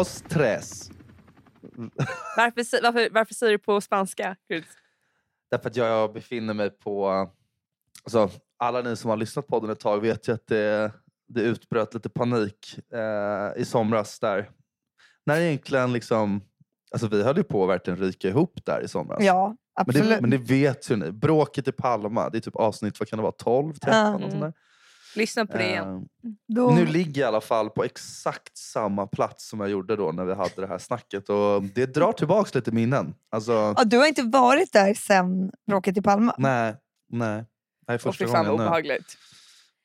Dos, 0.00 0.24
tres. 0.28 0.90
Varför, 2.36 2.82
varför, 2.82 3.10
varför 3.10 3.34
säger 3.34 3.52
du 3.52 3.58
på 3.58 3.80
spanska? 3.80 4.36
Därför 5.50 5.68
att 5.70 5.76
jag 5.76 6.12
befinner 6.12 6.54
mig 6.54 6.70
på... 6.70 7.08
Alltså, 8.04 8.30
alla 8.58 8.82
ni 8.82 8.96
som 8.96 9.10
har 9.10 9.16
lyssnat 9.16 9.46
på 9.46 9.60
den 9.60 9.70
ett 9.70 9.80
tag 9.80 10.00
vet 10.00 10.28
ju 10.28 10.32
att 10.32 10.46
det, 10.46 10.92
det 11.28 11.40
utbröt 11.40 11.94
lite 11.94 12.08
panik 12.08 12.78
eh, 12.92 13.60
i 13.62 13.64
somras 13.64 14.20
där. 14.20 14.50
När 15.26 15.40
egentligen 15.40 15.92
liksom... 15.92 16.42
Alltså 16.92 17.08
vi 17.08 17.22
höll 17.22 17.36
ju 17.36 17.44
på 17.44 17.62
att 17.64 17.70
verkligen 17.70 17.98
ryka 17.98 18.28
ihop 18.28 18.64
där 18.64 18.82
i 18.84 18.88
somras. 18.88 19.24
Ja, 19.24 19.46
men, 19.48 19.56
absolut. 19.74 20.08
det, 20.08 20.20
men 20.20 20.30
det 20.30 20.38
vet 20.38 20.90
ju 20.90 20.96
ni. 20.96 21.12
Bråket 21.12 21.68
i 21.68 21.72
Palma, 21.72 22.30
det 22.30 22.38
är 22.38 22.40
typ 22.40 22.56
avsnitt, 22.56 23.00
vad 23.00 23.08
kan 23.08 23.16
det 23.16 23.22
vara, 23.22 23.32
12, 23.32 23.74
13? 23.74 23.98
Ja. 23.98 24.18
något 24.18 24.30
sånt 24.30 24.42
där. 24.42 24.52
Lyssna 25.16 25.46
på 25.46 25.56
det 25.58 25.68
igen. 25.68 25.88
Eh, 26.24 26.30
Då, 26.48 26.70
Nu 26.70 26.86
ligger 26.86 27.20
jag 27.20 27.26
i 27.26 27.28
alla 27.28 27.40
fall 27.40 27.70
på 27.70 27.84
exakt 27.84 28.56
samma 28.58 29.06
plats 29.06 29.48
som 29.48 29.60
jag 29.60 29.70
gjorde 29.70 29.96
då 29.96 30.12
när 30.12 30.24
vi 30.24 30.34
hade 30.34 30.60
det 30.60 30.66
här 30.66 30.78
snacket. 30.78 31.28
Och 31.28 31.62
det 31.62 31.86
drar 31.86 32.12
tillbaks 32.12 32.54
lite 32.54 32.70
minnen. 32.72 33.14
Alltså, 33.30 33.52
ja, 33.52 33.84
du 33.84 33.98
har 33.98 34.06
inte 34.06 34.22
varit 34.22 34.72
där 34.72 34.94
sen 34.94 35.50
bråket 35.66 35.96
i 35.96 36.02
Palma? 36.02 36.34
nej, 36.38 36.74
nej. 37.08 37.44
Det 37.86 37.92
här 37.92 37.94
är 37.94 37.94
Och 37.94 38.00
första 38.02 38.24
fy 38.24 38.30
fan 38.32 38.46
vad 38.46 38.58
gången 38.58 38.82
nu. 38.82 38.98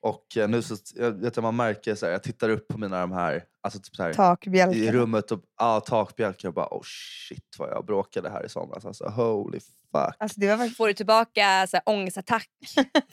Och 0.05 0.37
eh, 0.37 0.49
nu 0.49 0.61
så, 0.61 0.75
jag 0.95 1.11
vet 1.11 1.37
man 1.37 1.55
märker, 1.55 1.95
så 1.95 2.05
här, 2.05 2.13
jag 2.13 2.23
tittar 2.23 2.49
upp 2.49 2.67
på 2.67 2.77
mina 2.77 2.99
de 3.01 3.11
här, 3.11 3.43
alltså 3.61 3.79
typ 3.79 3.95
så 3.95 4.03
här 4.03 4.09
i 4.09 4.13
Takbjälkar. 4.13 4.91
rummet 4.91 5.31
och 5.31 5.39
ah, 5.57 5.79
takbjälkar 5.79 6.47
och 6.47 6.53
bara 6.53 6.67
oh 6.71 6.81
shit 6.83 7.55
vad 7.57 7.69
jag 7.69 7.85
bråkade 7.85 8.29
här 8.29 8.45
i 8.45 8.49
somras. 8.49 8.85
Alltså 8.85 9.05
holy 9.07 9.59
fuck. 9.59 10.15
Alltså, 10.19 10.39
det 10.39 10.47
var 10.47 10.57
verkligen... 10.57 10.75
Får 10.75 10.87
du 10.87 10.93
tillbaka 10.93 11.67
så 11.69 11.77
här, 11.77 11.83
ångestattack 11.85 12.49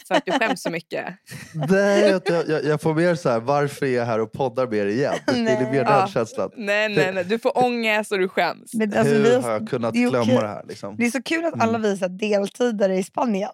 för 0.08 0.14
att 0.14 0.24
du 0.26 0.32
skäms 0.32 0.62
så 0.62 0.70
mycket? 0.70 1.14
Nej, 1.68 2.10
jag, 2.10 2.22
jag, 2.48 2.64
jag 2.64 2.80
får 2.80 2.94
mer 2.94 3.14
så 3.14 3.28
här, 3.28 3.40
varför 3.40 3.86
är 3.86 3.90
jag 3.96 4.04
här 4.04 4.18
och 4.20 4.32
poddar 4.32 4.66
med 4.66 4.78
er 4.78 4.86
igen? 4.86 5.14
Det 5.26 5.32
är 5.32 5.42
Nej. 5.42 5.64
mer 5.72 5.84
den 5.84 5.92
Ja. 5.92 6.08
känslan. 6.08 6.50
Nej, 6.56 6.88
nej, 6.88 7.12
nej. 7.12 7.24
Du 7.24 7.38
får 7.38 7.58
ångest 7.64 8.12
och 8.12 8.18
du 8.18 8.28
skäms. 8.28 8.74
Men, 8.74 8.94
alltså, 8.98 9.14
Hur 9.14 9.22
vi 9.22 9.34
har 9.40 9.50
jag 9.50 9.68
kunnat 9.68 9.94
det 9.94 10.00
glömma 10.00 10.40
det 10.40 10.48
här? 10.48 10.64
Liksom? 10.68 10.96
Det 10.96 11.06
är 11.06 11.10
så 11.10 11.22
kul 11.22 11.44
att 11.44 11.54
alla 11.60 11.78
Mm. 11.78 11.82
visar 11.82 12.08
deltidare 12.08 12.96
i 12.98 13.02
Spanien. 13.02 13.50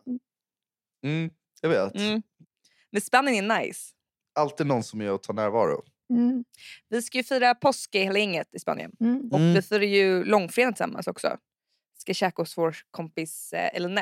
Mm, 1.04 1.30
jag 1.60 1.68
vet. 1.68 1.94
Mm. 1.94 2.22
Men 2.92 3.00
Spanien 3.02 3.50
är 3.50 3.60
nice. 3.60 3.80
Alltid 4.34 4.66
någon 4.66 4.82
som 4.82 5.00
är 5.00 5.12
och 5.12 5.22
tar 5.22 5.34
närvaro. 5.34 5.82
Mm. 6.10 6.44
Vi 6.88 7.02
ska 7.02 7.18
ju 7.18 7.24
fira 7.24 7.54
påsk 7.54 7.94
i 7.94 7.98
hela 7.98 8.18
gänget 8.18 8.48
i 8.54 8.58
Spanien. 8.58 8.92
Mm. 9.00 9.28
Och 9.32 9.38
Mm. 9.38 9.54
vi 9.54 9.62
firar 9.62 9.82
ju 9.82 10.24
långfredag 10.24 10.72
tillsammans 10.76 11.06
också. 11.06 11.36
Ska 11.98 12.14
käka 12.14 12.42
hos 12.42 12.58
vår 12.58 12.76
kompis 12.90 13.52
eh, 13.52 13.76
Eline. 13.76 14.00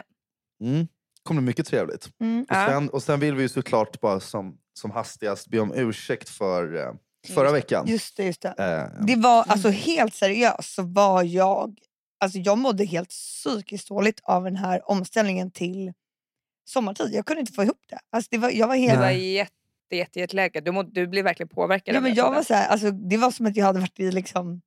Mm. 0.64 0.86
kommer 1.22 1.40
bli 1.40 1.46
mycket 1.46 1.66
trevligt. 1.66 2.08
Mm. 2.20 2.42
Och, 2.50 2.56
sen, 2.56 2.88
och 2.90 3.02
sen 3.02 3.20
vill 3.20 3.34
vi 3.34 3.42
ju 3.42 3.48
såklart 3.48 4.00
bara 4.00 4.20
som, 4.20 4.58
som 4.74 4.90
hastigast 4.90 5.48
be 5.48 5.58
om 5.60 5.72
ursäkt 5.74 6.28
för 6.28 6.76
eh, 6.76 6.92
förra 7.34 7.44
Just 7.44 7.52
det. 7.52 7.52
veckan. 7.52 7.86
Just 7.88 8.16
det, 8.16 8.24
just 8.24 8.42
det. 8.42 8.48
Eh, 8.98 9.04
Det 9.06 9.16
var 9.16 9.44
alltså 9.48 9.68
helt 9.68 10.14
seriöst 10.14 10.74
så 10.74 10.82
var 10.82 11.22
jag, 11.22 11.78
alltså 12.20 12.38
jag 12.38 12.58
mådde 12.58 12.84
helt 12.84 13.08
psykiskt 13.08 13.88
dåligt 13.88 14.20
av 14.22 14.44
den 14.44 14.56
här 14.56 14.90
omställningen 14.90 15.50
till 15.50 15.92
sommartid. 16.68 17.10
Jag 17.14 17.26
kunde 17.26 17.40
inte 17.40 17.52
få 17.52 17.62
ihop 17.62 17.80
det. 17.88 17.98
Alltså 18.10 18.28
det 18.30 18.38
var, 18.38 18.50
jag 18.50 18.68
var 18.68 18.76
helt... 18.76 18.92
Du 18.94 18.98
var 19.00 19.10
jätte, 19.10 19.52
jätte, 19.96 20.20
jätteläge. 20.20 20.60
Du, 20.60 20.72
må, 20.72 20.82
du 20.82 21.06
blev 21.06 21.24
verkligen 21.24 21.48
påverkad. 21.48 21.94
Ja, 21.94 22.00
men 22.00 22.10
det, 22.10 22.16
jag 22.16 22.30
var 22.34 22.42
så 22.42 22.54
här, 22.54 22.68
alltså, 22.68 22.90
det 22.90 23.16
var 23.16 23.30
som 23.30 23.46
att 23.46 23.56
jag 23.56 23.64
hade 23.66 23.80
varit 23.80 24.00
i 24.00 24.10
liksom 24.12 24.60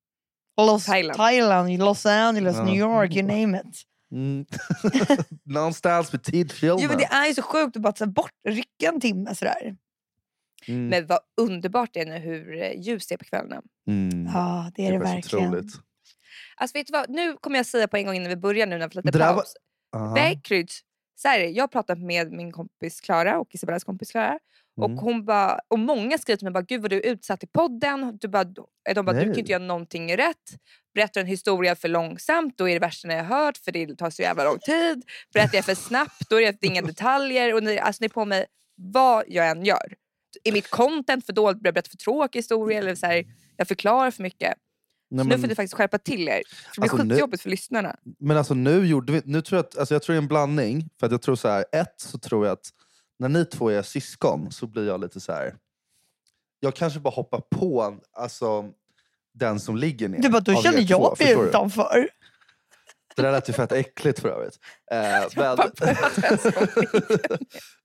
Los, 0.57 0.85
Thailand. 0.85 1.17
Thailand. 1.17 1.77
Los 1.79 2.05
Angeles, 2.05 2.55
Ja. 2.55 2.63
New 2.63 2.75
York, 2.75 3.11
you 3.15 3.23
name 3.27 3.59
it. 3.61 3.81
mm. 4.11 4.45
Någonstans 5.45 6.11
med 6.11 6.23
tidfilmen. 6.23 6.79
Jo, 6.81 6.87
men 6.89 6.97
det 6.97 7.05
är 7.05 7.27
ju 7.27 7.33
så 7.33 7.41
sjukt 7.41 7.75
att 7.75 7.81
bara 7.81 7.93
ta 7.93 8.05
bort, 8.05 8.31
rycka 8.47 8.87
en 8.93 9.01
timme 9.01 9.35
sådär. 9.35 9.75
mm. 10.67 10.87
Men 10.87 11.07
vad 11.07 11.19
underbart 11.41 11.89
det 11.93 11.99
är 12.01 12.05
nu 12.05 12.17
hur 12.17 12.61
eh, 12.61 12.71
ljus 12.81 13.07
det 13.07 13.15
är 13.15 13.17
på 13.17 13.25
kvällarna. 13.25 13.61
Mm. 13.87 14.25
Ja, 14.33 14.71
det 14.75 14.87
är 14.87 14.91
det, 14.91 14.99
faktiskt 15.05 15.33
verkligen. 15.33 15.49
otroligt. 15.49 15.73
Alltså 16.55 16.77
vet 16.77 16.87
du 16.87 16.93
vad, 16.93 17.09
nu 17.09 17.37
kommer 17.41 17.57
jag 17.57 17.65
säga 17.65 17.87
på 17.87 17.97
en 17.97 18.05
gång 18.05 18.15
innan 18.15 18.29
vi 18.29 18.35
börjar 18.35 18.67
nu 18.67 18.77
när 18.77 18.87
vi 18.89 18.95
lite 18.95 19.11
Det 19.11 19.17
där 19.17 19.27
var- 19.27 19.35
paus. 19.35 19.53
Aha. 19.95 20.15
Backryds, 20.15 20.79
så 21.21 21.27
här, 21.27 21.39
jag 21.39 21.63
har 21.63 21.67
pratat 21.67 21.99
med 21.99 22.31
min 22.31 22.51
kompis 22.51 23.01
Klara 23.01 23.39
och 23.39 23.55
Isabellas 23.55 23.83
kompis 23.83 24.11
Klara. 24.11 24.39
Och, 24.77 24.85
Mm. 24.85 24.97
hon 24.97 25.25
bara, 25.25 25.59
och 25.67 25.79
många 25.79 26.17
skriver 26.17 26.37
till 26.37 26.45
mig 26.45 26.53
bara, 26.53 26.61
gud 26.63 26.81
vad 26.81 26.89
du 26.89 26.95
är 26.97 27.05
utsatt 27.05 27.43
i 27.43 27.47
podden. 27.47 28.17
Du 28.21 28.27
bara, 28.27 28.43
de 28.43 29.05
bara, 29.05 29.13
du 29.13 29.21
kan 29.25 29.39
inte 29.39 29.51
göra 29.51 29.63
någonting 29.63 30.17
rätt. 30.17 30.35
Berättar 30.93 31.21
en 31.21 31.27
historia 31.27 31.75
för 31.75 31.87
långsamt, 31.87 32.57
då 32.57 32.69
är 32.69 32.73
det 32.73 32.79
värsta 32.79 33.07
ni 33.07 33.15
har 33.15 33.23
hört 33.23 33.57
för 33.57 33.71
det 33.71 33.95
tar 33.95 34.09
så 34.09 34.21
jävla 34.21 34.43
lång 34.43 34.59
tid. 34.59 35.03
Berättar 35.33 35.57
jag 35.57 35.65
för 35.65 35.75
snabbt, 35.75 36.29
då 36.29 36.41
är 36.41 36.51
det 36.61 36.67
inga 36.67 36.81
detaljer. 36.81 37.53
Och 37.53 37.63
ni, 37.63 37.79
alltså, 37.79 38.01
ni 38.01 38.05
är 38.05 38.09
på 38.09 38.25
mig 38.25 38.45
vad 38.75 39.23
jag 39.27 39.49
än 39.49 39.65
gör. 39.65 39.93
Är 40.43 40.51
mitt 40.51 40.69
content 40.69 41.25
för 41.25 41.33
dåligt? 41.33 41.61
Börjar 41.61 41.75
jag 41.75 41.87
för 41.87 41.97
tråkig 41.97 42.39
historia? 42.39 42.77
Eller 42.79 42.95
så 42.95 43.05
här, 43.05 43.25
jag 43.57 43.67
förklarar 43.67 44.11
för 44.11 44.23
mycket. 44.23 44.53
Nej, 45.11 45.23
så 45.23 45.23
nu 45.23 45.29
men, 45.29 45.41
får 45.41 45.47
ni 45.47 45.55
faktiskt 45.55 45.73
skärpa 45.73 45.97
till 45.97 46.27
er. 46.27 46.41
För 46.75 46.81
det 46.81 46.81
blir 46.81 46.89
Alltså, 46.91 47.03
nu- 47.03 47.13
skitjobbigt 47.15 47.43
för 47.43 47.49
lyssnarna. 47.49 47.95
men 48.19 48.37
alltså 48.37 48.53
nu 48.53 48.85
gjorde 48.85 49.13
vi... 49.13 49.21
Nu 49.25 49.41
tror 49.41 49.57
jag, 49.57 49.65
att, 49.65 49.77
alltså 49.77 49.95
jag 49.95 50.03
tror 50.03 50.13
det 50.13 50.17
är 50.17 50.21
en 50.21 50.27
blandning. 50.27 50.89
För 50.99 51.05
att 51.05 51.11
jag 51.11 51.21
tror 51.21 51.35
så 51.35 51.47
här, 51.47 51.65
ett 51.71 51.93
så 51.97 52.17
tror 52.17 52.45
jag 52.45 52.53
att 52.53 52.69
när 53.19 53.29
ni 53.29 53.45
två 53.45 53.69
är 53.69 53.81
syskon 53.81 54.51
så 54.51 54.67
blir 54.67 54.87
jag 54.87 55.01
lite 55.01 55.19
så 55.19 55.31
här... 55.31 55.55
Jag 56.59 56.75
kanske 56.75 56.99
bara 56.99 57.13
hoppar 57.13 57.41
på 57.55 57.97
alltså, 58.13 58.65
den 59.33 59.59
som 59.59 59.77
ligger 59.77 60.09
ner. 60.09 60.19
Du 60.21 60.29
bara, 60.29 60.39
då 60.41 60.61
känner 60.61 60.77
er 60.77 60.85
jag 60.89 61.19
mig 61.19 61.33
utanför. 61.47 62.09
Det 63.15 63.21
där 63.21 63.31
lät 63.31 63.49
ju 63.49 63.53
fett 63.53 63.71
äckligt 63.71 64.19
för 64.19 64.29
övrigt. 64.29 64.59
Eh, 64.91 65.27
men... 65.35 65.57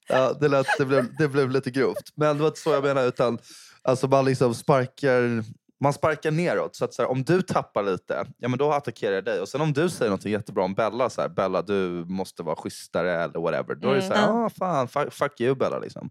Ja, 0.09 0.33
det, 0.41 0.49
lät, 0.49 0.67
det, 0.79 0.85
blev, 0.85 1.17
det 1.17 1.29
blev 1.29 1.51
lite 1.51 1.71
grovt. 1.71 2.13
Men 2.15 2.37
det 2.37 2.43
var 2.43 2.49
inte 2.49 2.61
så 2.61 2.71
jag 2.73 2.85
menade. 2.85 3.09
Utan, 3.09 3.39
alltså 3.83 4.09
man 4.09 4.25
liksom 4.25 4.55
sparkar, 4.55 5.45
man 5.81 5.93
sparkar 5.93 6.31
neråt. 6.31 6.77
Så 6.77 6.85
att 6.85 6.95
så 6.95 7.03
här, 7.03 7.11
om 7.11 7.23
du 7.25 7.43
tappar 7.43 7.83
lite, 7.83 8.27
ja, 8.39 8.49
men 8.49 8.59
då 8.59 8.73
attackerar 8.73 9.15
jag 9.15 9.25
dig. 9.25 9.41
Och 9.41 9.49
sen 9.49 9.61
om 9.61 9.73
du 9.73 9.89
säger 9.91 10.11
något 10.11 10.25
jättebra 10.25 10.65
om 10.65 10.75
Bella, 10.75 11.11
så 11.11 11.21
här, 11.21 11.29
Bella 11.29 11.63
du 11.63 12.05
måste 12.09 12.43
vara 12.43 12.57
schysstare 12.57 13.23
eller 13.25 13.41
whatever. 13.41 13.75
Då 13.75 13.91
är 13.91 13.95
det 13.95 14.03
så 14.03 14.15
här, 14.15 14.29
Mm. 14.29 14.37
ah, 14.45 14.51
fan, 14.51 14.89
fuck, 14.89 15.13
fuck 15.13 15.41
you 15.41 15.55
Bella. 15.55 15.79
Liksom. 15.79 16.11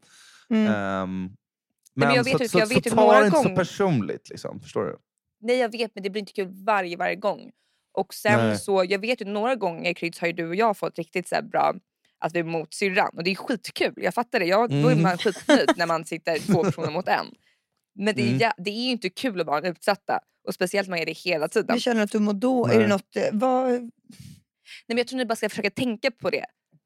Mm. 0.50 0.68
Ehm, 0.74 1.30
men 1.96 2.08
men 2.08 2.16
jag 2.16 2.24
vet 2.24 2.38
så, 2.38 2.48
så, 2.48 2.60
jag 2.60 2.68
vet 2.68 2.84
så 2.84 2.90
ju 2.90 2.96
ta 2.96 3.20
det 3.20 3.26
inte 3.26 3.38
så 3.38 3.44
gånger- 3.44 3.56
personligt. 3.56 4.30
Liksom, 4.30 4.60
förstår 4.60 4.84
du? 4.84 4.98
Nej 5.42 5.58
jag 5.58 5.72
vet 5.72 5.92
men 5.96 6.04
det 6.04 6.10
blir 6.10 6.20
inte 6.20 6.34
kul 6.34 6.48
varje, 6.66 6.98
varje 6.98 7.16
gång. 7.16 7.52
Och 7.94 8.14
sen 8.14 8.48
Nej. 8.48 8.58
så, 8.58 8.84
jag 8.88 9.00
vet 9.00 9.22
ju 9.22 9.26
några 9.26 9.56
gånger 9.56 9.94
Kryds 9.94 10.20
har 10.20 10.28
du 10.34 10.48
och 10.48 10.56
jag 10.56 10.78
fått 10.78 10.98
riktigt 10.98 11.28
så 11.28 11.36
bra 11.52 11.74
att 12.20 12.36
vi 12.36 12.40
är 12.40 12.44
mot 12.44 12.74
syrran 12.74 13.10
och 13.18 13.24
det 13.24 13.32
är 13.32 13.36
skitkul. 13.36 13.94
Jag 13.96 14.14
fattar 14.14 14.40
det. 14.40 14.46
Jag, 14.46 14.70
Då 14.70 14.76
är 14.76 14.92
Mm. 14.92 15.02
man 15.02 15.18
skitnöjd 15.18 15.72
när 15.78 15.88
man 15.88 16.06
sitter 16.06 16.40
två 16.54 16.64
personer 16.64 16.92
mot 16.92 17.08
en. 17.08 17.26
Men 17.96 18.16
det 18.16 18.22
är, 18.22 18.28
Mm. 18.28 18.40
ja, 18.40 18.54
det 18.58 18.72
är 18.72 18.84
ju 18.86 18.92
inte 18.92 19.10
kul 19.10 19.42
att 19.42 19.48
vara 19.48 19.68
utsatta. 19.68 20.20
Och 20.48 20.54
speciellt 20.54 20.88
när 20.88 20.92
man 20.96 21.00
är 21.02 21.06
det 21.06 21.12
hela 21.12 21.48
tiden. 21.48 21.76
Jag 21.76 21.82
känner 21.82 22.04
att 22.04 22.12
du 22.12 22.20
mår 22.20 22.34
då. 22.34 22.66
Är 22.66 22.70
Nej. 22.70 22.78
det 22.78 22.88
något, 22.88 23.16
eh, 23.16 23.24
vad, 23.32 23.70
Nej, 23.72 23.90
men 24.88 24.98
jag 24.98 25.08
tror 25.08 25.18
ni 25.18 25.26
bara 25.26 25.36
ska 25.36 25.50
försöka 25.50 25.70
tänka 25.70 26.12
på 26.12 26.30
det. 26.30 26.46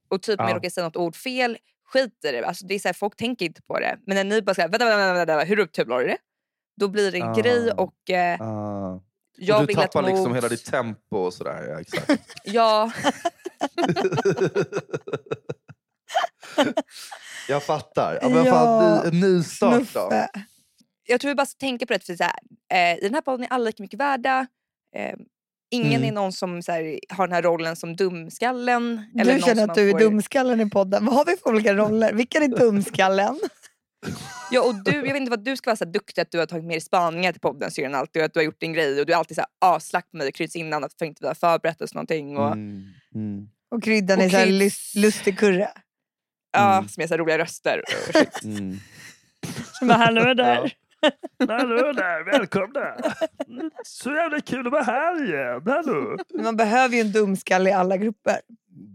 Och 0.10 0.22
typ 0.22 0.40
om 0.40 0.46
Ja. 0.46 0.50
jag 0.52 0.56
råkar 0.58 0.70
säga 0.70 0.86
något 0.86 0.96
ord 0.96 1.16
fel, 1.16 1.58
skit 1.86 2.26
i 2.28 2.32
det. 2.32 2.46
Alltså, 2.48 2.66
det 2.68 2.76
är 2.76 2.80
så 2.80 2.88
här, 2.88 2.94
folk 2.94 3.16
tänker 3.16 3.46
inte 3.46 3.62
på 3.62 3.80
det. 3.80 3.98
Men 4.08 4.16
när 4.16 4.24
ni 4.24 4.42
bara 4.42 4.54
säger 4.56 4.70
vänta, 4.70 4.86
vänta, 4.86 5.14
vänta, 5.14 5.36
vänta, 5.36 5.46
hur 5.46 5.60
upptuvlar 5.60 6.00
du 6.00 6.08
det? 6.08 6.18
Då 6.80 6.88
blir 6.88 7.12
det 7.12 7.18
en 7.18 7.30
Ah. 7.30 7.34
grej 7.36 7.72
och 7.72 8.10
eh, 8.10 8.42
Ah. 8.42 9.02
jag 9.38 9.62
och 9.62 9.68
du 9.68 9.74
tappar 9.74 10.00
att 10.04 10.10
liksom 10.10 10.28
mot... 10.28 10.38
hela 10.38 10.50
ditt 10.50 10.66
tempo 10.66 11.18
och 11.18 11.34
sådär. 11.34 11.68
Ja, 11.70 11.80
exakt. 11.82 12.24
Ja, 12.46 12.92
jag 17.48 17.64
fattar. 17.64 18.20
Ja, 18.22 18.30
men 18.30 18.46
Ja, 18.46 18.52
fan, 18.54 19.02
ny, 19.04 19.08
en 19.08 19.20
ny 19.20 19.44
start 19.44 19.84
då. 19.94 20.10
Jag 21.08 21.22
tror 21.22 21.30
vi 21.32 21.36
bara 21.36 21.46
ska 21.46 21.58
tänka 21.60 21.86
på 21.86 21.94
det. 21.94 22.06
För 22.06 22.16
så 22.16 22.24
här, 22.24 22.34
eh, 22.74 22.98
I 22.98 23.00
den 23.02 23.14
här 23.14 23.22
podden 23.22 23.44
är 23.44 23.54
alla 23.54 23.66
lika 23.66 23.84
mycket 23.84 24.00
värda. 24.00 24.48
Eh, 24.96 25.16
ingen 25.72 25.94
Mm. 25.94 26.04
är 26.04 26.12
någon 26.12 26.34
som 26.34 26.62
så 26.64 26.72
här, 26.72 27.00
har 27.10 27.28
den 27.28 27.34
här 27.34 27.42
rollen 27.42 27.76
som 27.76 27.96
dumskallen. 27.96 29.06
Eller 29.20 29.34
Du 29.34 29.40
någon 29.40 29.48
känner 29.48 29.64
att 29.70 29.76
du 29.76 29.88
är 29.88 29.92
får- 29.92 30.00
dumskallen 30.00 30.62
i 30.62 30.70
podden. 30.70 31.06
Vad 31.06 31.16
har 31.16 31.26
vi 31.26 31.38
för 31.38 31.50
olika 31.50 31.74
roller? 31.74 32.14
Vilken 32.14 32.44
är 32.44 32.48
dumskallen? 32.48 33.40
Ja, 34.52 34.62
och 34.68 34.76
du, 34.84 34.92
jag 34.92 35.04
vet 35.04 35.16
inte 35.16 35.30
vad 35.30 35.44
du 35.44 35.56
ska 35.58 35.70
vara 35.70 35.76
så 35.76 35.86
här 35.86 35.92
duktig 35.92 36.22
att 36.22 36.32
du 36.32 36.40
har 36.40 36.46
tagit 36.46 36.66
med 36.66 36.74
dig 36.74 36.82
spaningar 36.82 37.32
till 37.32 37.42
podden 37.42 37.72
syrran 37.72 37.96
alltid 37.96 38.22
och 38.22 38.26
att 38.26 38.34
du 38.34 38.40
har 38.40 38.46
gjort 38.46 38.60
din 38.60 38.74
grej 38.74 39.00
och 39.00 39.06
du 39.06 39.14
är 39.14 39.18
alltid 39.18 39.36
så 39.38 39.42
här 39.42 39.76
aslack 39.76 40.12
på 40.12 40.18
mig 40.18 40.28
och 40.28 40.34
kryds 40.34 40.56
innan 40.56 40.84
att 40.84 41.02
inte 41.02 41.22
vi 41.22 41.28
har 41.28 41.34
förberett 41.36 41.82
oss 41.82 41.94
någonting. 41.94 42.38
Och, 42.38 42.48
Mm, 42.52 42.84
mm, 43.16 43.48
Och 43.72 43.84
kryddan 43.84 44.18
Och 44.20 44.26
är 44.26 44.30
så 44.30 44.38
här 44.38 45.00
lustig 45.02 45.40
kurre. 45.40 45.72
ja, 46.52 46.78
Mm. 46.78 46.90
Som 46.90 47.04
är 47.04 47.08
så 47.08 47.14
här 47.14 47.20
roliga 47.20 47.38
röster. 47.38 47.80
och 47.88 48.14
shit. 48.16 48.44
mm. 48.44 48.80
Som 49.80 49.88
bara, 49.88 49.98
hallå 49.98 50.34
där. 50.34 50.74
Hallå 51.48 51.92
där, 51.94 52.24
välkomna! 52.32 52.96
Så 53.84 54.12
jävla 54.12 54.40
kul 54.42 54.68
att 54.68 54.72
vara 54.74 54.84
här 54.84 55.24
igen. 55.26 55.62
Hallå! 55.66 56.18
Man 56.44 56.58
behöver 56.58 56.96
ju 56.96 57.02
en 57.02 57.12
dumskalle 57.12 57.70
i 57.70 57.74
alla 57.74 57.98
grupper. 57.98 58.40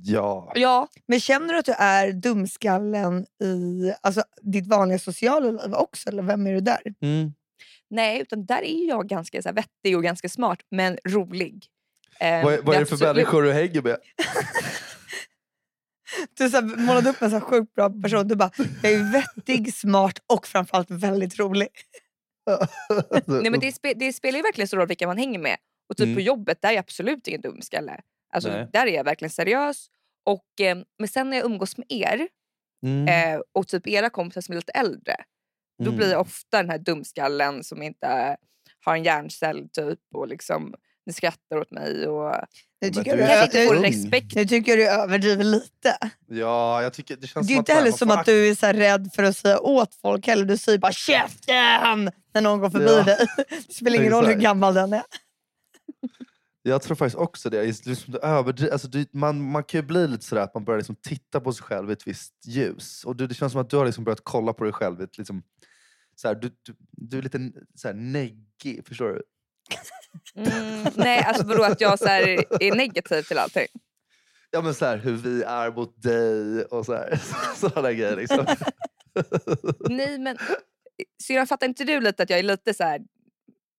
Ja. 0.04 0.52
ja, 0.54 0.88
Men 1.06 1.20
känner 1.20 1.52
du 1.52 1.58
att 1.58 1.64
du 1.64 1.72
är 1.72 2.12
dumskallen 2.12 3.26
i 3.42 3.92
alltså, 4.00 4.22
ditt 4.42 4.66
vanliga 4.66 4.98
sociala 4.98 5.50
liv 5.50 5.74
också? 5.74 6.08
Eller 6.08 6.22
vem 6.22 6.46
är 6.46 6.52
du 6.52 6.60
där? 6.60 6.80
Mm. 7.02 7.32
nej, 7.90 8.20
utan 8.20 8.46
där 8.46 8.62
är 8.62 8.88
jag 8.88 9.08
ganska 9.08 9.42
så 9.42 9.48
här, 9.48 9.54
vettig 9.56 9.96
och 9.96 10.02
ganska 10.02 10.28
smart 10.28 10.58
men 10.70 10.98
rolig. 11.08 11.64
Eh, 12.20 12.44
Vad, 12.44 12.54
är, 12.54 12.62
vad 12.62 12.76
är 12.76 12.80
det 12.80 12.86
för 12.86 12.94
absolut- 12.94 13.16
människor 13.16 13.42
du 13.42 13.52
hänger 13.52 13.82
med? 13.82 13.96
Du 16.34 16.50
så 16.50 16.56
här, 16.56 16.62
målade 16.86 17.10
upp 17.10 17.22
en 17.22 17.30
så 17.30 17.36
här 17.36 17.40
sjukt 17.40 17.74
bra 17.74 17.90
person. 18.02 18.28
Du 18.28 18.34
bara, 18.36 18.50
jag 18.82 18.92
är 18.92 19.12
vettig, 19.12 19.74
smart 19.74 20.18
och 20.26 20.46
framförallt 20.46 20.90
väldigt 20.90 21.38
rolig. 21.38 21.68
Nej, 23.26 23.50
men 23.50 23.60
det, 23.60 23.72
spe, 23.72 23.94
det 23.94 24.12
spelar 24.12 24.36
ju 24.36 24.42
verkligen 24.42 24.68
så 24.68 24.76
roll 24.76 24.88
vilka 24.88 25.06
man 25.06 25.18
hänger 25.18 25.38
med. 25.38 25.56
Och 25.88 25.96
typ 25.96 26.04
Mm. 26.04 26.16
på 26.16 26.20
jobbet, 26.20 26.62
där 26.62 26.68
är 26.68 26.72
jag 26.72 26.80
absolut 26.82 27.28
ingen 27.28 27.40
dumskalle. 27.40 28.00
Alltså, 28.32 28.50
Nej. 28.50 28.68
där 28.72 28.86
är 28.86 28.90
jag 28.94 29.04
verkligen 29.04 29.30
seriös. 29.30 29.86
Och, 30.26 30.60
eh, 30.60 30.76
men 30.98 31.08
sen 31.08 31.30
när 31.30 31.36
jag 31.36 31.46
umgås 31.46 31.76
med 31.78 31.86
er 31.88 32.28
Mm. 32.86 33.34
eh, 33.34 33.40
och 33.52 33.68
typ 33.68 33.86
era 33.86 34.10
kompisar 34.10 34.40
som 34.40 34.52
är 34.52 34.56
lite 34.56 34.72
äldre, 34.72 35.16
då 35.78 35.84
Mm. 35.84 35.96
blir 35.96 36.10
jag 36.10 36.20
ofta 36.20 36.56
den 36.56 36.70
här 36.70 36.78
dumskallen 36.78 37.64
som 37.64 37.82
inte 37.82 38.36
har 38.84 38.96
en 38.96 39.04
hjärncell 39.04 39.68
typ 39.72 39.98
och 40.14 40.28
liksom 40.28 40.74
ni 41.06 41.12
skrattar 41.12 41.56
åt 41.56 41.70
mig. 41.70 42.08
Och... 42.08 42.34
Nu 42.80 42.90
tycker, 42.90 43.16
du 43.16 43.22
jag, 43.22 43.44
inte 43.44 43.66
får 43.66 43.74
respekt. 43.74 44.34
nu 44.34 44.44
tycker 44.46 44.76
du 44.76 44.88
överdriver 44.88 45.44
lite. 45.44 45.98
Ja, 46.28 46.82
jag 46.82 46.92
tycker 46.92 47.16
det 47.16 47.26
känns 47.26 47.46
Det 47.46 47.52
är 47.52 47.54
som 47.54 47.58
inte 47.60 47.72
att 47.72 47.78
heller 47.78 47.92
som 47.92 48.10
att 48.10 48.26
du 48.26 48.48
är 48.50 48.54
så 48.54 48.66
här 48.66 48.74
rädd 48.74 49.10
för 49.14 49.22
att 49.22 49.36
säga 49.36 49.58
åt 49.60 49.94
folk 49.94 50.26
heller. 50.26 50.44
Du 50.44 50.56
säger 50.56 50.78
bara 50.78 50.92
käften 50.92 52.10
när 52.34 52.40
någon 52.40 52.60
går 52.60 52.70
förbi 52.70 52.94
Ja. 52.96 53.02
dig. 53.02 53.26
Det 53.66 53.74
spelar 53.74 53.98
ingen 53.98 54.12
roll 54.12 54.26
hur 54.26 54.34
gammal 54.34 54.74
den 54.74 54.92
är. 54.92 55.02
Jag 56.62 56.82
tror 56.82 56.96
faktiskt 56.96 57.16
också 57.16 57.50
det. 57.50 57.64
Liksom, 57.64 58.12
du 58.12 58.18
överdri- 58.18 58.72
alltså, 58.72 58.88
du, 58.88 59.06
man, 59.12 59.50
man 59.50 59.64
kan 59.64 59.80
ju 59.80 59.86
bli 59.86 60.08
lite 60.08 60.24
sådär 60.24 60.42
att 60.42 60.54
man 60.54 60.64
börjar 60.64 60.78
liksom 60.78 60.96
titta 60.96 61.40
på 61.40 61.52
sig 61.52 61.64
själv 61.64 61.90
i 61.90 61.92
ett 61.92 62.06
visst 62.06 62.34
ljus. 62.46 63.04
Och 63.04 63.16
du, 63.16 63.26
det 63.26 63.34
känns 63.34 63.52
som 63.52 63.60
att 63.60 63.70
du 63.70 63.76
har 63.76 63.86
liksom 63.86 64.04
börjat 64.04 64.20
kolla 64.22 64.52
på 64.52 64.64
dig 64.64 64.72
själv. 64.72 65.00
Ett, 65.02 65.18
liksom, 65.18 65.42
såhär, 66.16 66.34
du, 66.34 66.48
du, 66.62 66.74
du 66.90 67.18
är 67.18 67.22
lite 67.22 67.50
såhär, 67.74 67.94
neggig, 67.94 68.86
förstår 68.88 69.08
du? 69.08 69.22
Mm, 70.34 70.86
nej, 70.94 71.22
alltså 71.22 71.46
vadå 71.46 71.62
att 71.62 71.80
jag 71.80 71.98
så 71.98 72.06
här, 72.06 72.22
är 72.62 72.74
negativ 72.76 73.22
till 73.22 73.38
allting? 73.38 73.66
Ja 74.50 74.62
men 74.62 74.74
såhär 74.74 74.96
hur 74.96 75.16
vi 75.16 75.42
är 75.42 75.70
mot 75.70 76.02
dig 76.02 76.64
och 76.64 76.86
såhär, 76.86 77.20
sådana 77.56 77.92
grejer. 77.92 78.16
Liksom. 78.16 78.46
Nej 79.88 80.18
men, 80.18 80.38
så 81.24 81.32
jag 81.32 81.48
fattar 81.48 81.66
inte 81.66 81.84
du 81.84 82.00
lite 82.00 82.22
att 82.22 82.30
jag 82.30 82.38
är 82.38 82.42
lite 82.42 82.74
så 82.74 82.84
här 82.84 83.00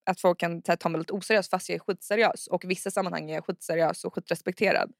att 0.05 0.21
folk 0.21 0.39
kan 0.39 0.61
ta 0.61 0.75
ta 0.75 0.89
mig 0.89 0.99
lite 0.99 1.13
oseriöst 1.13 1.49
fast 1.49 1.69
jag 1.69 1.75
är 1.75 1.79
skitseriös 1.79 2.47
och 2.47 2.63
i 2.65 2.67
vissa 2.67 2.91
sammanhang 2.91 3.29
är 3.29 3.33
jag 3.33 3.45
skitseriös 3.45 4.05
och 4.05 4.15
skitrespekterad. 4.15 4.91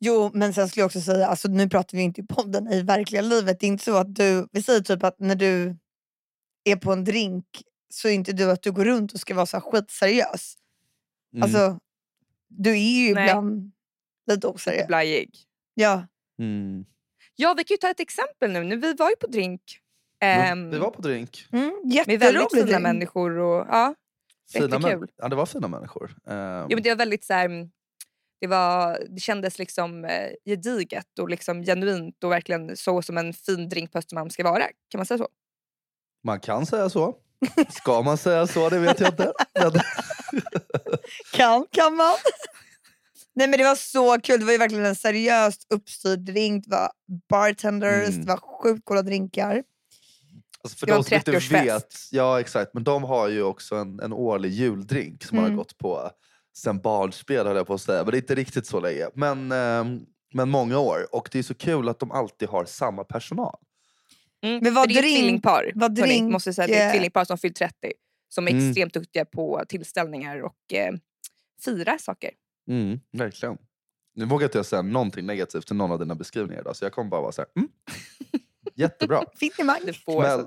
Jo, 0.00 0.30
men 0.34 0.54
sen 0.54 0.68
skulle 0.68 0.80
jag 0.80 0.86
också 0.86 1.00
säga, 1.00 1.26
alltså, 1.26 1.48
nu 1.48 1.68
pratar 1.68 1.98
vi 1.98 2.02
inte 2.02 2.20
i 2.20 2.26
podden, 2.26 2.72
i 2.72 2.82
verkliga 2.82 3.22
livet. 3.22 3.60
Det 3.60 3.66
är 3.66 3.68
inte 3.68 3.84
så 3.84 3.96
att 3.96 4.14
du, 4.14 4.48
vi 4.52 4.62
säger 4.62 4.80
typ 4.80 5.02
att 5.02 5.18
när 5.18 5.34
du 5.34 5.76
är 6.64 6.76
på 6.76 6.92
en 6.92 7.04
drink 7.04 7.44
så 7.88 8.08
är 8.08 8.12
inte 8.12 8.32
du 8.32 8.50
att 8.50 8.62
du 8.62 8.72
går 8.72 8.84
runt 8.84 9.12
och 9.12 9.20
ska 9.20 9.34
vara 9.34 9.46
så 9.46 9.56
här 9.56 9.60
skitseriös. 9.70 10.54
Mm. 11.34 11.42
Alltså, 11.42 11.78
du 12.48 12.70
är 12.70 13.06
ju 13.06 13.14
Nej. 13.14 13.28
ibland 13.28 13.72
lite 14.30 14.46
oseriös. 14.46 14.86
blajig. 14.86 15.30
Ja. 15.74 16.06
mm. 16.38 16.84
Ja 17.36 17.54
vi 17.58 17.64
kan 17.64 17.74
ju 17.74 17.78
ta 17.78 17.90
ett 17.90 18.00
exempel 18.00 18.52
nu. 18.52 18.64
nu 18.64 18.76
vi 18.76 18.94
var 18.94 19.10
ju 19.10 19.16
på 19.16 19.26
drink. 19.26 19.62
ehm, 20.20 20.70
Vi 20.70 20.78
var 20.78 20.90
på 20.90 21.02
drink. 21.02 21.46
Mm, 21.52 21.72
med 22.06 22.20
väldigt 22.20 22.52
fina 22.52 22.64
drink. 22.66 22.82
människor. 22.82 23.38
Och, 23.38 23.66
ja, 23.70 23.94
Fina 24.52 24.78
män- 24.78 25.08
ja, 25.16 25.28
det 25.28 25.36
var 25.36 25.46
fina 25.46 25.68
människor. 25.68 26.16
Ehm, 26.26 26.36
ja, 26.38 26.66
men 26.70 26.82
det 26.82 26.88
var 26.88 26.96
väldigt 26.96 27.24
så 27.24 27.32
här, 27.32 27.44
mm, 27.44 27.70
det, 28.40 28.46
var, 28.46 28.98
det 29.08 29.20
kändes 29.20 29.58
liksom 29.58 30.04
eh, 30.04 30.30
gediget 30.44 31.18
och 31.18 31.28
liksom 31.28 31.62
genuint 31.64 32.24
och 32.24 32.30
verkligen 32.30 32.76
så 32.76 33.02
som 33.02 33.18
en 33.18 33.32
fin 33.32 33.68
drink 33.68 33.92
på 33.92 33.98
Östermalm 33.98 34.30
ska 34.30 34.44
vara. 34.44 34.64
Kan 34.88 34.98
man 34.98 35.06
säga 35.06 35.18
så? 35.18 35.28
Man 36.24 36.40
kan 36.40 36.66
säga 36.66 36.88
så. 36.90 37.16
Ska 37.70 38.02
man 38.02 38.16
säga 38.18 38.46
så? 38.46 38.68
Det 38.68 38.78
vet 38.78 39.00
jag 39.00 39.08
inte. 39.12 39.32
Kan, 41.32 41.66
kan 41.72 41.96
man. 41.96 42.14
Nej 43.34 43.48
men 43.48 43.58
det 43.58 43.64
var 43.64 43.74
så 43.74 44.20
kul. 44.20 44.38
Det 44.40 44.44
var 44.46 44.52
ju 44.52 44.58
verkligen 44.58 44.84
en 44.86 44.96
seriöst 44.96 45.66
uppstyrd 45.74 46.18
drink. 46.18 46.64
Det 46.66 46.70
var 46.76 46.90
bartenders, 47.30 48.08
Mm. 48.08 48.20
det 48.20 48.28
var 48.28 48.62
sjukt 48.62 48.84
coola 48.84 49.02
drinkar. 49.02 49.62
alltså 50.62 50.78
för 50.78 50.86
Det 50.86 50.92
de 50.92 51.04
som 51.04 51.14
inte 51.16 51.30
30-årsfest. 51.32 51.64
vet. 51.64 51.94
Ja 52.10 52.40
exakt, 52.40 52.74
men 52.74 52.84
de 52.84 53.04
har 53.04 53.28
ju 53.28 53.42
också 53.42 53.74
en, 53.76 54.00
en 54.00 54.12
årlig 54.12 54.50
juldrink 54.52 55.24
som 55.24 55.38
Mm. 55.38 55.50
har 55.50 55.56
gått 55.56 55.78
på 55.78 56.10
sen 56.56 56.80
barnspel 56.80 57.46
höll 57.46 57.56
jag 57.56 57.66
på 57.66 57.74
att 57.74 57.80
säga. 57.80 58.02
Men 58.02 58.10
det 58.10 58.16
är 58.16 58.20
inte 58.20 58.34
riktigt 58.34 58.66
så 58.66 58.80
länge. 58.80 59.06
Men, 59.14 59.52
ehm, 59.52 60.00
men 60.34 60.50
många 60.50 60.78
år. 60.78 61.06
Och 61.14 61.28
det 61.32 61.38
är 61.38 61.42
så 61.42 61.54
kul 61.54 61.88
att 61.88 61.98
de 62.00 62.10
alltid 62.12 62.48
har 62.48 62.64
samma 62.64 63.04
personal. 63.04 63.56
Mm. 64.46 64.60
Men 64.62 64.74
vad 64.74 64.88
det 64.88 64.94
är 64.94 64.98
ett 64.98 65.04
tvillingpar. 65.04 65.72
vad 65.74 65.98
hörni, 65.98 66.12
drink, 66.12 66.32
måste 66.32 66.48
jag 66.48 66.54
säga, 66.54 66.66
det 66.66 66.74
är 66.74 66.86
ett 66.86 66.92
tvillingpar 66.92 67.24
som 67.24 67.38
fyllt 67.38 67.56
30 67.56 67.74
som 68.28 68.46
är 68.46 68.50
Mm. 68.52 68.68
extremt 68.68 68.94
duktiga 68.94 69.24
på 69.24 69.62
tillställningar 69.68 70.42
och 70.42 70.72
eh, 70.74 70.94
fira 71.64 71.98
saker. 71.98 72.30
Mm, 72.68 73.00
verkligen. 73.12 73.58
Nu 74.14 74.24
vågar 74.24 74.44
inte 74.46 74.58
jag 74.58 74.66
säga 74.66 74.82
någonting 74.82 75.26
negativt 75.26 75.66
till 75.66 75.76
någon 75.76 75.92
av 75.92 75.98
dina 75.98 76.14
beskrivningar 76.14 76.60
idag, 76.60 76.76
så 76.76 76.84
jag 76.84 76.92
kommer 76.92 77.10
bara 77.10 77.20
vara 77.20 77.32
så 77.32 77.42
här, 77.42 77.48
mm. 77.56 77.68
Jättebra. 78.74 79.24
Finemang. 79.40 79.80
Men, 79.84 79.94
så, 79.94 80.46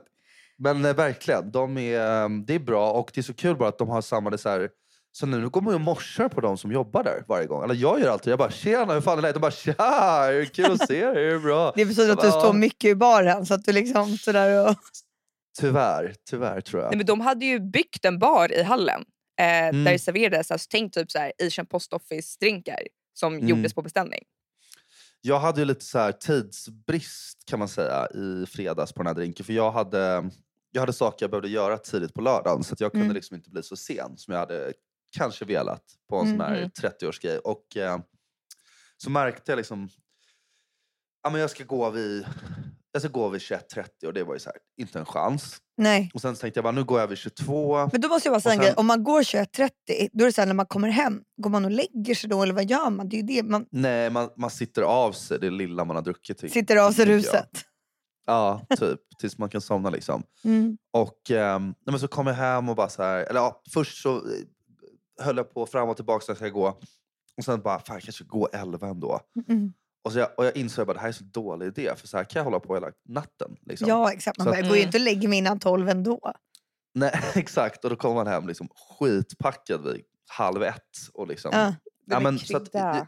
men 0.57 0.85
eh, 0.85 0.95
verkligen, 0.95 1.51
de 1.51 1.77
är, 1.77 2.23
eh, 2.23 2.29
det 2.29 2.55
är 2.55 2.59
bra 2.59 2.91
och 2.91 3.11
det 3.13 3.21
är 3.21 3.23
så 3.23 3.33
kul 3.33 3.55
bara 3.55 3.69
att 3.69 3.77
de 3.77 3.89
har 3.89 4.01
samma... 4.01 4.29
Det 4.29 4.37
så, 4.37 4.49
här, 4.49 4.69
så 5.11 5.25
nu 5.25 5.49
går 5.49 5.61
man 5.61 5.71
ju 5.71 5.75
och 5.75 5.81
morsar 5.81 6.29
på 6.29 6.41
de 6.41 6.57
som 6.57 6.71
jobbar 6.71 7.03
där 7.03 7.23
varje 7.27 7.47
gång. 7.47 7.63
Eller 7.63 7.75
jag 7.75 7.99
gör 7.99 8.09
alltid, 8.11 8.31
jag 8.31 8.39
bara 8.39 8.51
tjena 8.51 8.93
hur 8.93 9.01
fan 9.01 9.17
är 9.17 9.21
läget? 9.21 9.35
De 9.35 9.39
bara 9.39 9.51
tja, 9.51 10.27
det 10.31 10.45
kul 10.55 10.71
att 10.71 10.87
se 10.87 11.05
dig? 11.05 11.25
Är 11.27 11.33
det 11.33 11.39
bra? 11.39 11.73
Det 11.75 11.85
betyder 11.85 12.13
att 12.13 12.21
du 12.21 12.31
står 12.31 12.53
mycket 12.53 12.89
i 12.89 12.95
baren 12.95 13.45
så 13.45 13.53
att 13.53 13.63
du 13.65 13.71
liksom 13.71 14.17
sådär 14.17 14.69
och... 14.69 14.75
Tyvärr, 15.59 16.15
tyvärr 16.29 16.61
tror 16.61 16.81
jag. 16.81 16.89
nej, 16.89 16.97
men 16.97 17.05
de 17.05 17.21
hade 17.21 17.45
ju 17.45 17.59
byggt 17.59 18.05
en 18.05 18.19
bar 18.19 18.51
i 18.53 18.63
hallen 18.63 19.01
eh, 19.39 19.45
Mm. 19.67 19.83
där 19.83 19.91
det 19.91 19.99
serverades 19.99 20.51
alltså, 20.51 20.67
tänk 20.71 20.93
typ 20.93 21.11
så 21.11 21.19
här, 21.19 21.31
Asian 21.47 21.65
Post 21.65 21.93
Office-drinkar 21.93 22.79
som 23.13 23.33
Mm. 23.33 23.47
gjordes 23.47 23.73
på 23.73 23.81
beställning. 23.81 24.23
Jag 25.21 25.39
hade 25.39 25.61
ju 25.61 25.65
lite 25.65 25.85
så 25.85 25.99
här 25.99 26.11
tidsbrist 26.11 27.45
kan 27.45 27.59
man 27.59 27.67
säga 27.67 28.07
i 28.15 28.45
fredags 28.45 28.93
på 28.93 28.99
den 28.99 29.07
här 29.07 29.13
drinken. 29.13 29.45
För 29.45 29.53
jag 29.53 29.71
hade, 29.71 30.29
jag 30.71 30.81
hade 30.81 30.93
saker 30.93 31.23
jag 31.23 31.31
behövde 31.31 31.49
göra 31.49 31.77
tidigt 31.77 32.13
på 32.13 32.21
lördagen 32.21 32.63
så 32.63 32.73
att 32.73 32.79
jag 32.79 32.91
kunde 32.91 33.05
Mm. 33.05 33.15
liksom 33.15 33.35
inte 33.35 33.49
bli 33.49 33.63
så 33.63 33.75
sen 33.75 34.17
som 34.17 34.31
jag 34.33 34.39
hade 34.39 34.73
kanske 35.17 35.45
velat 35.45 35.83
på 36.09 36.17
en 36.17 36.27
sån 36.29 36.41
här 36.41 36.61
Mhm. 36.61 36.69
30-årsgrej. 36.69 37.37
Och 37.37 37.77
eh, 37.77 37.99
så 38.97 39.09
märkte 39.09 39.51
jag 39.51 39.57
liksom, 39.57 39.89
ja 41.23 41.29
men 41.29 41.41
jag 41.41 41.49
ska 41.49 41.63
gå 41.63 41.89
vid, 41.89 42.25
jag 42.91 43.01
ska 43.01 43.09
gå 43.11 43.29
vid 43.29 43.41
21.30 43.41 44.05
och 44.05 44.13
det 44.13 44.23
var 44.23 44.33
ju 44.33 44.39
så 44.39 44.49
här, 44.49 44.57
inte 44.77 44.99
en 44.99 45.05
chans. 45.05 45.57
Nej. 45.77 46.11
Och 46.13 46.21
sen 46.21 46.35
tänkte 46.35 46.57
jag 46.57 46.63
bara, 46.63 46.71
nu 46.71 46.83
går 46.83 46.99
jag 46.99 47.07
vid 47.07 47.17
22. 47.17 47.89
Men 47.91 48.01
då 48.01 48.07
måste 48.07 48.27
jag 48.27 48.33
bara 48.33 48.41
säga 48.41 48.53
en 48.53 48.59
grej. 48.59 48.73
Om 48.77 48.85
man 48.87 49.03
går 49.03 49.21
21.30, 49.21 50.09
då 50.13 50.23
är 50.23 50.27
det 50.27 50.33
så 50.33 50.41
här, 50.41 50.45
när 50.45 50.53
man 50.53 50.65
kommer 50.65 50.89
hem, 50.89 51.21
går 51.37 51.49
man 51.49 51.65
och 51.65 51.71
lägger 51.71 52.15
sig 52.15 52.29
då 52.29 52.43
eller 52.43 52.53
vad 52.53 52.69
gör 52.69 52.89
man? 52.89 53.09
Det 53.09 53.19
är 53.19 53.23
det 53.23 53.43
man 53.43 53.65
Nej, 53.71 54.09
man, 54.09 54.29
man 54.37 54.49
sitter 54.49 54.81
av 54.81 55.11
sig 55.11 55.39
det 55.39 55.49
lilla 55.49 55.85
man 55.85 55.95
har 55.95 56.03
druckit. 56.03 56.37
tycker- 56.37 56.53
sitter 56.53 56.77
av 56.77 56.91
sig 56.91 57.07
jag. 57.09 57.15
ruset. 57.17 57.49
Ja, 58.25 58.65
typ. 58.79 58.99
Tills 59.19 59.37
man 59.37 59.49
kan 59.49 59.61
somna 59.61 59.89
liksom. 59.89 60.23
Mm. 60.43 60.77
Och 60.93 61.19
nej, 61.29 61.73
men 61.85 61.99
så 61.99 62.07
kom 62.07 62.27
jag 62.27 62.33
hem 62.33 62.69
och 62.69 62.75
bara 62.75 62.89
så 62.89 63.03
här, 63.03 63.17
eller 63.19 63.39
ja, 63.39 63.61
först 63.73 64.01
så 64.01 64.15
eh, 64.15 64.21
höll 65.19 65.37
jag 65.37 65.53
på 65.53 65.65
fram 65.65 65.89
och 65.89 65.95
tillbaka 65.95 66.23
när 66.27 66.31
jag 66.31 66.37
ska 66.37 66.49
gå. 66.49 66.67
Och 67.37 67.43
sen 67.45 67.61
bara, 67.61 67.79
fan 67.79 67.95
jag 67.95 68.03
kanske 68.03 68.11
ska 68.11 68.37
gå 68.37 68.49
11 68.53 68.87
ändå. 68.87 69.19
Mm. 69.49 69.73
Och, 70.03 70.11
så 70.11 70.19
jag, 70.19 70.29
och 70.37 70.45
jag 70.45 70.57
insåg 70.57 70.87
bara, 70.87 70.93
det 70.93 70.99
här 70.99 71.07
är 71.07 71.11
så 71.11 71.23
dålig 71.23 71.65
idé, 71.67 71.91
för 71.97 72.07
så 72.07 72.17
här 72.17 72.23
kan 72.23 72.39
jag 72.39 72.43
hålla 72.43 72.59
på 72.59 72.73
hela 72.73 72.91
natten. 73.09 73.55
Liksom. 73.65 73.87
Ja 73.89 74.11
exakt, 74.11 74.37
man 74.37 74.47
att- 74.47 74.55
jag 74.55 74.63
går 74.67 74.75
ju 74.75 74.81
Mm. 74.81 74.87
inte 74.87 74.97
och 74.97 75.03
lägger 75.03 75.27
mig 75.27 75.37
innan 75.37 75.59
12 75.59 75.89
ändå. 75.89 76.33
Nej, 76.93 77.11
exakt, 77.35 77.83
och 77.83 77.89
då 77.89 77.95
kom 77.95 78.15
man 78.15 78.27
hem 78.27 78.47
liksom 78.47 78.67
skitpackad 78.99 79.83
vid 79.83 80.01
halv 80.29 80.63
ett. 80.63 80.81
Och 81.13 81.27
liksom, 81.27 81.51
Ja. 81.53 81.75
ja, 82.05 82.19
men, 82.19 82.39
så 82.39 82.57
att, 82.57 82.71
det, 82.71 83.07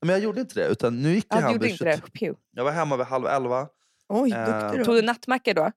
men 0.00 0.08
jag 0.10 0.18
gjorde 0.20 0.40
inte 0.40 0.54
det, 0.60 0.66
utan 0.66 1.02
nu 1.02 1.14
gick 1.14 1.26
jag 1.28 1.36
Ja, 1.36 1.40
hem 1.42 1.52
gjorde 1.52 1.62
vid 1.64 1.72
inte 1.72 1.84
det. 1.84 1.92
22 1.96 2.08
Pew. 2.18 2.40
Jag 2.50 2.64
var 2.64 2.70
hemma 2.72 2.96
vid 2.96 3.06
halv 3.06 3.26
elva. 3.26 3.68
Oj, 4.08 4.32
Eh, 4.32 4.62
duktig 4.70 4.84
Tog 4.84 4.94
du 4.94 5.02
nattmacka 5.02 5.54
då? 5.54 5.70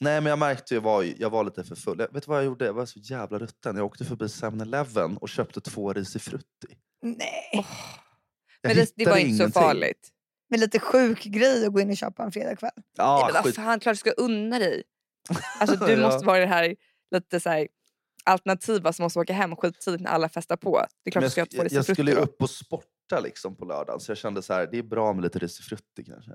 Nej 0.00 0.20
men 0.20 0.30
jag 0.30 0.38
märkte 0.38 0.74
ju, 0.74 0.80
var, 0.80 1.02
jag 1.18 1.30
var 1.30 1.44
lite 1.44 1.64
för 1.64 1.74
full. 1.74 1.98
Jag, 1.98 2.12
vet 2.12 2.22
du 2.24 2.28
vad 2.28 2.38
jag 2.38 2.44
gjorde? 2.44 2.64
Jag 2.64 2.72
var 2.72 2.86
så 2.86 2.98
jävla 2.98 3.38
rutten. 3.38 3.76
Jag 3.76 3.86
åkte 3.86 4.04
förbi 4.04 4.24
7-Eleven 4.24 5.16
och 5.16 5.28
köpte 5.28 5.60
två 5.60 5.92
risifrutti. 5.92 6.68
Nej, 7.02 7.50
Jag 7.52 7.64
Men 8.68 8.76
det, 8.76 8.92
det 8.96 9.06
var 9.06 9.16
inte 9.16 9.46
så 9.46 9.52
farligt. 9.52 10.08
men 10.50 10.60
lite 10.60 10.78
sjuk 10.78 11.24
grej 11.24 11.66
att 11.66 11.72
gå 11.72 11.80
in 11.80 11.90
och 11.90 11.96
köpa 11.96 12.22
en 12.24 12.32
fredagkväll. 12.32 12.70
Ja, 12.96 13.14
Nej, 13.16 13.24
men 13.24 13.34
vad 13.34 13.44
skit. 13.44 13.54
fan, 13.56 13.80
klart 13.80 13.94
du 13.94 13.98
ska 13.98 14.10
unna 14.10 14.58
dig. 14.58 14.82
Alltså, 15.60 15.76
du 15.86 15.92
Ja. 15.92 15.98
måste 16.10 16.26
vara 16.26 16.38
det 16.38 16.46
här 16.46 16.76
lite 17.10 17.40
så 17.40 17.50
här, 17.50 17.68
alternativa 18.24 18.92
som 18.92 19.02
måste 19.02 19.18
åka 19.18 19.32
hem 19.32 19.56
skittidigt 19.56 20.02
när 20.02 20.10
alla 20.10 20.28
festar 20.28 20.56
på. 20.56 20.86
Det 21.04 21.08
är 21.08 21.10
klart 21.10 21.22
Men 21.22 21.26
du 21.26 21.30
ska 21.30 21.40
jag, 21.40 21.48
få 21.52 21.56
jag, 21.64 21.72
jag 21.72 21.84
skulle 21.84 22.10
ju 22.10 22.16
upp 22.16 22.42
och 22.42 22.50
sporta 22.50 23.20
liksom 23.22 23.56
på 23.56 23.64
lördagen 23.64 24.00
så 24.00 24.10
jag 24.10 24.18
kände 24.18 24.42
så 24.42 24.52
här, 24.54 24.68
det 24.72 24.78
är 24.78 24.82
bra 24.82 25.12
med 25.12 25.22
lite 25.22 25.38
risifrutti 25.38 26.04
kanske. 26.04 26.32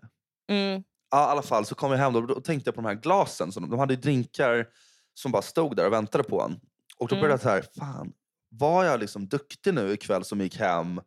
mm. 0.49 0.83
Ja, 1.13 1.27
i 1.27 1.31
alla 1.31 1.41
fall 1.41 1.65
så 1.65 1.75
kom 1.75 1.91
jag 1.91 1.97
hem 1.99 2.13
då, 2.13 2.19
och 2.19 2.27
då 2.27 2.41
tänkte 2.41 2.67
jag 2.67 2.75
på 2.75 2.81
de 2.81 2.87
här 2.87 2.95
glasen. 2.95 3.51
Som 3.51 3.63
de, 3.63 3.69
de 3.69 3.79
hade 3.79 3.95
drinkar 3.95 4.67
som 5.13 5.31
bara 5.31 5.41
stod 5.41 5.75
där 5.75 5.85
och 5.87 5.93
väntade 5.93 6.23
på 6.23 6.41
en. 6.41 6.59
Och 6.97 7.07
då 7.07 7.15
Mm. 7.15 7.21
började 7.21 7.33
jag 7.33 7.41
så 7.41 7.49
här, 7.49 7.65
fan, 7.79 8.13
var 8.49 8.83
jag 8.83 8.99
liksom 8.99 9.27
duktig 9.27 9.73
nu 9.73 9.91
ikväll 9.93 10.23
som 10.23 10.41
gick 10.41 10.57
hem? 10.59 11.01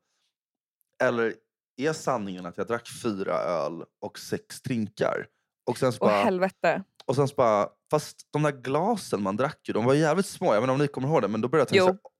Eller 1.03 1.35
är 1.77 1.93
sanningen 1.93 2.47
att 2.47 2.57
jag 2.57 2.67
drack 2.67 2.89
fyra 3.03 3.33
öl 3.35 3.83
och 4.01 4.19
sex 4.19 4.61
drinkar? 4.63 5.27
Och 5.67 5.79
sen 5.79 5.93
så 5.93 5.99
Åh 6.05 6.09
bara, 6.09 6.23
helvete. 6.25 6.83
och 7.07 7.17
sen 7.17 7.29
så 7.29 7.35
bara, 7.35 7.69
fast 7.91 8.17
de 8.33 8.43
där 8.43 8.53
glasen 8.53 9.23
man 9.23 9.37
drack 9.37 9.61
ju, 9.69 9.73
de 9.73 9.85
var 9.85 9.95
jävligt 9.95 10.27
små. 10.27 10.47
Jag 10.55 10.61
vet 10.61 10.63
inte 10.63 10.73
om 10.73 10.79
ni 10.79 10.89
kommer 10.89 11.09
ihåg 11.09 11.23
det, 11.23 11.29
men 11.29 11.41
då 11.41 11.49
började 11.49 11.77
jag 11.77 11.87
tänka 11.87 11.99
så 12.03 12.11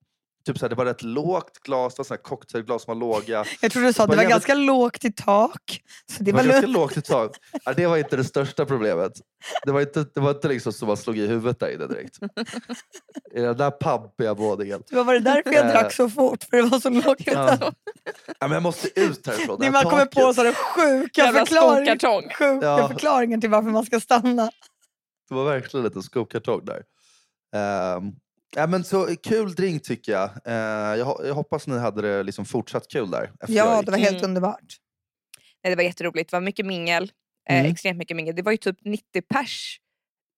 typ 0.47 0.59
så 0.59 0.69
det 0.69 0.75
var 0.75 0.85
rätt 0.85 1.03
lågt 1.03 1.59
glas, 1.59 1.95
det 1.95 1.99
var 2.01 2.05
såna 2.05 2.19
cocktailglas 2.19 2.83
som 2.85 2.99
var 2.99 3.01
låga. 3.01 3.45
Jag 3.61 3.73
trodde 3.73 3.87
du 3.89 3.93
sa 3.93 4.03
att 4.03 4.11
det 4.11 4.17
var 4.17 4.23
jävligt- 4.23 4.31
ganska 4.35 4.55
lågt 4.55 5.05
i 5.05 5.13
tak. 5.13 5.83
Så 6.13 6.19
det 6.19 6.25
Det 6.25 6.33
var 6.33 6.43
var 6.43 6.49
ganska 6.53 6.67
lågt 6.67 6.97
i 6.97 7.03
tak. 7.03 7.31
Ja, 7.65 7.73
det 7.73 7.87
var 7.87 7.97
inte 7.97 8.17
det 8.17 8.25
största 8.25 8.67
problemet. 8.67 9.13
Det 9.65 9.73
var 9.73 9.81
inte, 9.81 10.07
det 10.15 10.21
var 10.21 10.31
inte 10.31 10.49
liksom 10.49 10.73
så 10.73 10.87
man 10.87 10.97
slog 10.97 11.19
i 11.19 11.27
huvudet 11.27 11.61
där 11.61 11.75
inne 11.75 11.87
direkt. 11.87 12.19
I 13.35 13.41
den 13.41 13.57
där 13.57 13.71
pampiga 13.71 14.35
våningen. 14.35 14.83
Det 14.91 15.03
var 15.03 15.15
det 15.15 15.21
därför 15.21 15.53
jag 15.53 15.67
Eh. 15.67 15.73
drack 15.73 15.93
så 15.93 16.11
fort, 16.11 16.45
för 16.45 16.57
det 16.57 16.63
var 16.63 16.81
så 16.81 16.91
lågt 16.91 17.21
i 17.21 17.25
Ja. 17.31 17.59
Ja, 17.61 17.73
men 18.41 18.53
jag 18.53 18.63
måste 18.63 19.01
ut 19.01 19.27
härifrån. 19.27 19.59
Det 19.59 19.65
här 19.65 19.73
man 19.73 19.83
kommer 19.85 20.05
på 20.07 20.21
taket. 20.21 20.37
så 20.37 20.43
den 20.43 20.55
sjuka, 20.55 21.47
skokartong. 21.47 22.23
sjuka 22.39 22.67
Ja. 22.67 22.89
förklaringen 22.89 23.41
till 23.41 23.51
varför 23.51 23.71
man 23.71 23.87
ska 23.87 24.01
stanna. 24.01 24.51
Det 25.29 25.35
var 25.35 25.45
verkligen 25.45 25.85
en 25.87 25.89
liten 25.91 26.03
skokartong 26.03 26.65
där. 26.65 26.83
Um, 27.97 28.13
ja, 28.57 28.67
men 28.67 28.85
så, 28.85 29.17
kul 29.23 29.55
drink 29.55 29.83
tycker 29.83 30.13
jag. 30.13 30.31
Eh, 30.45 30.99
jag. 30.99 31.21
Jag 31.27 31.35
hoppas 31.35 31.67
ni 31.67 31.79
hade 31.79 32.03
det 32.03 32.23
liksom 32.23 32.45
fortsatt 32.45 32.89
kul 32.89 33.11
där. 33.11 33.33
Ja, 33.49 33.83
det 33.83 33.91
var 33.91 33.99
helt 33.99 34.17
Mm. 34.19 34.25
underbart. 34.31 34.77
Nej, 35.65 35.71
det 35.71 35.77
var 35.77 35.83
jätteroligt. 35.83 36.31
Det 36.31 36.37
var 36.37 36.41
mycket 36.41 36.67
mingel. 36.67 37.13
Eh, 37.49 37.59
Mm. 37.61 37.73
extremt 37.73 37.99
mycket 37.99 38.17
mingel. 38.17 38.35
Det 38.37 38.43
var 38.43 38.53
ju 38.53 38.59
typ 38.59 38.79
90 38.85 39.23
pers 39.23 39.81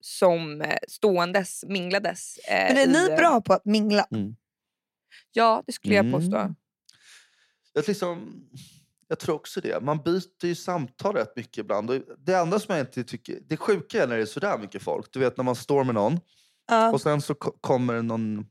som 0.01 0.61
eh, 0.61 0.77
ståendes 0.87 1.63
minglades. 1.67 2.37
Eh, 2.37 2.73
Men 2.75 2.77
är 2.77 2.83
i, 2.83 2.87
ni 3.07 3.09
eh, 3.11 3.15
bra 3.17 3.41
på 3.41 3.53
att 3.53 3.65
mingla? 3.65 4.07
Ja, 5.31 5.63
det 5.65 5.71
skulle 5.71 5.95
jag 5.95 6.05
Mm. 6.05 6.21
påstå. 6.21 6.55
Jag, 7.73 7.87
liksom, 7.87 8.43
jag 9.07 9.19
tror 9.19 9.35
också 9.35 9.61
det. 9.61 9.83
Man 9.83 9.97
byter 10.03 10.45
ju 10.45 10.55
samtal 10.55 11.15
rätt 11.15 11.35
mycket 11.35 11.57
ibland. 11.57 11.89
Och 11.89 12.01
det 12.17 12.33
enda 12.33 12.59
som 12.59 12.75
jag 12.75 12.81
inte 12.83 13.03
tycker... 13.03 13.39
Det 13.47 13.57
sjuka 13.57 14.03
är 14.03 14.07
när 14.07 14.15
det 14.15 14.21
är 14.21 14.25
sådär 14.25 14.57
mycket 14.57 14.81
folk. 14.83 15.13
Du 15.13 15.19
vet 15.19 15.37
när 15.37 15.43
man 15.43 15.55
står 15.55 15.83
med 15.83 15.95
någon 15.95 16.19
Ja. 16.69 16.91
och 16.91 17.01
sen 17.01 17.21
så 17.21 17.33
ko- 17.33 17.57
kommer 17.61 18.01
någon, 18.01 18.45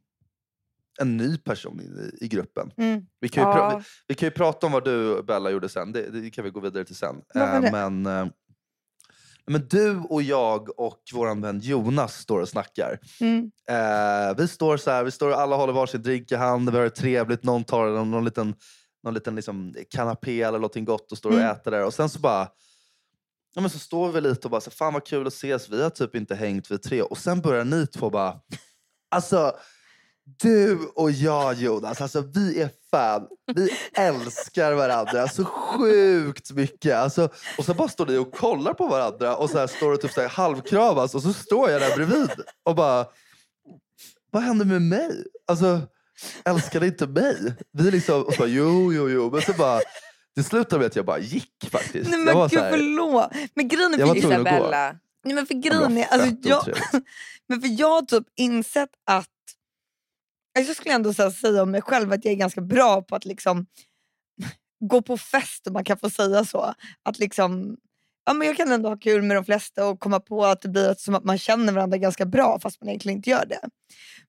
en 1.01 1.17
ny 1.17 1.39
person 1.39 1.81
in 1.81 2.11
i, 2.21 2.25
i 2.25 2.29
gruppen. 2.29 2.73
Mm. 2.77 3.03
Vi 3.21 3.29
kan, 3.29 3.43
ju 3.45 3.49
pra- 3.59 3.73
Ja. 3.73 3.79
vi, 3.79 3.85
vi 4.09 4.15
kan 4.15 4.27
ju 4.27 4.31
prata 4.31 4.67
om 4.67 4.73
vad 4.73 4.85
du 4.85 5.15
och 5.15 5.25
Bella 5.25 5.51
gjorde 5.51 5.69
sen. 5.69 5.93
Det, 5.93 6.11
det 6.11 6.31
kan 6.31 6.45
vi 6.45 6.51
gå 6.51 6.61
vidare 6.61 6.85
till 6.85 6.97
sen. 6.97 7.17
Var 7.35 7.43
Eh, 7.43 7.61
det? 7.61 7.73
men, 7.73 8.07
eh, 8.07 8.27
men 9.47 9.67
du 9.71 9.97
och 9.97 10.23
jag 10.23 10.81
och 10.81 11.01
vår 11.15 11.41
vän 11.43 11.61
Jonas 11.61 12.15
står 12.19 12.41
och 12.41 12.49
snackar. 12.49 12.99
Mm. 13.21 13.51
Eh, 13.71 14.37
vi 14.37 14.49
står 14.49 14.77
så 14.77 14.91
här, 14.91 15.05
vi 15.05 15.11
står 15.11 15.33
alla 15.33 15.57
håller 15.57 15.73
varsin 15.73 16.03
drink 16.03 16.33
i 16.33 16.35
hand, 16.35 16.71
vi 16.71 16.77
har 16.77 16.85
det 16.85 16.91
trevligt, 16.91 17.43
någon 17.45 17.65
tar 17.65 17.87
någon, 17.87 18.11
någon 18.11 18.25
liten, 18.25 18.55
någon 19.05 19.15
liten 19.15 19.35
liksom 19.35 19.75
kanapé 19.91 20.43
eller 20.43 20.59
någonting 20.59 20.85
gott 20.85 21.13
och 21.13 21.19
står 21.19 21.31
och 21.31 21.37
Mm. 21.37 21.51
äter 21.51 21.71
där. 21.71 21.85
Och 21.85 21.95
sen 21.95 22.09
så 22.09 22.19
bara, 22.21 22.49
ja, 23.55 23.61
men 23.61 23.71
så 23.71 23.79
står 23.79 24.13
vi 24.13 24.21
lite 24.21 24.47
och 24.47 24.51
bara, 24.51 24.61
så, 24.61 24.71
fan 24.71 24.93
vad 24.93 25.07
kul 25.07 25.27
att 25.27 25.33
ses, 25.33 25.69
vi 25.69 25.83
har 25.83 25.91
typ 25.91 26.15
inte 26.15 26.35
hängt 26.35 26.71
vi 26.71 26.79
tre. 26.79 27.03
Och 27.03 27.19
sen 27.19 27.41
börjar 27.41 27.65
ni 27.65 27.87
två 27.87 28.11
bara, 28.11 28.41
alltså 29.11 29.57
du 30.43 30.79
och 30.95 31.11
jag 31.11 31.55
Jonas, 31.55 32.01
alltså 32.01 32.21
vi 32.21 32.61
är 32.61 32.71
fan, 32.91 33.29
vi 33.55 33.71
älskar 33.93 34.73
varandra 34.73 35.29
så 35.29 35.45
sjukt 35.45 36.51
mycket. 36.51 36.97
Alltså, 36.97 37.29
och 37.59 37.65
så 37.65 37.75
bara 37.75 37.89
står 37.89 38.07
ni 38.07 38.17
och 38.17 38.33
kollar 38.33 38.75
på 38.75 38.87
varandra 38.87 39.37
och 39.37 39.51
så 39.51 39.59
här 39.59 39.67
står 39.67 39.93
och 39.93 40.01
typ 40.01 40.13
så 40.13 40.21
här 40.21 40.29
halvkramas 40.29 41.15
och 41.15 41.23
så 41.23 41.33
står 41.33 41.71
jag 41.71 41.81
där 41.81 41.97
bredvid 41.97 42.31
och 42.63 42.75
bara, 42.75 43.07
vad 44.31 44.43
hände 44.43 44.65
med 44.65 44.83
mig? 44.83 45.25
Alltså, 45.47 45.81
ni 46.81 46.87
inte 46.87 47.07
mig? 47.07 47.55
Vi 47.73 47.91
liksom, 47.91 48.23
och 48.23 48.33
så 48.35 48.39
bara, 48.39 48.49
jo, 48.49 48.93
jo, 48.93 49.09
jo. 49.09 49.31
Men 49.31 49.43
så 49.43 49.53
bara, 49.53 49.81
det 50.39 50.45
slutade 50.45 50.79
med 50.79 50.87
att 50.87 50.97
jag 50.97 51.05
bara 51.05 51.19
gick 51.19 51.69
faktiskt. 51.71 52.11
Nej 52.11 52.19
jag 52.19 52.25
men 52.27 52.35
var 52.35 52.49
så 52.49 52.55
gud 52.55 52.65
här, 52.65 52.71
förlåt. 52.71 53.31
Men 53.55 53.69
grejen 53.69 53.95
är 53.95 53.99
Jag 53.99 54.07
var 54.07 54.15
för. 54.15 54.21
Isabella. 54.21 54.97
nej, 55.25 55.35
men 55.35 55.47
för, 55.47 55.55
grejen 55.55 55.99
är, 55.99 56.07
alltså, 56.07 56.37
jag, 56.49 56.65
men 57.49 57.61
för 57.61 57.81
jag 57.81 57.91
har 57.91 58.03
typ 58.03 58.25
insett 58.37 58.91
att, 59.07 59.29
alltså, 60.59 60.71
jag 60.71 60.77
skulle 60.77 60.95
ändå 60.95 61.13
här 61.19 61.31
säga 61.31 61.63
om 61.63 61.71
mig 61.71 61.83
själv 61.83 62.13
att 62.13 62.25
jag 62.25 62.33
är 62.33 62.37
ganska 62.39 62.61
bra 62.61 63.03
på 63.03 63.17
att 63.17 63.25
liksom 63.25 63.67
gå 64.81 65.03
på 65.03 65.17
fest 65.19 65.67
om 65.67 65.73
man 65.73 65.85
kan 65.85 65.99
få 65.99 66.11
säga 66.11 66.45
så. 66.45 66.75
Att 67.03 67.19
liksom, 67.19 67.77
ja, 68.27 68.33
men 68.33 68.47
jag 68.47 68.57
kan 68.57 68.73
ändå 68.73 68.89
ha 68.89 68.97
kul 68.97 69.23
med 69.23 69.37
de 69.37 69.45
flesta 69.45 69.87
och 69.87 70.01
komma 70.01 70.21
på 70.21 70.45
att 70.47 70.61
det 70.63 70.69
blir 70.69 70.95
som 70.99 71.15
att 71.15 71.25
man 71.25 71.39
känner 71.39 71.73
varandra 71.73 71.99
ganska 71.99 72.27
bra 72.27 72.59
fast 72.61 72.81
man 72.81 72.89
egentligen 72.89 73.19
inte 73.19 73.31
gör 73.31 73.47
det. 73.47 73.61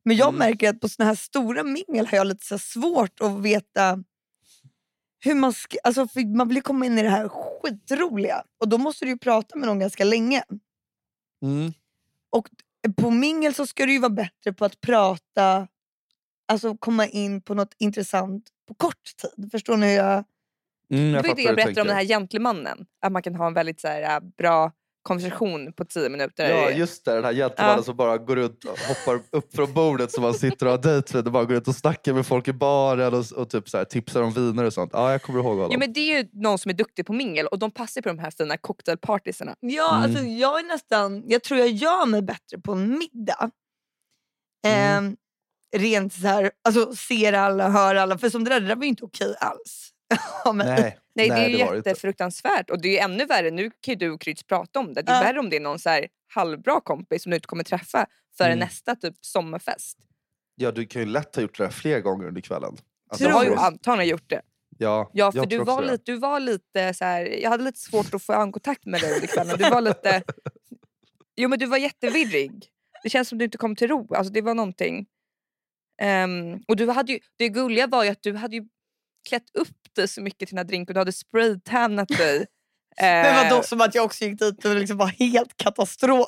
Men 0.06 0.18
jag 0.18 0.28
Mm. 0.30 0.40
märker 0.40 0.70
att 0.70 0.80
på 0.80 0.90
såna 0.90 1.08
här 1.08 1.16
stora 1.16 1.64
mingel 1.64 2.08
har 2.08 2.18
jag 2.18 2.28
lite 2.28 2.46
så 2.46 2.58
svårt 2.60 3.20
att 3.22 3.42
veta 3.42 4.04
hur 5.20 5.36
man 5.36 5.54
ska, 5.54 5.78
alltså 5.84 6.08
för 6.08 6.36
man 6.36 6.48
vill 6.48 6.58
ju 6.58 6.62
komma 6.62 6.86
in 6.86 6.98
i 6.98 7.04
det 7.04 7.10
här 7.10 7.30
skitroliga 7.30 8.44
och 8.60 8.70
då 8.70 8.78
måste 8.78 9.06
du 9.06 9.12
ju 9.12 9.18
prata 9.18 9.58
med 9.58 9.68
någon 9.68 9.80
ganska 9.80 10.04
länge. 10.04 10.44
Mm. 11.44 11.74
På 12.98 13.10
mingel 13.12 13.54
så 13.54 13.68
ska 13.68 13.86
du 13.86 13.92
ju 13.94 14.00
vara 14.00 14.10
bättre 14.10 14.54
på 14.54 14.66
att 14.66 14.82
prata, 14.82 15.68
alltså 16.48 16.78
komma 16.78 17.08
in 17.08 17.42
på 17.42 17.54
något 17.54 17.74
intressant 17.78 18.50
på 18.68 18.74
kort 18.74 19.04
tid. 19.22 19.52
Förstår 19.52 19.78
ni 19.78 19.88
hur 19.88 19.96
jag... 19.96 20.24
Mm, 20.92 21.12
Det 21.12 21.28
var 21.28 21.36
det 21.36 21.42
jag 21.42 21.56
berättade 21.56 21.82
om 21.82 21.88
den 21.88 21.96
här 21.96 22.06
gentlemannen. 22.06 22.86
Att 23.02 23.12
man 23.12 23.22
kan 23.22 23.36
ha 23.36 23.48
en 23.48 23.54
väldigt 23.54 23.82
så 23.82 23.88
här, 23.88 24.16
äh, 24.16 24.20
bra 24.38 24.72
konversation 25.02 25.74
på 25.74 25.86
tio 25.86 26.10
minuter. 26.10 26.50
Ja, 26.50 26.70
just 26.70 27.06
det. 27.06 27.14
Den 27.16 27.24
här 27.24 27.34
gentlemannen 27.34 27.78
Ja. 27.80 27.84
som 27.84 27.96
bara 27.98 28.18
går 28.18 28.36
runt 28.36 28.64
och 28.66 28.80
hoppar 28.80 29.22
upp 29.32 29.56
från 29.56 29.74
bordet 29.74 30.12
som 30.12 30.24
man 30.24 30.34
sitter 30.34 30.66
och 30.66 30.72
har 30.72 30.78
dejt 30.78 31.18
med 31.18 31.26
och 31.26 31.32
bara 31.34 31.46
går 31.46 31.58
ut 31.58 31.68
och 31.68 31.76
snackar 31.76 32.14
med 32.14 32.26
folk 32.28 32.48
i 32.48 32.54
baren 32.54 33.14
och, 33.14 33.26
och 33.36 33.50
typ 33.50 33.70
så 33.70 33.78
här, 33.78 33.86
tipsar 33.86 34.22
om 34.22 34.32
viner 34.34 34.64
och 34.64 34.74
sånt. 34.74 34.90
Ja, 34.94 35.12
jag 35.12 35.22
kommer 35.22 35.40
ihåg 35.40 35.56
honom. 35.56 35.70
Ja, 35.72 35.78
men 35.78 35.94
det 35.94 36.00
är 36.00 36.18
ju 36.18 36.30
någon 36.34 36.58
som 36.58 36.70
är 36.70 36.74
duktig 36.74 37.06
på 37.06 37.14
mingel 37.14 37.48
och 37.48 37.60
de 37.60 37.72
passar 37.72 38.02
på 38.02 38.10
de 38.10 38.20
här 38.20 38.32
fina 38.32 38.58
cocktailpartysarna. 38.58 39.56
Ja, 39.60 39.90
Mm. 39.98 40.04
alltså 40.04 40.24
jag 40.24 40.60
är 40.60 40.64
nästan, 40.64 41.24
jag 41.28 41.44
tror 41.44 41.60
jag 41.60 41.70
gör 41.70 42.06
mig 42.06 42.22
bättre 42.22 42.58
på 42.64 42.72
en 42.72 42.98
middag. 43.00 43.52
Mm. 44.68 45.06
Ehm, 45.06 45.16
rent 45.78 46.14
så 46.14 46.28
här, 46.28 46.52
alltså 46.64 46.96
ser 46.96 47.34
alla, 47.34 47.70
hör 47.70 47.96
alla. 47.96 48.18
För 48.18 48.30
som 48.30 48.44
det 48.44 48.50
där, 48.50 48.60
det 48.60 48.68
där 48.68 48.76
var 48.76 48.84
ju 48.84 48.90
inte 48.90 49.06
okej 49.06 49.36
alls. 49.40 49.90
Nej, 50.54 50.98
Nej, 51.28 51.30
det 51.30 51.46
är 51.46 51.50
ju 51.50 51.58
det 51.72 51.76
jättefruktansvärt. 51.76 52.70
Och 52.70 52.82
det 52.82 52.88
är 52.88 52.92
ju 52.94 52.98
ännu 52.98 53.26
värre, 53.26 53.52
nu 53.52 53.72
kan 53.82 53.92
ju 53.92 53.96
du 53.96 54.10
och 54.12 54.22
Kryds 54.22 54.44
prata 54.44 54.80
om 54.80 54.94
det. 54.94 55.02
Det 55.02 55.12
är 55.12 55.16
Ja. 55.16 55.22
värre 55.24 55.40
om 55.40 55.50
det 55.50 55.56
är 55.56 55.60
någon 55.60 55.80
så 55.80 55.90
här 55.90 56.08
halvbra 56.34 56.82
kompis 56.82 57.24
som 57.24 57.30
du 57.30 57.36
inte 57.36 57.48
kommer 57.48 57.64
träffa 57.64 58.06
före 58.38 58.48
Mm. 58.48 58.60
nästa 58.60 58.96
typ 58.96 59.16
sommarfest. 59.22 59.98
Ja, 60.56 60.72
du 60.72 60.86
kan 60.86 61.02
ju 61.02 61.08
lätt 61.08 61.36
ha 61.36 61.42
gjort 61.42 61.58
det 61.58 61.64
där 61.64 61.72
fler 61.72 62.00
gånger 62.00 62.28
under 62.28 62.42
kvällen. 62.42 62.78
Alltså, 63.10 63.28
Du 63.28 63.34
har 63.34 63.44
ju 63.44 63.50
Tror- 63.50 63.60
antagligen 63.60 64.10
gjort 64.12 64.30
det. 64.30 64.42
ja, 64.78 65.10
Ja, 65.14 65.32
för 65.32 65.40
jag 65.40 65.50
du 65.50 65.58
var, 65.58 65.74
också 65.74 65.86
det. 65.86 65.92
lite, 65.92 66.04
du 66.12 66.18
var 66.18 66.40
lite 66.40 66.94
så 66.94 67.06
här, 67.06 67.26
jag 67.42 67.50
hade 67.50 67.64
lite 67.64 67.80
svårt 67.80 68.14
att 68.14 68.24
få 68.24 68.34
ögonkontakt 68.34 68.86
med 68.86 69.02
dig 69.02 69.14
under 69.16 69.28
kvällen. 69.28 69.58
Du 69.58 69.70
var 69.70 69.82
lite... 69.82 70.24
Jo 71.36 71.50
men 71.50 71.60
du 71.60 71.66
var 71.66 71.78
jättevirrig. 71.78 72.68
Det 73.04 73.10
känns 73.10 73.30
som 73.30 73.38
du 73.38 73.46
inte 73.46 73.58
kom 73.58 73.76
till 73.76 73.88
ro. 73.88 74.14
Alltså 74.14 74.34
det 74.34 74.42
var 74.42 74.54
någonting. 74.54 75.06
Ehm, 76.02 76.60
och 76.68 76.76
du 76.76 76.90
hade 76.90 77.12
ju, 77.12 77.20
det 77.38 77.50
gulliga 77.50 77.88
var 77.88 78.04
ju 78.04 78.10
att 78.10 78.24
du 78.24 78.34
hade 78.36 78.56
ju 78.56 78.64
klätt 79.30 79.56
upp 79.56 79.68
dig 79.96 80.08
så 80.08 80.22
mycket 80.22 80.40
till 80.50 80.56
den 80.56 80.58
här 80.58 80.64
drinken. 80.70 80.94
Du 80.94 81.00
hade 81.00 81.12
spraytannat 81.12 82.08
dig. 82.08 82.46
Men 83.02 83.26
Eh, 83.36 83.50
vadå, 83.50 83.64
som 83.64 83.82
att 83.82 83.96
jag 83.96 84.06
också 84.06 84.24
gick 84.26 84.40
dit 84.40 84.66
och 84.66 84.72
det 84.74 84.80
liksom 84.80 84.98
var 84.98 85.08
helt 85.08 85.58
katastrof. 85.58 86.28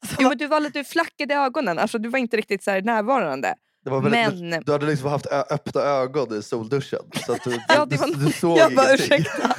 Alltså, 0.00 0.16
Jo, 0.20 0.28
men 0.28 0.38
du 0.38 0.46
var 0.46 0.60
lite 0.60 0.78
du 0.78 0.84
flackade 0.84 1.34
i 1.34 1.36
ögonen. 1.36 1.78
Alltså, 1.78 1.98
du 1.98 2.08
var 2.08 2.18
inte 2.18 2.36
riktigt 2.36 2.62
så 2.64 2.70
här 2.70 2.82
närvarande. 2.82 3.54
Det 3.84 3.90
var 3.90 4.00
väldigt, 4.00 4.40
Men- 4.50 4.62
Du 4.66 4.72
hade 4.72 4.86
liksom 4.86 5.08
haft 5.10 5.26
öppna 5.26 5.80
ögon 5.80 6.38
i 6.38 6.42
solduschen. 6.42 7.00
Så 7.26 7.32
att 7.32 7.44
du, 7.44 7.50
Ja, 7.68 7.84
det 7.86 7.96
var- 7.96 8.06
du, 8.06 8.14
du 8.26 8.32
såg 8.32 8.58
jag 8.58 8.74
bara 8.74 8.86
ingenting. 8.86 9.16
ursäkta, 9.16 9.54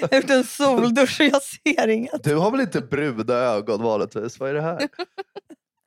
jag 0.00 0.08
har 0.08 0.16
gjort 0.16 0.30
en 0.30 0.44
soldusch 0.44 1.20
och 1.20 1.26
jag 1.26 1.42
ser 1.42 1.88
inget. 1.88 2.24
Du 2.24 2.34
har 2.36 2.50
väl 2.50 2.60
inte 2.60 2.80
bruna 2.80 3.34
ögon 3.34 3.82
vanligtvis? 3.82 4.40
Vad 4.40 4.50
är 4.50 4.54
det 4.54 4.62
här? 4.62 4.76
Nej, 4.78 4.88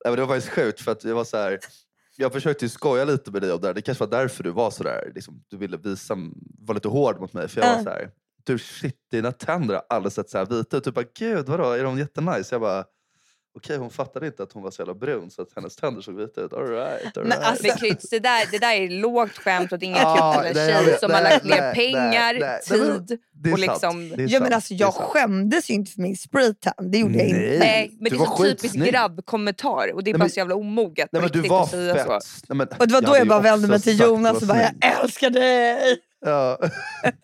men 0.05 0.15
det 0.15 0.21
var 0.25 0.35
faktiskt 0.35 0.53
sjukt 0.53 0.81
för 0.81 0.91
att 0.91 1.03
jag 1.03 1.15
var 1.15 1.23
så 1.23 1.37
här. 1.37 1.59
Jag 2.19 2.33
försökte 2.33 2.69
skoja 2.69 3.05
lite 3.05 3.31
med 3.31 3.41
dig 3.41 3.51
om 3.51 3.61
det 3.61 3.67
här. 3.67 3.73
Det 3.73 3.81
kanske 3.81 4.03
var 4.05 4.11
därför 4.11 4.43
du 4.43 4.51
var 4.51 4.71
så 4.71 4.83
där. 4.83 5.11
Liksom, 5.15 5.43
du 5.47 5.57
ville 5.57 5.77
visa, 5.77 6.15
var 6.59 6.75
lite 6.75 6.87
hård 6.87 7.19
mot 7.19 7.33
mig. 7.33 7.47
För 7.47 7.61
jag 7.61 7.69
Ja. 7.69 7.75
var 7.75 7.83
så 7.83 7.89
här. 7.89 8.09
Du 8.43 8.59
shit, 8.59 8.95
dina 9.11 9.31
tänder 9.31 9.75
har 9.75 9.83
aldrig 9.89 10.11
sett 10.13 10.29
så 10.29 10.37
här 10.37 10.45
vita 10.45 10.77
ut. 10.77 10.83
Du 10.83 10.91
bara, 10.91 11.05
gud 11.19 11.49
vadå, 11.49 11.63
är 11.71 11.83
de 11.83 11.97
jättenice? 11.99 12.55
Jag 12.55 12.61
bara, 12.61 12.85
okej 13.57 13.77
hon 13.77 13.89
fattade 13.89 14.25
inte 14.27 14.43
att 14.43 14.51
hon 14.53 14.63
var 14.63 14.71
så 14.71 14.81
jävla 14.81 14.93
brun 14.93 15.31
så 15.31 15.41
att 15.41 15.47
hennes 15.55 15.75
tänder 15.75 16.01
såg 16.01 16.15
vita 16.15 16.41
ut. 16.41 16.53
All 16.53 16.67
right, 16.67 17.17
all 17.17 17.23
Men 17.23 17.31
right. 17.37 17.43
alltså- 17.49 17.67
Men 17.67 17.77
Kryds, 17.77 18.09
det 18.09 18.19
där, 18.19 18.45
det 18.51 18.57
där 18.57 18.73
är 18.73 18.89
lågt 18.89 19.37
skämt 19.37 19.71
är 19.71 19.83
inga 19.83 19.97
Ja, 19.97 20.43
kul 20.45 20.53
tjej 20.55 20.97
som 20.99 21.11
har 21.11 21.21
Nej, 21.21 21.31
lagt 21.33 21.45
ner 21.45 21.61
nej, 21.61 21.75
pengar, 21.75 22.33
nej, 22.39 22.59
men 22.69 23.05
tid. 23.07 23.19
och 23.53 23.59
liksom- 23.59 24.13
Ja, 24.17 24.39
men 24.39 24.53
alltså, 24.53 24.73
jag 24.73 24.93
skämdes 24.93 25.69
ju 25.69 25.73
inte 25.73 25.91
för 25.91 26.01
min 26.01 26.17
spraytan. 26.17 26.91
Det 26.91 26.97
gjorde 26.97 27.17
jag 27.17 27.27
inte. 27.27 27.39
Nej. 27.59 27.91
Men 27.99 28.09
det 28.11 28.15
är 28.15 28.19
var 28.19 28.25
så 28.37 28.43
typisk 28.43 28.75
grabbkommentar 28.75 29.93
och 29.93 30.03
det 30.03 30.11
är 30.11 30.13
Nej, 30.13 30.19
bara 30.19 30.23
men- 30.23 30.29
så 30.29 30.39
jävla 30.39 30.55
omoget 30.55 31.09
Nej, 31.11 31.21
men 31.21 31.31
du 31.31 31.41
var 31.41 31.63
att 31.63 31.69
säga 31.69 31.93
så. 31.93 31.99
fett. 32.11 32.23
Nej, 32.49 32.55
men, 32.57 32.67
Och 32.79 32.87
det 32.87 32.93
var 32.93 33.01
då 33.01 33.17
jag 33.17 33.27
bara 33.27 33.39
vände 33.39 33.67
mig 33.67 33.81
till 33.81 33.99
Jonas 33.99 34.41
och 34.41 34.47
bara, 34.47 34.61
jag 34.61 34.73
älskar 35.01 35.29
dig! 35.29 35.97
Ja. 36.25 36.57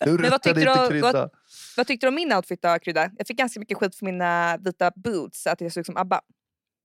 Du 0.06 0.12
vad 0.12 0.20
ruttade 0.20 0.40
tyckte 0.40 0.62
inte 0.62 0.82
du- 0.84 0.90
krydda. 0.90 1.12
vad- 1.12 1.30
Vad 1.78 1.88
tyckte 1.88 2.06
du 2.06 2.10
om 2.10 2.16
min 2.16 2.34
outfit 2.34 2.62
då 2.62 2.80
Krydda? 2.80 3.12
Jag 3.18 3.28
fick 3.28 3.38
ganska 3.38 3.60
mycket 3.60 3.78
skit 3.78 3.96
för 3.96 4.06
mina 4.06 4.58
vita 4.58 4.92
boots, 4.96 5.48
att 5.48 5.62
jag 5.62 5.72
såg 5.74 5.82
ut 5.82 5.86
som 5.86 5.98
ABBA. 5.98 6.22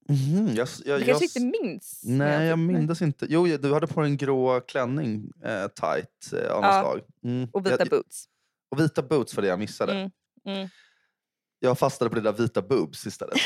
Mhm, 0.08 0.46
jag, 0.54 0.68
jag, 0.84 1.00
Du 1.00 1.04
jag, 1.06 1.18
kanske 1.18 1.24
inte 1.40 1.40
minns? 1.62 2.02
min 2.04 2.18
Nej, 2.18 2.46
jag 2.46 2.58
minns 2.58 3.02
inte. 3.02 3.26
Jo, 3.28 3.46
du 3.46 3.74
hade 3.74 3.86
på 3.86 4.00
dig 4.00 4.10
en 4.10 4.16
grå 4.16 4.60
klänning, 4.60 5.32
eh, 5.44 5.66
tight 5.68 6.32
eh, 6.32 6.52
av 6.52 6.62
Ja. 6.64 6.80
slag. 6.80 7.00
Mm. 7.24 7.48
Och 7.52 7.66
vita 7.66 7.76
jag, 7.78 7.88
boots. 7.88 8.24
och 8.70 8.80
vita 8.80 9.02
boots 9.02 9.36
var 9.36 9.42
det 9.42 9.48
jag 9.48 9.58
missade. 9.58 9.92
Mm. 9.92 10.10
Mm. 10.46 10.68
Jag 11.58 11.78
fastnade 11.78 12.10
på 12.10 12.16
dina 12.16 12.32
vita 12.32 12.62
boobs 12.62 13.06
istället. 13.06 13.38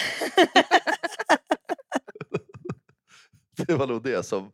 det 3.67 3.75
var 3.75 3.87
nog 3.87 4.03
det 4.03 4.27
som... 4.27 4.53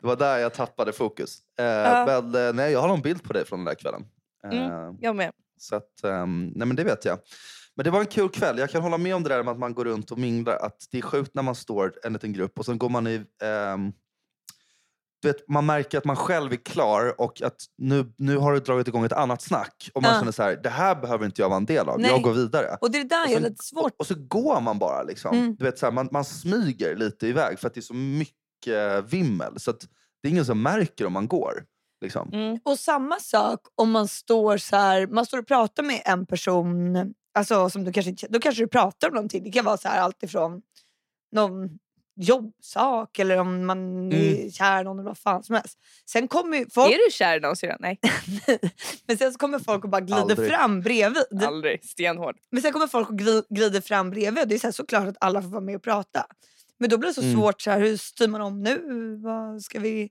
Det 0.00 0.06
var 0.06 0.16
där 0.16 0.38
jag 0.38 0.54
tappade 0.54 0.92
fokus. 0.92 1.38
Eh, 1.58 1.64
Ja. 1.64 2.04
Men 2.06 2.46
eh, 2.48 2.52
nej, 2.52 2.72
jag 2.72 2.80
har 2.80 2.88
någon 2.88 3.02
bild 3.02 3.22
på 3.22 3.32
dig 3.32 3.44
från 3.44 3.58
den 3.58 3.64
där 3.66 3.74
kvällen. 3.74 4.04
Mm. 4.44 4.58
Eh, 4.72 4.94
Jag 5.00 5.16
med. 5.16 5.32
Så 5.58 5.76
att, 5.76 6.04
ehm, 6.04 6.52
nej 6.54 6.66
men 6.66 6.76
det 6.76 6.84
vet 6.84 7.04
jag. 7.04 7.18
Men 7.76 7.84
det 7.84 7.90
var 7.90 8.00
en 8.00 8.06
kul 8.06 8.28
kväll. 8.28 8.58
Jag 8.58 8.70
kan 8.70 8.82
hålla 8.82 8.98
med 8.98 9.14
om 9.14 9.22
det 9.22 9.28
där 9.28 9.42
med 9.42 9.52
att 9.52 9.58
man 9.58 9.74
går 9.74 9.84
runt 9.84 10.10
och 10.10 10.18
minglar. 10.18 10.56
Att 10.56 10.86
det 10.90 10.98
är 10.98 11.02
sjukt 11.02 11.30
när 11.34 11.42
man 11.42 11.54
står 11.54 11.92
en 12.04 12.12
liten 12.12 12.32
grupp 12.32 12.58
och 12.58 12.66
sen 12.66 12.78
går 12.78 12.88
man 12.88 13.06
i... 13.06 13.24
ehm, 13.42 13.92
du 15.22 15.28
vet, 15.28 15.48
man 15.48 15.66
märker 15.66 15.98
att 15.98 16.04
man 16.04 16.16
själv 16.16 16.52
är 16.52 16.56
klar 16.56 17.20
och 17.20 17.42
att 17.42 17.56
nu, 17.78 18.12
nu 18.16 18.36
har 18.36 18.52
du 18.52 18.60
dragit 18.60 18.88
igång 18.88 19.04
ett 19.04 19.12
annat 19.12 19.42
snack. 19.42 19.90
Och 19.94 20.02
man 20.02 20.12
Ja. 20.12 20.18
känner 20.18 20.32
så 20.32 20.42
här, 20.42 20.56
det 20.62 20.68
här 20.68 20.94
behöver 20.94 21.26
inte 21.26 21.42
jag 21.42 21.48
vara 21.48 21.56
en 21.56 21.66
del 21.66 21.88
av. 21.88 22.00
Nej. 22.00 22.10
Jag 22.10 22.22
går 22.22 22.32
vidare. 22.32 22.76
Och 22.80 22.90
det 22.90 22.98
är 23.00 23.04
där 23.04 23.24
Och 23.24 23.30
är 23.30 23.34
sen- 23.34 23.42
lite 23.42 23.64
svårt. 23.64 23.92
Och, 23.92 24.00
och 24.00 24.06
så 24.06 24.14
går 24.18 24.60
man 24.60 24.78
bara. 24.78 25.02
Liksom. 25.02 25.36
Mm. 25.36 25.56
Du 25.58 25.64
vet, 25.64 25.78
så 25.78 25.86
här, 25.86 25.90
man, 25.92 26.08
man 26.12 26.24
smyger 26.24 26.96
lite 26.96 27.26
iväg 27.26 27.58
för 27.58 27.66
att 27.66 27.74
det 27.74 27.80
är 27.80 27.82
så 27.82 27.94
mycket 27.94 29.04
vimmel. 29.12 29.60
Så 29.60 29.70
att 29.70 29.80
det 30.22 30.28
är 30.28 30.30
ingen 30.32 30.44
som 30.46 30.62
märker 30.62 31.06
om 31.06 31.12
man 31.12 31.28
går. 31.28 31.64
Liksom. 32.00 32.30
Mm. 32.32 32.58
Och 32.64 32.78
samma 32.78 33.20
sak 33.20 33.60
om 33.74 33.90
man 33.90 34.08
står 34.08 34.56
så 34.56 34.76
här, 34.76 35.06
man 35.06 35.26
står 35.26 35.38
och 35.38 35.46
pratar 35.46 35.82
med 35.82 36.02
en 36.04 36.26
person, 36.26 36.96
alltså 37.34 37.70
som 37.70 37.84
du 37.84 37.92
kanske 37.92 38.10
inte 38.10 38.26
då 38.30 38.40
kanske 38.40 38.62
du 38.62 38.68
pratar 38.68 39.08
om 39.08 39.14
någonting. 39.14 39.44
Det 39.44 39.50
kan 39.50 39.64
vara 39.64 39.76
så 39.76 39.88
här 39.88 40.00
allt 40.00 40.22
ifrån 40.22 40.62
någon 41.32 41.78
jobbsak 42.16 43.18
eller 43.18 43.36
om 43.38 43.66
man 43.66 44.12
är 44.12 44.50
kär 44.50 44.80
i 44.80 44.84
någon 44.84 44.98
eller 44.98 45.08
vad 45.08 45.18
fan 45.18 45.42
som 45.42 45.54
helst. 45.54 45.78
Sen 46.10 46.28
kommer 46.28 46.66
folk, 46.74 46.92
Är 46.92 46.96
du 47.06 47.12
kär 47.12 47.36
i 47.36 47.40
någon 47.40 47.56
syrran? 47.56 47.76
Nej, 47.80 47.98
men 49.06 49.18
sen 49.18 49.32
så 49.32 49.38
kommer 49.38 49.58
folk 49.58 49.84
och 49.84 49.90
bara 49.90 50.00
glider 50.00 50.20
Aldrig. 50.22 50.50
fram 50.50 50.80
bredvid. 50.80 51.42
aldrig. 51.46 51.84
Stenhård. 51.84 52.36
Men 52.50 52.62
sen 52.62 52.72
kommer 52.72 52.86
folk 52.86 53.08
och 53.10 53.16
gli- 53.20 53.44
glider 53.50 53.80
fram 53.80 54.10
bredvid 54.10 54.42
och 54.42 54.48
det 54.48 54.54
är 54.54 54.58
så 54.58 54.66
här, 54.66 54.72
såklart 54.72 55.08
att 55.08 55.16
alla 55.20 55.42
får 55.42 55.48
vara 55.48 55.60
med 55.60 55.76
och 55.76 55.82
prata. 55.82 56.26
Men 56.78 56.90
då 56.90 56.98
blir 56.98 57.08
det 57.08 57.14
så 57.14 57.20
Mm. 57.22 57.34
svårt, 57.34 57.60
så 57.60 57.70
här, 57.70 57.80
hur 57.80 57.96
styr 57.96 58.28
man 58.28 58.40
om 58.40 58.62
nu? 58.62 59.16
Vad 59.22 59.62
ska 59.62 59.80
vi... 59.80 60.10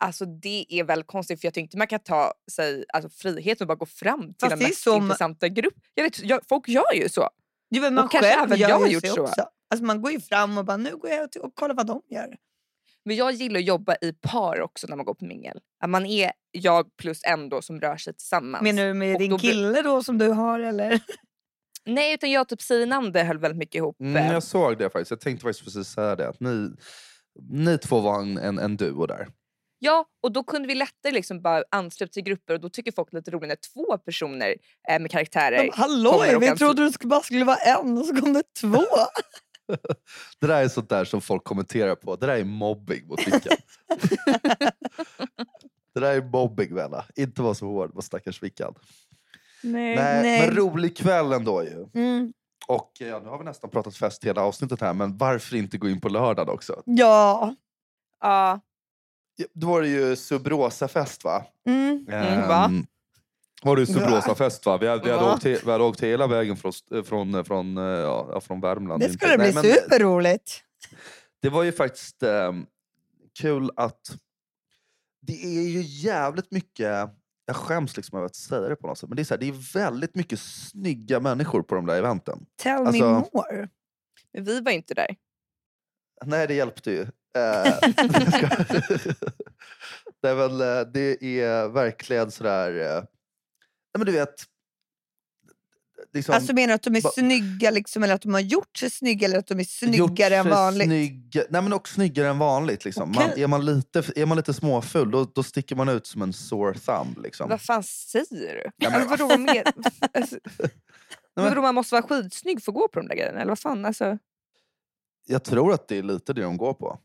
Alltså 0.00 0.24
det 0.26 0.66
är 0.68 0.84
väl 0.84 1.02
konstigt 1.02 1.40
för 1.40 1.46
jag 1.46 1.54
tycker 1.54 1.62
inte 1.64 1.78
man 1.78 1.86
kan 1.86 2.00
ta 2.00 2.34
sig 2.52 2.84
alltså, 2.92 3.10
friheten 3.10 3.64
och 3.64 3.68
bara 3.68 3.74
gå 3.78 3.86
fram 3.86 4.20
till 4.22 4.34
Fast 4.40 4.50
den 4.50 4.58
mest 4.58 4.82
som- 4.82 5.02
intressanta 5.02 5.48
grupp. 5.48 5.74
Jag 5.94 6.04
vet, 6.04 6.22
jag, 6.22 6.40
folk 6.48 6.68
gör 6.68 6.94
ju 6.94 7.08
så. 7.08 7.28
Jo, 7.70 7.82
men 7.82 7.94
man 7.94 8.04
Och 8.04 8.10
kanske 8.10 8.32
även 8.42 8.58
gör 8.58 8.68
jag 8.68 8.78
har 8.78 8.86
gjort 8.88 9.06
så. 9.06 9.22
Också. 9.22 9.46
Alltså 9.70 9.84
man 9.84 10.02
går 10.02 10.12
ju 10.12 10.20
fram 10.20 10.58
och 10.58 10.64
bara, 10.64 10.76
nu 10.76 10.96
går 10.96 11.10
jag 11.10 11.28
och, 11.36 11.44
och 11.44 11.54
kollar 11.54 11.74
vad 11.74 11.86
de 11.86 12.02
gör. 12.10 12.36
Men 13.04 13.16
jag 13.16 13.32
gillar 13.32 13.60
att 13.60 13.66
jobba 13.66 13.96
i 14.00 14.12
par 14.12 14.60
också 14.60 14.86
när 14.86 14.96
man 14.96 15.06
går 15.06 15.14
på 15.14 15.24
mingel. 15.24 15.60
Att 15.80 15.90
man 15.90 16.06
är 16.06 16.32
jag 16.50 16.96
plus 16.96 17.20
en 17.24 17.48
då 17.48 17.62
som 17.62 17.80
rör 17.80 17.96
sig 17.96 18.14
tillsammans. 18.14 18.62
Menar 18.62 18.86
du 18.86 18.94
med 18.94 19.14
Och 19.14 19.20
din 19.20 19.30
då 19.30 19.38
kille 19.38 19.82
då 19.82 20.02
som 20.02 20.18
du 20.18 20.28
har 20.28 20.60
eller? 20.60 21.00
Nej 21.86 22.14
utan 22.14 22.30
jag 22.30 22.40
och 22.40 22.48
typ 22.48 22.62
Sinander 22.62 23.24
höll 23.24 23.38
väldigt 23.38 23.58
mycket 23.58 23.74
ihop. 23.74 24.00
Mm, 24.00 24.32
jag 24.32 24.42
såg 24.42 24.78
det 24.78 24.90
faktiskt. 24.90 25.10
Jag 25.10 25.20
tänkte 25.20 25.42
faktiskt 25.42 25.64
precis 25.64 25.88
säga 25.88 26.16
det. 26.16 26.28
Att 26.28 26.40
ni, 26.40 26.70
ni 27.50 27.78
två 27.78 28.00
var 28.00 28.20
en, 28.22 28.38
en, 28.38 28.58
en 28.58 28.76
duo 28.76 29.06
där. 29.06 29.28
Ja, 29.82 30.04
och 30.22 30.32
då 30.32 30.42
kunde 30.44 30.68
vi 30.68 30.74
lättare 30.74 31.12
liksom 31.12 31.42
bara 31.42 31.64
ansluta 31.70 32.12
till 32.12 32.22
grupper 32.22 32.54
och 32.54 32.60
då 32.60 32.68
tycker 32.68 32.92
folk 32.92 33.08
det 33.10 33.16
är 33.16 33.20
lite 33.20 33.30
roligt 33.30 33.48
när 33.48 33.56
två 33.74 33.98
personer 33.98 34.54
eh, 34.88 35.00
med 35.00 35.10
karaktärer 35.10 35.62
De, 35.62 35.70
Hallå, 35.74 36.24
vi 36.40 36.46
kan- 36.46 36.56
trodde 36.56 36.84
det 36.84 36.92
skulle- 36.92 37.08
bara 37.10 37.20
skulle 37.22 37.44
vara 37.44 37.56
en 37.56 37.98
och 37.98 38.06
så 38.06 38.16
kom 38.16 38.32
det 38.32 38.42
två. 38.60 38.84
Det 40.40 40.46
där 40.46 40.64
är 40.64 40.68
sånt 40.68 40.88
där 40.88 41.04
som 41.04 41.20
folk 41.20 41.44
kommenterar 41.44 41.94
på. 41.94 42.16
Det 42.16 42.26
där 42.26 42.36
är 42.36 42.44
mobbing 42.44 43.06
mot 43.06 43.26
Vickan. 43.26 43.56
det 45.94 46.00
där 46.00 46.12
är 46.16 46.22
mobbing 46.22 46.74
Bella. 46.74 47.04
Inte 47.16 47.42
vara 47.42 47.54
så 47.54 47.66
hård 47.66 47.94
mot 47.94 48.04
stackars 48.04 48.42
Vickan. 48.42 48.74
Nej. 49.62 49.96
Nej, 49.96 50.22
nej. 50.22 50.46
Men 50.46 50.56
rolig 50.56 50.96
kväll 50.96 51.32
ändå 51.32 51.62
ju. 51.64 51.86
Mm. 51.94 52.32
Och 52.68 52.92
ja, 52.98 53.18
nu 53.24 53.28
har 53.28 53.38
vi 53.38 53.44
nästan 53.44 53.70
pratat 53.70 53.96
fest 53.96 54.24
hela 54.24 54.42
avsnittet 54.42 54.80
här. 54.80 54.94
Men 54.94 55.16
varför 55.18 55.56
inte 55.56 55.78
gå 55.78 55.88
in 55.88 56.00
på 56.00 56.08
lördagen 56.08 56.54
också? 56.54 56.82
Ja, 56.84 57.54
Ja, 58.20 58.60
Då 59.52 59.66
var 59.66 59.82
det 59.82 59.88
ju 59.88 60.16
Subrosa-fest 60.16 61.24
va? 61.24 61.44
Mm. 61.66 62.06
Mm, 62.08 62.48
va? 62.48 62.64
Ehm, 62.64 62.86
Var 63.62 63.76
det 63.76 63.82
ju 63.82 63.94
Va? 63.94 64.00
Subrosa-fest 64.00 64.66
va? 64.66 64.76
Vi 64.78 64.86
hade, 64.88 65.02
vi, 65.04 65.10
hade 65.10 65.22
Va? 65.24 65.34
åkt, 65.34 65.44
vi 65.44 65.70
hade 65.70 65.84
åkt 65.84 66.00
hela 66.00 66.26
vägen 66.26 66.56
från, 66.56 66.72
från, 67.04 67.44
från, 67.44 67.76
eh, 67.78 67.84
ja, 67.84 68.40
från 68.40 68.60
Värmland. 68.60 69.00
Det 69.02 69.06
Inte- 69.06 69.18
skulle 69.18 69.38
bli 69.38 69.52
nej, 69.52 69.54
men- 69.54 69.64
superroligt. 69.74 70.62
Det 71.42 71.48
var 71.48 71.62
ju 71.62 71.72
faktiskt 71.72 72.22
ehm, 72.22 72.66
kul 73.40 73.70
att... 73.76 74.16
Det 75.22 75.44
är 75.44 75.68
ju 75.68 75.80
jävligt 75.82 76.50
mycket... 76.50 77.08
Jag 77.46 77.56
skäms 77.56 77.96
liksom 77.96 78.16
över 78.18 78.26
att 78.26 78.34
säga 78.34 78.68
det 78.68 78.76
på 78.76 78.86
något 78.86 78.98
sätt. 78.98 79.08
Men 79.08 79.16
det 79.16 79.22
är, 79.22 79.24
så 79.24 79.34
här, 79.34 79.38
det 79.40 79.48
är 79.48 79.72
väldigt 79.74 80.14
mycket 80.14 80.40
snygga 80.40 81.20
människor 81.20 81.62
på 81.62 81.74
de 81.74 81.86
där 81.86 81.98
eventen. 81.98 82.46
Tell 82.62 82.80
me 82.82 82.86
Alltså- 82.86 83.28
more. 83.32 83.68
men 84.32 84.44
vi 84.44 84.60
var 84.60 84.72
inte 84.72 84.94
där. 84.94 85.16
Nej, 86.24 86.46
det 86.46 86.54
hjälpte 86.54 86.90
ju. 86.90 87.00
Eh, 87.02 87.08
det, 90.22 90.28
är 90.28 90.34
väl, 90.34 90.60
eh, 90.60 90.80
det 90.92 91.40
är 91.40 91.68
verkligen 91.68 92.30
sådär... 92.30 92.70
eh, 92.96 93.02
Nej, 93.94 93.98
men 93.98 94.06
du 94.06 94.12
vet... 94.12 94.44
Liksom, 96.12 96.34
Alltså 96.34 96.52
menar 96.54 96.68
du 96.68 96.74
att 96.74 96.82
de 96.82 96.96
är 96.96 97.00
snygga 97.14 97.70
liksom, 97.70 98.02
eller 98.02 98.14
att 98.14 98.22
de 98.22 98.32
har 98.34 98.40
gjort 98.40 98.76
sig 98.76 98.90
snygga 98.90 99.26
eller 99.26 99.38
att 99.38 99.46
de 99.46 99.60
är 99.60 99.64
snyggare 99.64 100.36
än 100.36 100.48
vanligt? 100.48 100.86
Snygg, 100.86 101.34
nej, 101.50 101.62
men 101.62 101.72
också 101.72 101.94
snyggare 101.94 102.28
än 102.28 102.38
vanligt. 102.38 102.84
Liksom. 102.84 103.12
Man, 103.12 103.30
Okej. 103.30 103.42
är, 103.42 103.46
man 103.46 103.64
lite, 103.64 104.02
är 104.16 104.26
man 104.26 104.36
lite 104.36 104.54
småfull, 104.54 105.10
då, 105.10 105.24
då 105.24 105.42
sticker 105.42 105.76
man 105.76 105.88
ut 105.88 106.06
som 106.06 106.22
en 106.22 106.32
sore 106.32 106.78
thumb. 106.78 107.18
Liksom. 107.22 107.48
Vad 107.48 107.60
fan 107.60 107.82
säger 107.82 108.54
du? 108.54 108.70
Ja, 108.76 108.90
men 108.90 109.00
alltså, 109.08 109.26
alltså, 110.14 110.36
men- 111.36 111.44
vadå, 111.44 111.62
man 111.62 111.74
måste 111.74 111.94
vara 111.94 112.02
skitsnygg 112.02 112.62
för 112.62 112.72
att 112.72 112.76
gå 112.76 112.88
på 112.88 113.00
de 113.00 113.08
där 113.08 113.14
grejerna? 113.16 113.40
Eller 113.40 113.50
vad 113.50 113.58
fan? 113.58 113.84
Alltså, 113.84 114.18
Jag 115.26 115.44
tror 115.44 115.72
att 115.72 115.88
det 115.88 115.96
är 115.98 116.02
lite 116.02 116.32
det 116.32 116.42
de 116.42 116.56
går 116.56 116.74
på. 116.74 116.98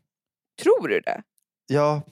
tror 0.62 0.88
du 0.88 1.00
det? 1.00 1.22
Ja, 1.66 2.02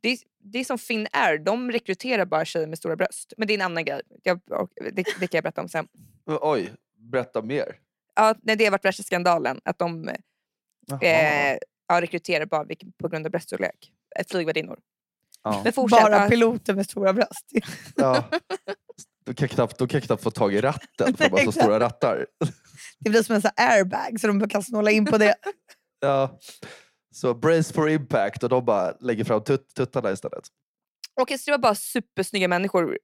Det 0.00 0.08
är, 0.08 0.18
det 0.38 0.58
är 0.58 0.64
som 0.64 0.78
Finn 0.78 1.06
är, 1.12 1.38
de 1.38 1.72
rekryterar 1.72 2.24
bara 2.24 2.44
tjejer 2.44 2.66
med 2.66 2.78
stora 2.78 2.96
bröst. 2.96 3.32
Men 3.36 3.48
det 3.48 3.52
är 3.52 3.54
en 3.54 3.62
annan 3.62 3.84
grej. 3.84 4.00
Jag, 4.22 4.40
det, 4.74 4.90
det 4.92 5.04
kan 5.04 5.28
jag 5.30 5.42
berätta 5.44 5.60
om 5.60 5.68
sen. 5.68 5.88
men 6.26 6.38
oj, 6.40 6.72
berätta 6.96 7.42
mer. 7.42 7.76
Ja, 8.14 8.34
nej, 8.42 8.56
det 8.56 8.64
har 8.64 8.70
varit 8.70 8.84
värsta 8.84 9.02
skandalen. 9.02 9.60
Att 9.64 9.78
de 9.78 10.08
eh, 10.08 11.58
ja, 11.88 12.00
rekryterar 12.00 12.46
bara 12.46 12.66
på 12.98 13.08
grund 13.08 13.26
av 13.26 13.30
bröststorlek. 13.30 13.92
Flygvärdinnor. 14.30 14.78
ja. 15.42 15.72
Bara 15.90 16.28
piloter 16.28 16.74
med 16.74 16.86
stora 16.86 17.12
bröst. 17.12 17.52
Ja. 17.96 18.24
Då 19.28 19.34
kan, 19.34 19.48
knappt, 19.48 19.78
då 19.78 19.86
kan 19.86 20.00
knappt 20.00 20.22
få 20.22 20.30
tag 20.30 20.54
i 20.54 20.60
ratten 20.60 21.16
för 21.16 21.24
de 21.24 21.30
har 21.30 21.44
så 21.44 21.52
stora 21.60 21.80
rattar. 21.80 22.26
Det 22.98 23.10
blir 23.10 23.22
som 23.22 23.34
en 23.34 23.42
sån 23.42 23.50
airbag 23.56 24.20
så 24.20 24.26
de 24.26 24.48
kan 24.48 24.62
snåla 24.62 24.90
in 24.90 25.06
på 25.06 25.18
det. 25.18 25.34
Ja. 26.00 26.38
Så 27.14 27.34
brace 27.34 27.74
for 27.74 27.90
impact 27.90 28.42
och 28.42 28.48
de 28.48 28.64
bara 28.64 28.92
lägger 29.00 29.24
fram 29.24 29.44
tut, 29.44 29.74
tuttarna 29.76 30.10
istället. 30.12 30.44
Okej, 31.20 31.38
så 31.38 31.50
det 31.50 31.56
var 31.56 31.58
bara 31.58 31.74
supersnygga 31.74 32.48
människor. 32.48 32.98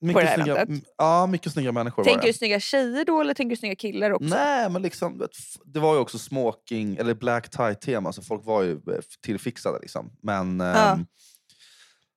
Mycket 0.00 0.22
det 0.22 0.28
här 0.28 0.34
snygga, 0.36 0.66
ja, 0.98 1.26
mycket 1.26 1.52
snygga 1.52 1.72
människor 1.72 2.04
Tänker 2.04 2.26
du 2.26 2.32
snygga 2.32 2.60
tjejer 2.60 3.04
då 3.04 3.20
eller 3.20 3.34
tänker 3.34 3.56
du 3.56 3.60
snygga 3.60 3.74
killar 3.76 4.10
också? 4.10 4.28
Nej, 4.28 4.70
men 4.70 4.82
liksom, 4.82 5.26
det 5.64 5.80
var 5.80 5.94
ju 5.94 6.00
också 6.00 6.18
smoking, 6.18 6.96
eller 6.96 7.14
black 7.14 7.50
tie-tema, 7.50 8.12
så 8.12 8.22
folk 8.22 8.44
var 8.44 8.62
ju 8.62 8.72
eh, 8.72 9.00
tillfixade. 9.22 9.78
Liksom. 9.80 10.10
Men, 10.22 10.60
Ja. 10.60 10.92
ehm, 10.92 11.06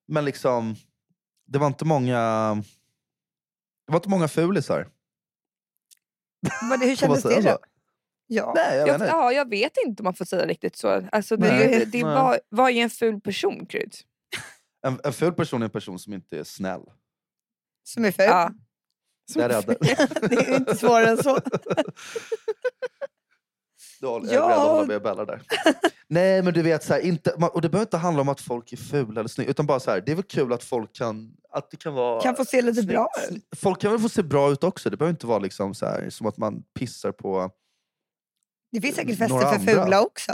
men 0.07 0.25
liksom, 0.25 0.75
det 1.47 1.59
var 1.59 1.67
inte 1.67 1.85
många... 1.85 2.63
Det 3.91 3.93
var 3.93 3.99
inte 3.99 4.09
många 4.09 4.27
fulisar. 4.27 4.87
Vad 6.69 6.79
det- 6.79 6.85
Hur 6.85 6.95
kändes 7.01 7.23
det 7.23 7.41
då? 7.41 7.57
Ja. 8.27 8.53
Nej, 8.55 8.77
jag 8.77 8.87
Jag, 8.87 8.93
vet 8.93 9.01
inte. 9.01 9.05
ja, 9.05 9.31
jag 9.31 9.49
vet 9.49 9.71
inte 9.85 10.01
om 10.01 10.03
man 10.03 10.13
får 10.13 10.25
säga 10.25 10.45
riktigt 10.47 10.75
så. 10.75 11.07
Alltså, 11.11 11.37
det, 11.37 11.47
Nej, 11.47 11.85
det, 11.85 12.03
vad 12.49 12.69
är 12.71 12.75
en 12.75 12.89
ful 12.89 13.21
person, 13.21 13.65
Kryd? 13.65 13.95
En, 14.87 14.99
en 15.03 15.13
ful 15.13 15.33
person 15.33 15.61
är 15.61 15.65
en 15.65 15.69
person 15.71 15.99
som 15.99 16.13
inte 16.13 16.39
är 16.39 16.43
snäll. 16.43 16.81
Som 17.83 18.05
är 18.05 18.11
ful. 18.11 18.25
Ja. 18.25 18.51
Det 19.33 19.41
är 19.41 19.49
rädd. 19.49 19.75
Det 20.29 20.35
är 20.35 20.55
inte 20.55 20.77
svårare 20.77 21.09
än 21.09 21.23
så. 21.23 21.35
Du 24.01 24.07
håller- 24.07 24.33
Jag 24.33 24.43
är 24.45 24.49
Ja. 24.49 24.55
beredd 24.55 24.61
att 24.61 24.71
hålla 24.71 24.87
med 24.87 25.01
Bella 25.01 25.25
där. 25.25 25.41
Nej 26.07 26.43
men 26.43 26.53
du 26.53 26.61
vet, 26.61 26.83
så 26.83 26.93
här, 26.93 26.99
inte, 27.01 27.31
och 27.31 27.61
det 27.61 27.69
behöver 27.69 27.85
inte 27.87 27.97
handla 27.97 28.21
om 28.21 28.29
att 28.29 28.41
folk 28.41 28.73
är 28.73 28.77
fula 28.77 29.19
eller 29.19 29.27
snygga. 29.29 29.49
Utan 29.51 29.65
bara 29.65 29.79
så 29.79 29.91
här, 29.91 30.01
det 30.01 30.11
är 30.11 30.15
väl 30.15 30.23
kul 30.23 30.53
att 30.53 30.63
folk 30.63 30.93
kan... 30.95 31.33
Att 31.49 31.71
det 31.71 31.77
kan 31.77 31.93
vara... 31.93 32.21
Kan 32.21 32.35
få 32.35 32.45
se 32.45 32.61
lite 32.61 32.83
bra 32.83 33.09
ut. 33.29 33.43
Folk 33.59 33.81
kan 33.81 33.91
väl 33.91 33.99
få 33.99 34.09
se 34.09 34.23
bra 34.23 34.51
ut 34.51 34.63
också. 34.63 34.89
Det 34.89 34.97
behöver 34.97 35.13
inte 35.13 35.27
vara 35.27 35.39
liksom 35.39 35.73
så 35.75 35.85
här, 35.85 36.09
som 36.09 36.27
att 36.27 36.37
man 36.37 36.63
pissar 36.79 37.11
på... 37.11 37.51
Det 38.71 38.81
finns 38.81 38.95
säkert 38.95 39.17
fester 39.17 39.39
för 39.39 39.45
andra. 39.55 39.73
fula 39.85 40.01
också. 40.01 40.31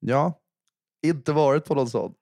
Ja, 0.00 0.40
inte 1.06 1.32
varit 1.32 1.64
på 1.64 1.74
någon 1.74 1.90
sån. 1.90 2.14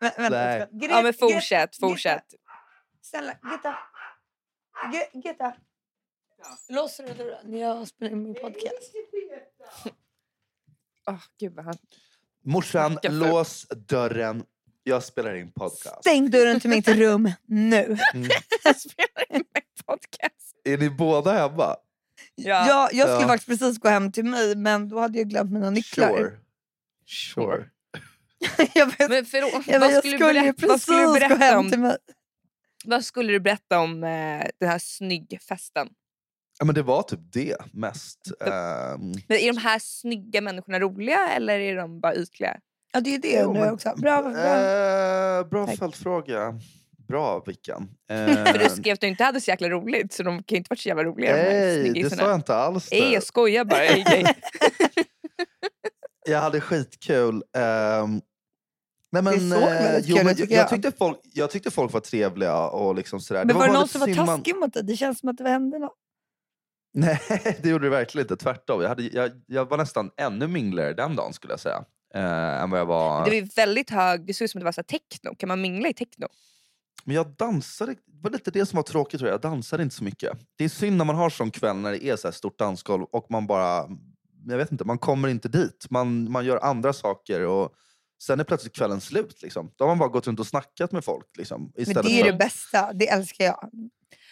Vä 0.00 0.12
vänta, 0.16 0.28
Nej. 0.30 0.68
jag 0.72 0.90
ja, 0.90 1.02
men 1.02 1.14
fortsätt, 1.14 1.76
fortsätt. 1.76 2.24
Snälla, 3.02 3.32
Gitta. 3.52 3.76
Ge- 4.92 5.20
Gitta. 5.28 5.54
Låser 6.68 7.04
du 7.06 7.14
dörren? 7.14 7.58
Jag 7.58 7.88
spelar 7.88 8.12
in 8.12 8.22
min 8.22 8.34
podcast. 8.34 8.92
Åh, 11.06 11.18
gud 11.40 11.52
vad 11.54 11.64
han... 11.64 11.74
Morsan, 12.44 12.98
lås 13.02 13.66
dörren. 13.68 14.44
Jag 14.82 15.02
spelar 15.04 15.34
in 15.34 15.52
podcast. 15.52 16.00
Stäng 16.00 16.30
dörren 16.30 16.60
till 16.60 16.70
mitt 16.70 16.88
rum 16.88 17.30
nu. 17.46 17.84
Mm. 18.14 18.28
Jag 18.64 18.80
spelar 18.80 19.24
in 19.36 19.44
min 19.54 19.62
podcast. 19.86 20.56
Är 20.64 20.78
ni 20.78 20.90
båda 20.90 21.32
hemma? 21.32 21.76
Ja. 22.34 22.66
Jag, 22.68 22.94
jag 22.94 23.08
skulle 23.08 23.22
Ja. 23.22 23.26
faktiskt 23.28 23.48
precis 23.48 23.78
gå 23.78 23.88
hem 23.88 24.12
till 24.12 24.24
mig 24.24 24.56
men 24.56 24.88
då 24.88 25.00
hade 25.00 25.18
jag 25.18 25.28
glömt 25.28 25.52
mina 25.52 25.70
nycklar. 25.70 26.08
Sure. 26.16 26.38
Sure. 27.06 27.70
jag 28.74 28.86
vet, 28.98 29.10
Men 29.10 29.26
förlåt, 29.26 29.66
jag, 29.66 29.80
vad, 29.80 29.92
jag 29.92 29.98
skulle 30.04 30.16
skulle 30.18 30.32
du 30.32 30.38
ju 30.38 30.42
berätta, 30.52 30.66
vad 30.66 30.70
precis 30.70 30.82
skulle 30.82 30.98
du 31.00 31.06
gå 31.06 31.12
berätta 31.12 31.34
hem 31.34 31.58
om 31.58 31.70
till 31.70 31.80
mig. 31.80 31.96
Vad 32.84 33.04
skulle 33.04 33.32
du 33.32 33.40
berätta 33.40 33.78
om 33.78 34.04
eh, 34.04 34.46
den 34.60 34.68
här 34.68 34.78
snyggfesten? 34.78 35.88
Ja, 36.58 36.64
men 36.64 36.74
det 36.74 36.82
var 36.82 37.02
typ 37.02 37.20
det 37.32 37.56
mest. 37.72 38.18
Ehm, 38.40 39.12
Men 39.28 39.38
är 39.38 39.52
de 39.52 39.58
här 39.58 39.78
snygga 39.78 40.40
människorna 40.40 40.80
roliga 40.80 41.28
eller 41.28 41.58
är 41.60 41.76
de 41.76 42.00
bara 42.00 42.14
ytliga? 42.14 42.56
Ja 42.92 43.00
det 43.00 43.14
är 43.14 43.18
det 43.18 43.30
jag 43.32 43.46
undrar 43.48 43.72
också. 43.72 43.94
Bra, 43.96 44.22
bra. 44.22 44.30
eh, 44.30 45.46
bra 45.48 45.66
Tack. 45.66 45.78
följdfråga. 45.78 46.54
Bra 47.08 47.42
Vickan. 47.46 47.88
För 48.08 48.58
du 48.58 48.64
Eh, 48.64 48.70
skrev 48.70 48.94
att 48.94 49.00
du 49.00 49.06
inte 49.06 49.24
hade 49.24 49.40
så 49.40 49.50
jäkla 49.50 49.68
roligt 49.68 50.12
så 50.12 50.22
de 50.22 50.36
kan 50.42 50.44
ju 50.48 50.56
inte 50.56 50.68
varit 50.70 50.80
så 50.80 50.88
jävla 50.88 51.04
roliga 51.04 51.36
de 51.36 51.42
Nej, 51.42 51.76
det 51.78 51.84
snyggisarna. 51.90 52.22
sa 52.22 52.28
jag 52.28 52.38
inte 52.38 52.54
alls. 52.54 52.88
Nej 52.90 53.00
det. 53.00 53.10
jag 53.12 53.22
skojar 53.22 53.64
bara. 53.64 53.84
Jag 56.28 56.40
hade 56.40 56.60
skitkul. 56.60 57.34
Ehm, 57.56 58.20
nej 59.12 59.22
men, 59.22 59.52
eh, 59.52 59.98
jo, 60.04 60.16
men 60.16 60.34
jag, 60.38 60.50
jag, 60.50 60.68
tyckte 60.68 60.92
folk, 60.92 61.18
jag 61.22 61.50
tyckte 61.50 61.70
folk 61.70 61.92
var 61.92 62.00
trevliga 62.00 62.56
och 62.68 62.94
liksom 62.94 63.20
sådär. 63.20 63.44
Men 63.44 63.56
var 63.56 63.62
det 63.66 63.68
bara 63.72 63.78
någon 63.78 63.88
som 63.88 64.00
var 64.00 64.14
taskig 64.26 64.56
mot 64.56 64.74
dig? 64.74 64.82
Det 64.84 64.96
känns 64.96 65.18
som 65.18 65.28
att 65.28 65.36
det 65.36 65.48
hände 65.48 65.78
något. 65.78 65.96
Nej, 66.96 67.20
det 67.62 67.68
gjorde 67.68 67.86
det 67.86 67.90
verkligen 67.90 68.24
inte. 68.24 68.36
Tvärtom. 68.36 68.82
Jag, 68.82 68.88
hade, 68.88 69.02
jag, 69.02 69.30
jag 69.46 69.70
var 69.70 69.76
nästan 69.76 70.10
ännu 70.16 70.46
mingligare 70.46 70.92
den 70.92 71.16
dagen 71.16 71.32
skulle 71.32 71.52
jag 71.52 71.60
säga. 71.60 71.84
Eh, 72.14 72.62
än 72.62 72.70
vad 72.70 72.80
jag 72.80 72.86
var... 72.86 73.24
Det 73.24 73.40
var 73.40 73.48
väldigt 73.56 73.90
hög, 73.90 74.26
det 74.26 74.34
såg 74.34 74.44
ut 74.44 74.50
som 74.50 74.58
att 74.58 74.60
det 74.60 74.64
var 74.64 74.72
så 74.72 74.82
techno. 74.82 75.34
Kan 75.38 75.48
man 75.48 75.60
mingla 75.60 75.88
i 75.88 75.94
techno? 75.94 76.26
Men 77.04 77.14
jag 77.14 77.26
dansade, 77.36 77.92
det 77.92 78.22
var 78.22 78.30
lite 78.30 78.50
det 78.50 78.66
som 78.66 78.76
var 78.76 78.82
tråkigt 78.82 79.20
tror 79.20 79.28
jag. 79.28 79.34
Jag 79.34 79.40
dansade 79.40 79.82
inte 79.82 79.94
så 79.94 80.04
mycket. 80.04 80.38
Det 80.56 80.64
är 80.64 80.68
synd 80.68 80.96
när 80.96 81.04
man 81.04 81.16
har 81.16 81.30
sån 81.30 81.50
kväll 81.50 81.76
när 81.76 81.92
det 81.92 82.04
är 82.04 82.16
så 82.16 82.28
här 82.28 82.32
stort 82.32 82.58
dansgolv 82.58 83.04
och 83.04 83.26
man 83.30 83.46
bara, 83.46 83.88
jag 84.46 84.56
vet 84.56 84.72
inte, 84.72 84.84
man 84.84 84.98
kommer 84.98 85.28
inte 85.28 85.48
dit. 85.48 85.86
Man, 85.90 86.30
man 86.30 86.44
gör 86.44 86.64
andra 86.64 86.92
saker 86.92 87.40
och 87.40 87.72
sen 88.22 88.40
är 88.40 88.44
plötsligt 88.44 88.74
kvällen 88.76 89.00
slut. 89.00 89.42
Liksom. 89.42 89.72
Då 89.76 89.84
har 89.84 89.88
man 89.88 89.98
bara 89.98 90.08
gått 90.08 90.26
runt 90.26 90.40
och 90.40 90.46
snackat 90.46 90.92
med 90.92 91.04
folk. 91.04 91.36
Liksom, 91.36 91.62
Men 91.62 91.84
det 91.84 91.90
är 91.90 92.24
för, 92.24 92.32
det 92.32 92.38
bästa. 92.38 92.92
Det 92.92 93.08
älskar 93.08 93.44
jag. 93.44 93.70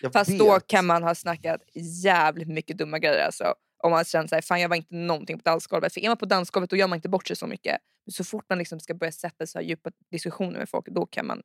jag 0.03 0.12
Fast 0.12 0.38
då 0.38 0.55
vet. 0.55 0.66
kan 0.66 0.87
man 0.87 1.03
ha 1.03 1.14
snackat 1.14 1.61
jävligt 2.05 2.49
mycket 2.49 2.79
dumma 2.79 2.99
grejer. 2.99 3.25
Alltså. 3.27 3.55
Om 3.83 3.90
man 3.90 4.05
känner 4.05 4.27
såhär, 4.29 4.42
fan 4.42 4.61
jag 4.61 4.68
var 4.68 4.77
inte 4.77 4.94
någonting 4.94 5.38
på 5.38 5.42
dansgolvet. 5.44 5.94
För 5.94 6.01
är 6.01 6.09
man 6.09 6.16
på 6.16 6.27
dansgolvet 6.27 6.70
då 6.70 6.77
gör 6.77 6.88
man 6.88 6.97
inte 6.97 7.09
bort 7.09 7.27
sig 7.27 7.37
så 7.37 7.47
mycket. 7.47 7.77
Men 8.07 8.12
så 8.12 8.25
fort 8.25 8.44
man 8.49 8.59
liksom 8.59 8.81
ska 8.81 8.94
börja 8.94 9.12
sätta 9.12 9.47
så 9.47 9.59
här 9.59 9.64
djupa 9.66 9.90
diskussioner 10.11 10.59
med 10.59 10.68
folk, 10.68 10.87
då 10.88 11.07
kan 11.07 11.27
man 11.27 11.42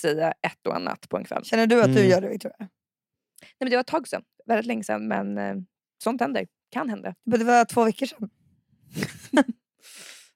säga 0.00 0.32
ett 0.42 0.66
och 0.66 0.76
annat 0.76 1.08
på 1.08 1.16
en 1.16 1.24
kväll. 1.24 1.44
Känner 1.44 1.66
du 1.66 1.80
att 1.82 1.92
du 1.94 1.98
Mm. 1.98 2.10
gör 2.10 2.20
det 2.20 2.28
Victoria? 2.28 2.56
Nej, 2.60 2.68
men 3.60 3.70
det 3.70 3.76
var 3.76 3.80
ett 3.80 3.86
tag 3.86 4.08
sedan, 4.08 4.22
väldigt 4.46 4.66
länge 4.66 4.84
sedan. 4.84 5.08
Men 5.08 5.38
eh, 5.38 5.54
sånt 6.02 6.20
händer, 6.20 6.46
kan 6.70 6.88
hända. 6.88 7.14
Men 7.24 7.38
Det 7.38 7.44
var 7.44 7.64
två 7.64 7.84
veckor 7.84 8.06
sedan. 8.06 8.30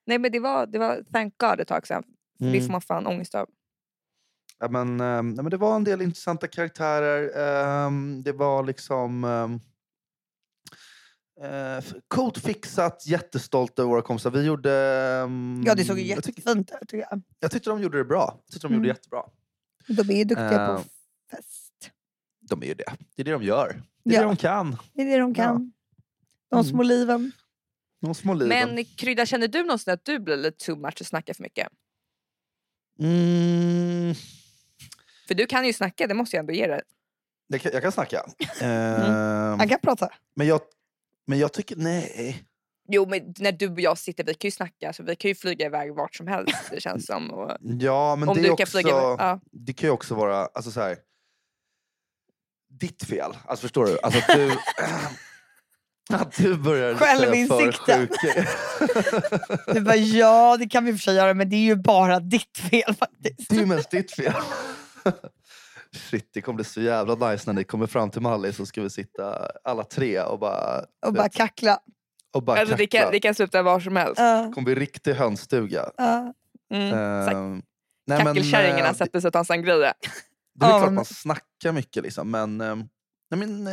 Nej 0.08 0.18
men 0.18 0.32
det 0.32 0.38
var, 0.40 0.66
det 0.66 0.78
var 0.78 1.04
thank 1.12 1.38
God 1.38 1.60
ett 1.60 1.68
tag 1.68 1.86
sedan. 1.86 2.02
För 2.38 2.44
Det 2.44 2.50
Mm. 2.50 2.62
får 2.64 2.72
man 2.72 2.80
fan 2.80 3.06
ångest 3.06 3.34
av. 3.34 3.48
Ja, 4.58 4.68
men, 4.68 5.00
eh, 5.00 5.22
nej, 5.22 5.22
men 5.42 5.50
det 5.50 5.56
var 5.56 5.76
en 5.76 5.84
del 5.84 6.02
intressanta 6.02 6.46
karaktärer. 6.46 7.30
ehm, 7.86 8.22
det 8.22 8.32
var 8.32 8.62
liksom... 8.64 9.24
ehm, 9.24 9.60
eh, 11.42 11.76
f- 11.78 11.94
coolt 12.08 12.38
fixat, 12.38 13.06
jättestolt 13.06 13.78
över 13.78 13.88
våra 13.90 14.02
kompisar. 14.02 14.30
Vi 14.30 14.44
gjorde... 14.46 14.72
ehm, 15.24 15.62
Ja 15.66 15.74
det 15.74 15.84
såg 15.84 15.98
ju 15.98 16.04
jag, 16.06 16.24
tyck, 16.24 16.38
jättefint 16.38 16.70
ut 16.82 16.88
tycker 16.88 17.06
jag. 17.10 17.22
jag 17.40 17.50
tyckte 17.50 17.70
de 17.70 17.82
gjorde 17.82 17.98
det 17.98 18.04
bra. 18.04 18.40
Jag 18.44 18.52
tyckte 18.52 18.68
de 18.68 18.74
gjorde 18.74 18.76
Mm. 18.76 18.82
det 18.82 18.88
jättebra. 18.88 19.22
De 19.88 20.14
är 20.14 20.18
ju 20.18 20.24
duktiga 20.24 20.66
Eh, 20.68 20.76
på 20.76 20.82
fest. 21.30 21.90
De 22.40 22.62
är 22.62 22.66
ju 22.66 22.74
det. 22.74 22.92
Det 23.14 23.22
är 23.22 23.24
det 23.24 23.32
de 23.32 23.42
gör. 23.42 23.82
Det 24.04 24.10
är 24.10 24.14
Ja. 24.14 24.20
det 24.20 24.26
de 24.26 24.36
kan. 24.36 24.76
Det 24.92 25.02
är 25.02 25.06
det 25.06 25.18
de 25.18 25.34
kan. 25.34 25.72
De 26.50 26.56
Mm. 26.56 26.64
små 26.64 26.82
liven. 26.82 27.32
De 28.00 28.14
små 28.14 28.34
liven. 28.34 28.74
Men 28.74 28.84
Krydda, 28.84 29.26
känner 29.26 29.48
du 29.48 29.62
någonsin 29.62 29.92
att 29.94 30.04
du 30.04 30.18
blir 30.18 30.37
lite 30.37 30.64
too 30.66 30.76
much 30.76 30.96
och 31.00 31.06
snackar 31.06 31.34
för 31.34 31.42
mycket? 31.42 31.68
Mm, 33.00 34.14
För 35.28 35.34
du 35.34 35.46
kan 35.46 35.66
ju 35.66 35.72
snacka, 35.72 36.06
det 36.06 36.14
måste 36.14 36.37
jag 36.37 36.40
ändå 36.40 36.52
ge 36.52 36.66
dig. 36.66 36.82
jag, 37.48 37.61
kan, 37.61 37.72
jag 37.72 37.82
kan 37.82 37.92
snacka. 37.92 38.26
Mm. 38.61 39.02
Ehm, 39.02 39.58
Han 39.58 39.68
kan 39.68 39.78
prata. 39.80 40.08
men, 40.37 40.46
jag, 40.46 40.61
men 41.26 41.38
jag 41.38 41.52
tycker... 41.52 41.76
Nej. 41.76 42.44
Jo 42.90 43.06
men 43.08 43.34
när 43.38 43.52
du 43.52 43.68
och 43.68 43.80
jag 43.80 43.98
sitter, 43.98 44.24
vi 44.24 44.34
kan 44.34 44.48
ju 44.48 44.52
snacka, 44.52 44.92
så 44.92 45.02
vi 45.02 45.16
kan 45.16 45.28
ju 45.28 45.34
flyga 45.34 45.66
iväg 45.66 45.94
vart 45.94 46.14
som 46.16 46.26
helst 46.26 46.70
det 46.70 46.80
känns 46.80 47.06
som. 47.06 47.30
Och, 47.30 47.56
Ja, 47.61 48.16
men 48.16 48.28
om 48.28 48.34
det, 48.37 48.40
du 48.42 48.46
är 48.46 48.56
kan 48.56 48.62
också, 48.64 48.66
flyga. 48.78 48.88
Ja. 48.90 49.40
det 49.52 49.72
kan 49.72 49.87
ju 49.88 49.90
också 49.92 50.14
vara 50.14 50.46
alltså 50.46 50.70
så 50.70 50.80
här, 50.80 50.96
ditt 52.70 53.04
fel. 53.04 53.32
Alltså 53.46 53.62
förstår 53.62 53.84
du? 53.87 53.98
Alltså 54.02 54.20
du, 54.37 54.46
att 56.10 56.36
du 56.36 56.56
börjar 56.56 56.94
säga 56.94 57.16
för 57.16 57.16
Självinsikten. 57.22 58.08
Du 59.74 59.80
bara 59.80 59.96
ja 59.96 60.56
det 60.60 60.68
kan 60.68 60.84
vi 60.84 60.90
i 60.90 60.94
och 60.94 60.96
för 60.98 61.02
sig 61.02 61.14
göra 61.16 61.34
men 61.34 61.50
det 61.50 61.56
är 61.56 61.60
ju 61.60 61.76
bara 61.76 62.20
ditt 62.20 62.58
fel 62.70 62.94
faktiskt. 62.94 63.48
Det 63.50 63.56
är 63.56 63.60
ju 63.60 63.66
mest 63.66 63.90
ditt 63.90 64.12
fel. 64.12 64.32
Shit, 66.10 66.30
det 66.34 66.40
kommer 66.42 66.56
bli 66.56 66.64
så 66.64 66.80
jävla 66.80 67.30
nice 67.30 67.42
när 67.46 67.54
ni 67.54 67.64
kommer 67.64 67.86
fram 67.86 68.10
till 68.10 68.20
Mallis 68.22 68.56
så 68.56 68.66
ska 68.66 68.82
vi 68.82 68.90
sitta 68.90 69.50
alla 69.64 69.84
tre 69.84 70.20
och 70.20 70.38
bara, 70.38 70.84
Och 71.06 71.12
bara 71.12 71.22
vet, 71.22 71.34
kackla. 71.34 71.78
och 72.34 72.42
bara 72.42 72.60
Alltså, 72.60 72.76
det, 72.76 72.86
kackla. 72.86 73.04
kan, 73.04 73.12
det 73.12 73.20
kan 73.20 73.34
sluta 73.34 73.62
var 73.62 73.80
som 73.80 73.96
helst. 73.96 74.14
Ja, 74.20 74.42
Det 74.42 74.52
kommer 74.52 74.64
bli 74.64 74.74
riktig 74.74 75.14
hönsstuga. 75.14 75.90
ja. 75.96 76.34
Mm. 76.74 76.92
Ehm, 76.98 77.62
nej, 78.06 78.24
men, 78.24 78.26
Kackelkärringarna 78.34 78.88
eh, 78.88 78.94
sätter 78.94 79.20
sig 79.20 79.28
och 79.28 79.32
tar 79.32 79.40
en 79.40 79.44
sangria. 79.44 79.76
Det 79.76 79.86
är 79.86 80.70
Ja, 80.70 80.78
klart 80.80 80.92
man 80.92 81.04
snackar 81.04 81.72
mycket 81.72 82.02
liksom, 82.02 82.30
men... 82.30 82.60
eh, 82.60 82.74
nej, 83.30 83.46
men 83.46 83.66
eh, 83.66 83.72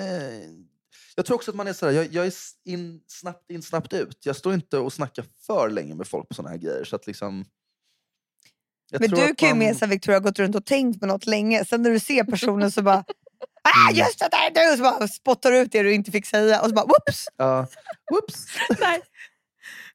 jag 1.15 1.25
tror 1.25 1.35
också 1.35 1.51
att 1.51 1.57
man 1.57 1.67
är 1.67 1.73
sådär, 1.73 1.91
jag, 1.93 2.05
jag 2.13 2.25
är 2.25 2.33
in, 2.65 3.01
snabbt 3.07 3.51
in, 3.51 3.61
snabbt 3.61 3.93
ut. 3.93 4.25
Jag 4.25 4.35
står 4.35 4.53
inte 4.53 4.77
och 4.77 4.93
snackar 4.93 5.25
för 5.47 5.69
länge 5.69 5.95
med 5.95 6.07
folk 6.07 6.27
på 6.27 6.33
såna 6.33 6.49
här 6.49 6.57
grejer. 6.57 6.83
Så 6.83 6.95
att 6.95 7.07
liksom, 7.07 7.45
jag 8.91 9.01
Men 9.01 9.09
tror 9.09 9.19
du 9.19 9.31
att 9.31 9.37
kan 9.37 9.47
ju 9.49 9.53
man- 9.55 9.59
med 9.59 9.77
sig 9.77 9.87
Victoria 9.87 10.19
gått 10.19 10.39
runt 10.39 10.55
och 10.55 10.65
tänkt 10.65 10.99
på 10.99 11.05
något 11.05 11.25
länge. 11.25 11.65
Sen 11.65 11.81
när 11.81 11.89
du 11.91 11.99
ser 11.99 12.23
personen 12.23 12.71
så 12.71 12.81
bara 12.81 13.03
Ah 13.67 13.89
Mm. 13.89 13.95
just 13.99 14.19
det, 14.19 14.29
där 14.31 14.61
är 14.61 14.71
du! 14.71 14.77
Så 14.77 14.83
bara 14.83 15.07
spottar 15.07 15.51
ut 15.51 15.71
det 15.71 15.83
du 15.83 15.93
inte 15.93 16.11
fick 16.11 16.25
säga 16.25 16.61
och 16.61 16.69
så 16.69 16.75
bara 16.75 16.85
whoops! 16.85 17.27
Ja, 17.37 17.67
whoops! 18.11 18.45
Nej. 18.79 19.01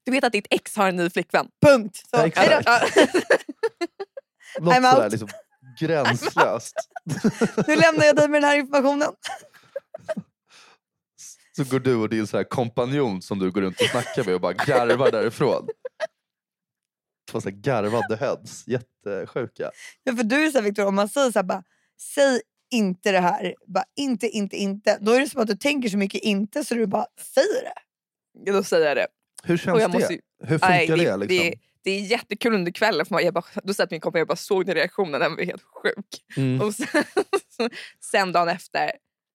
Du 0.04 0.10
vet 0.12 0.24
att 0.24 0.32
ditt 0.32 0.46
ex 0.50 0.76
har 0.76 0.88
en 0.88 0.96
ny 0.96 1.10
flickvän? 1.10 1.48
Punkt. 1.66 1.96
Så, 1.96 2.16
Ja, 2.16 2.26
exakt. 2.26 2.48
Något 4.60 4.74
sådär 4.74 5.10
liksom, 5.10 5.28
gränslöst. 5.80 6.74
Nu 7.66 7.76
lämnar 7.76 8.04
jag 8.06 8.16
dig 8.16 8.28
med 8.28 8.42
den 8.42 8.50
här 8.50 8.56
informationen. 8.56 9.08
Så 11.64 11.70
går 11.70 11.80
du 11.80 11.96
och 11.96 12.08
din 12.08 12.26
så 12.26 12.36
här 12.36 12.44
kompanjon 12.44 13.22
som 13.22 13.38
du 13.38 13.50
går 13.50 13.60
runt 13.60 13.80
och 13.80 13.86
snackar 13.86 14.24
med 14.24 14.34
och 14.34 14.40
bara 14.40 14.52
garvar 14.52 15.10
därifrån. 15.10 15.68
Två 17.30 17.40
så 17.40 17.48
här 17.48 17.56
garvade 17.56 18.16
heads. 18.16 18.64
Jättesjuka. 18.68 19.70
Ja, 20.04 20.16
för 20.16 20.22
du 20.24 20.46
är 20.46 20.50
så 20.50 20.60
här, 20.60 20.86
om 20.88 20.94
man 20.94 21.08
säger 21.08 21.30
så 21.30 21.38
här, 21.38 21.44
bara, 21.44 21.62
säg 22.14 22.40
inte 22.72 23.12
det 23.12 23.20
här, 23.20 23.54
bara, 23.66 23.84
inte, 23.96 24.28
inte, 24.28 24.56
inte. 24.56 24.98
Då 25.00 25.12
är 25.12 25.20
det 25.20 25.28
som 25.28 25.40
att 25.42 25.48
du 25.48 25.56
tänker 25.56 25.88
så 25.88 25.96
mycket 25.96 26.22
inte 26.22 26.64
så 26.64 26.74
du 26.74 26.86
bara 26.86 27.06
säger 27.34 27.62
det. 27.64 28.52
Då 28.52 28.62
säger 28.62 28.86
jag 28.86 28.96
det. 28.96 29.06
Hur 29.42 29.54
Och 29.54 29.60
känns 29.60 29.80
jag 29.80 29.90
det? 29.92 29.98
måste 29.98 30.12
ju- 30.14 30.20
Hur 30.42 30.58
funkar 30.58 30.68
Nej, 30.68 30.86
det? 30.86 30.96
det, 30.96 31.16
liksom? 31.16 31.36
det, 31.50 31.54
det 31.84 31.90
är 31.90 32.00
jättekul 32.00 32.54
under 32.54 32.72
kvällen. 32.72 33.06
För 33.06 33.14
man, 33.14 33.24
jag 33.24 33.34
bara, 33.34 33.44
då 33.62 33.74
satt 33.74 33.90
min 33.90 34.00
kompis 34.00 34.18
jag 34.18 34.28
bara 34.28 34.36
såg 34.36 34.66
den 34.66 34.74
reaktionen, 34.74 35.20
den 35.20 35.36
var 35.36 35.44
helt 35.44 35.62
sjuk. 35.62 36.36
Mm. 36.36 36.60
Och 36.60 36.74
sen, 36.74 37.04
sen 38.10 38.32
dagen 38.32 38.48
efter, 38.48 38.90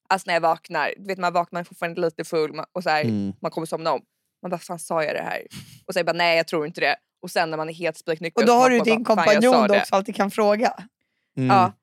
alltså 0.09 0.27
när 0.27 0.33
jag 0.33 0.41
vaknar, 0.41 0.93
du 0.97 1.07
vet 1.07 1.17
man 1.17 1.33
vaknar 1.33 1.63
fortfarande 1.63 2.01
lite 2.01 2.23
full 2.23 2.61
och 2.71 2.83
så 2.83 2.89
här, 2.89 3.01
Mm. 3.03 3.33
man 3.41 3.51
kommer 3.51 3.67
somna 3.67 3.93
om. 3.93 4.01
Man 4.41 4.49
bara, 4.49 4.57
fan 4.59 4.79
sa 4.79 5.03
jag 5.03 5.15
det 5.15 5.21
här? 5.21 5.41
Och 5.85 5.93
så 5.93 5.99
jag 5.99 6.05
bara, 6.05 6.13
nej 6.17 6.37
jag 6.37 6.47
tror 6.47 6.65
inte 6.65 6.81
det. 6.81 6.95
Och 7.21 7.31
sen 7.31 7.49
när 7.49 7.57
man 7.57 7.69
är 7.69 7.73
helt 7.73 7.97
spiknykter. 7.97 8.41
Och 8.41 8.47
då 8.47 8.53
har 8.53 8.69
du 8.69 8.77
bara, 8.79 8.83
din 8.85 9.05
"Fan, 9.05 9.15
jag 9.17 9.25
sa 9.25 9.33
kompanjon 9.33 9.67
du 9.67 9.73
det." 9.73 9.79
också 9.79 9.95
alltid 9.95 10.15
kan 10.15 10.31
fråga. 10.31 10.73
Mm. 11.37 11.49
Ja. 11.49 11.73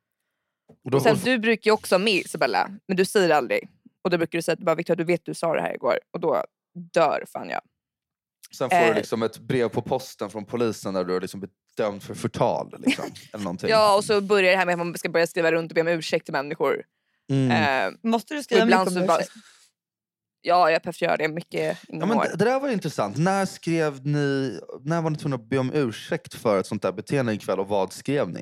Och 0.92 1.02
sen, 1.02 1.16
du 1.24 1.38
brukar 1.38 1.68
ju 1.68 1.72
också 1.72 1.98
med 1.98 2.12
Isabella, 2.14 2.70
men 2.88 2.96
du 2.96 3.04
säger 3.04 3.30
aldrig. 3.30 3.68
Och 4.04 4.11
då 4.11 4.18
brukar 4.18 4.38
du 4.38 4.42
säga 4.42 4.52
att 4.52 4.58
bara, 4.58 4.74
Victoria 4.74 4.96
du 4.96 5.04
vet 5.04 5.24
du 5.24 5.35
sa 5.35 5.54
det 5.54 5.61
här 5.62 5.74
igår. 5.74 5.98
Och 6.11 6.20
då 6.20 6.44
dör 6.92 7.24
fan 7.32 7.48
jag. 7.50 7.61
sen 8.56 8.70
får 8.70 8.76
eh, 8.76 8.87
du 8.88 8.94
liksom 8.94 9.22
ett 9.22 9.38
brev 9.38 9.68
på 9.68 9.82
posten 9.82 10.30
från 10.30 10.44
polisen 10.44 10.94
där 10.94 11.04
du 11.04 11.12
har 11.12 11.20
liksom 11.20 11.40
blivit 11.40 11.56
dömd 11.76 12.02
för 12.02 12.14
förtal. 12.14 12.74
Liksom, 12.78 13.04
eller 13.32 13.44
någonting. 13.44 13.68
Ja 13.70 13.96
och 13.96 14.04
så 14.04 14.20
börjar 14.20 14.50
det 14.52 14.56
här 14.58 14.66
med 14.66 14.72
att 14.72 14.78
man 14.78 14.98
ska 14.98 15.08
börja 15.08 15.26
skriva 15.26 15.52
runt 15.52 15.70
och 15.70 15.74
be 15.74 15.80
om 15.80 15.88
ursäkt 15.88 16.24
till 16.26 16.32
människor. 16.32 16.82
Mm. 17.33 17.51
Eh, 17.95 17.99
Måste 18.11 18.35
du 18.35 18.42
skriva 18.42 18.62
ibland 18.62 18.90
mycket 18.90 19.01
om 19.03 19.07
bara, 19.07 19.18
ursäkt? 19.21 19.33
Ja 20.45 20.71
jag 20.71 20.83
behöver 20.83 21.03
göra 21.05 21.16
det 21.16 21.29
mycket 21.29 21.79
Ja, 21.88 22.07
men 22.07 22.18
det, 22.18 22.37
det 22.37 22.45
där 22.45 22.61
var 22.61 22.68
intressant. 22.68 23.16
När 23.18 23.47
skrev 23.47 24.07
ni, 24.07 24.61
när 24.85 25.03
var 25.03 25.11
ni 25.11 25.18
tvungna 25.18 25.37
att 25.37 25.49
be 25.49 25.59
om 25.59 25.73
ursäkt 25.75 26.35
för 26.35 26.61
ett 26.61 26.66
sånt 26.66 26.83
där 26.83 26.92
beteende 26.92 27.33
ikväll 27.33 27.61
och 27.61 27.68
vad 27.68 27.92
skrev 27.92 28.29
ni? 28.29 28.40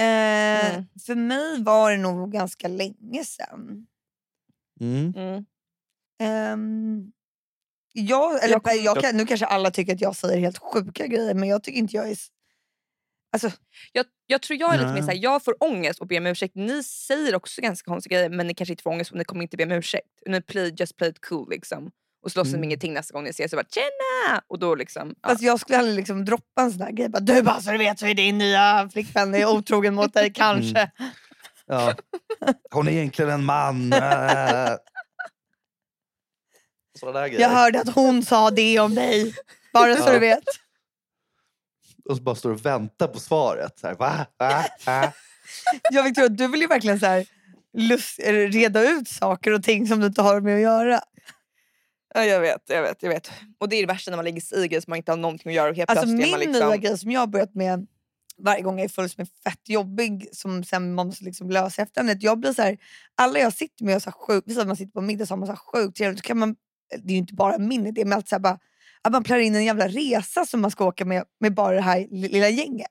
Eh, 0.00 0.42
Mm. 0.72 0.84
För 1.06 1.14
mig 1.14 1.62
var 1.62 1.90
det 1.90 1.96
nog 1.96 2.32
ganska 2.32 2.68
länge 2.68 3.24
sedan. 3.24 3.86
Mm. 4.80 5.12
Mm. 5.16 5.44
Ehm, 6.22 7.12
jag, 7.92 8.44
eller, 8.44 8.60
Jag 8.64 8.76
jag 8.76 8.94
kom- 8.94 9.02
kan, 9.02 9.16
nu 9.16 9.26
kanske 9.26 9.46
alla 9.46 9.70
tycker 9.70 9.94
att 9.94 10.00
jag 10.00 10.16
säger 10.16 10.38
helt 10.40 10.58
sjuka 10.58 11.06
grejer 11.06 11.34
men 11.34 11.48
jag 11.48 11.62
tycker 11.62 11.78
inte 11.78 11.96
jag 11.96 12.08
är... 12.08 12.12
s- 12.12 12.28
Alltså, 13.32 13.50
Jag, 13.92 14.06
jag 14.26 14.42
tror 14.42 14.60
jag 14.60 14.74
är 14.74 14.78
lite 14.78 14.92
mer 14.92 15.00
såhär, 15.02 15.18
jag 15.22 15.44
får 15.44 15.56
ångest 15.62 16.00
och 16.00 16.06
ber 16.06 16.18
om 16.18 16.26
ursäkt. 16.26 16.54
Ni 16.54 16.82
säger 16.82 17.34
också 17.34 17.60
ganska 17.60 17.90
konstiga 17.90 18.16
grejer 18.16 18.30
men 18.30 18.46
ni 18.46 18.54
kanske 18.54 18.72
inte 18.72 18.82
får 18.82 18.90
ångest 18.90 19.10
och 19.10 19.16
ni 19.18 19.24
kommer 19.24 19.42
inte 19.42 19.56
be 19.56 19.64
om 19.64 19.72
ursäkt. 19.72 20.06
Ni 20.26 20.40
play, 20.40 20.74
just 20.78 20.96
play 20.96 21.10
it 21.10 21.24
cool 21.26 21.50
liksom. 21.50 21.90
Och 22.24 22.32
så 22.32 22.38
låtsas 22.38 22.48
Mm. 22.52 22.58
mm. 22.58 22.64
ingenting 22.64 22.92
nästa 22.94 23.12
gång 23.14 23.24
ni 23.24 23.30
ses. 23.30 23.50
Så 23.50 23.56
bara 23.56 23.66
tjena! 23.70 24.42
Och 24.48 24.58
då 24.58 24.74
liksom... 24.74 25.08
Ja. 25.22 25.28
alltså 25.28 25.44
jag 25.44 25.60
skulle 25.60 25.78
aldrig 25.78 25.96
liksom 25.96 26.24
droppa 26.24 26.62
en 26.62 26.72
sån 26.72 26.80
här 26.80 26.92
grej. 26.92 27.08
Bara, 27.08 27.20
du 27.20 27.42
bara 27.42 27.60
så 27.60 27.70
du 27.70 27.78
vet 27.78 27.98
så 27.98 28.06
är 28.06 28.14
din 28.14 28.38
nya 28.38 28.88
flickvän 28.92 29.34
är 29.34 29.46
otrogen 29.46 29.94
mot 29.94 30.14
dig 30.14 30.32
kanske. 30.32 30.90
Ja. 31.66 31.94
Hon 32.70 32.88
är 32.88 32.92
egentligen 32.92 33.30
en 33.30 33.44
man. 33.44 33.92
Sådana 37.00 37.20
där 37.20 37.28
grejer. 37.28 37.40
Jag 37.40 37.48
hörde 37.48 37.80
att 37.80 37.94
hon 37.94 38.22
sa 38.22 38.50
det 38.50 38.80
om 38.80 38.94
dig. 38.94 39.34
Bara 39.72 39.96
så 39.96 40.08
Ja. 40.08 40.12
du 40.12 40.18
vet. 40.18 40.44
Och 42.04 42.16
så 42.16 42.22
bara 42.22 42.34
står 42.34 42.50
och 42.50 42.66
väntar 42.66 43.06
på 43.06 43.20
svaret. 43.20 43.78
Så 43.78 43.86
här, 43.86 43.94
va? 43.94 44.26
Va? 44.38 44.64
Va? 44.86 45.12
Jag 45.90 46.02
Victoria, 46.02 46.28
du 46.28 46.48
vill 46.48 46.60
ju 46.60 46.66
verkligen 46.66 47.00
så 47.00 47.06
här, 47.06 47.26
lust, 47.78 48.18
eller 48.18 48.48
reda 48.48 48.90
ut 48.90 49.08
saker 49.08 49.52
och 49.52 49.62
ting 49.62 49.86
som 49.86 50.00
du 50.00 50.06
inte 50.06 50.22
har 50.22 50.40
med 50.40 50.54
att 50.54 50.62
göra. 50.62 51.00
Ja, 52.14 52.24
jag 52.24 52.40
vet, 52.40 52.62
jag 52.66 52.82
vet, 52.82 53.02
jag 53.02 53.10
vet. 53.10 53.30
Och 53.58 53.68
det 53.68 53.76
är 53.76 53.80
det 53.80 53.86
värsta 53.92 54.10
när 54.10 54.18
man 54.18 54.24
lägger 54.24 54.40
sig 54.40 54.64
i 54.64 54.68
grejer 54.68 54.80
som 54.80 54.90
man 54.90 54.96
inte 54.96 55.12
har 55.12 55.16
någonting 55.16 55.50
att 55.50 55.56
göra 55.56 55.70
och 55.70 55.76
helt 55.76 55.90
Alltså 55.90 56.06
min 56.06 56.20
är 56.20 56.30
man 56.30 56.40
liksom... 56.40 56.68
nya 56.68 56.76
grej 56.76 56.98
som 56.98 57.10
jag 57.10 57.20
har 57.20 57.26
börjat 57.26 57.54
med 57.54 57.86
varje 58.38 58.62
gång 58.62 58.78
jag 58.78 58.84
är 58.84 58.88
full 58.88 59.10
som 59.10 59.22
är 59.22 59.28
fett 59.50 59.68
jobbig 59.68 60.28
som 60.32 60.64
sen 60.64 60.94
man 60.94 61.06
måste 61.06 61.24
liksom 61.24 61.50
lösa 61.50 61.82
efterhand. 61.82 62.22
Jag 62.22 62.38
blir 62.38 62.52
så 62.52 62.62
här, 62.62 62.78
alla 63.14 63.38
jag 63.38 63.52
sitter 63.52 63.84
med 63.84 63.94
har 63.94 64.00
så 64.00 64.10
här 64.10 64.54
som 64.54 64.68
man 64.68 64.76
sitter 64.76 64.92
på 64.92 65.00
middag 65.00 65.26
så 65.26 65.32
har 65.32 65.38
man 65.38 65.46
så 65.46 65.52
här 65.52 65.82
sjukt 65.82 65.96
trevligt. 65.96 66.18
Så 66.18 66.26
kan 66.26 66.38
man, 66.38 66.56
det 67.02 67.12
är 67.12 67.12
ju 67.12 67.18
inte 67.18 67.34
bara 67.34 67.58
min 67.58 67.86
idé 67.86 68.04
men 68.04 68.12
alltid 68.12 68.28
så 68.28 68.34
här 68.34 68.40
bara, 68.40 68.58
att 69.04 69.12
man 69.12 69.24
planerar 69.24 69.44
in 69.44 69.54
en 69.54 69.64
jävla 69.64 69.88
resa 69.88 70.46
som 70.46 70.60
man 70.60 70.70
ska 70.70 70.84
åka 70.84 71.04
med, 71.04 71.24
med 71.40 71.54
bara 71.54 71.74
det 71.74 71.80
här 71.82 72.06
lilla 72.10 72.48
gänget. 72.48 72.88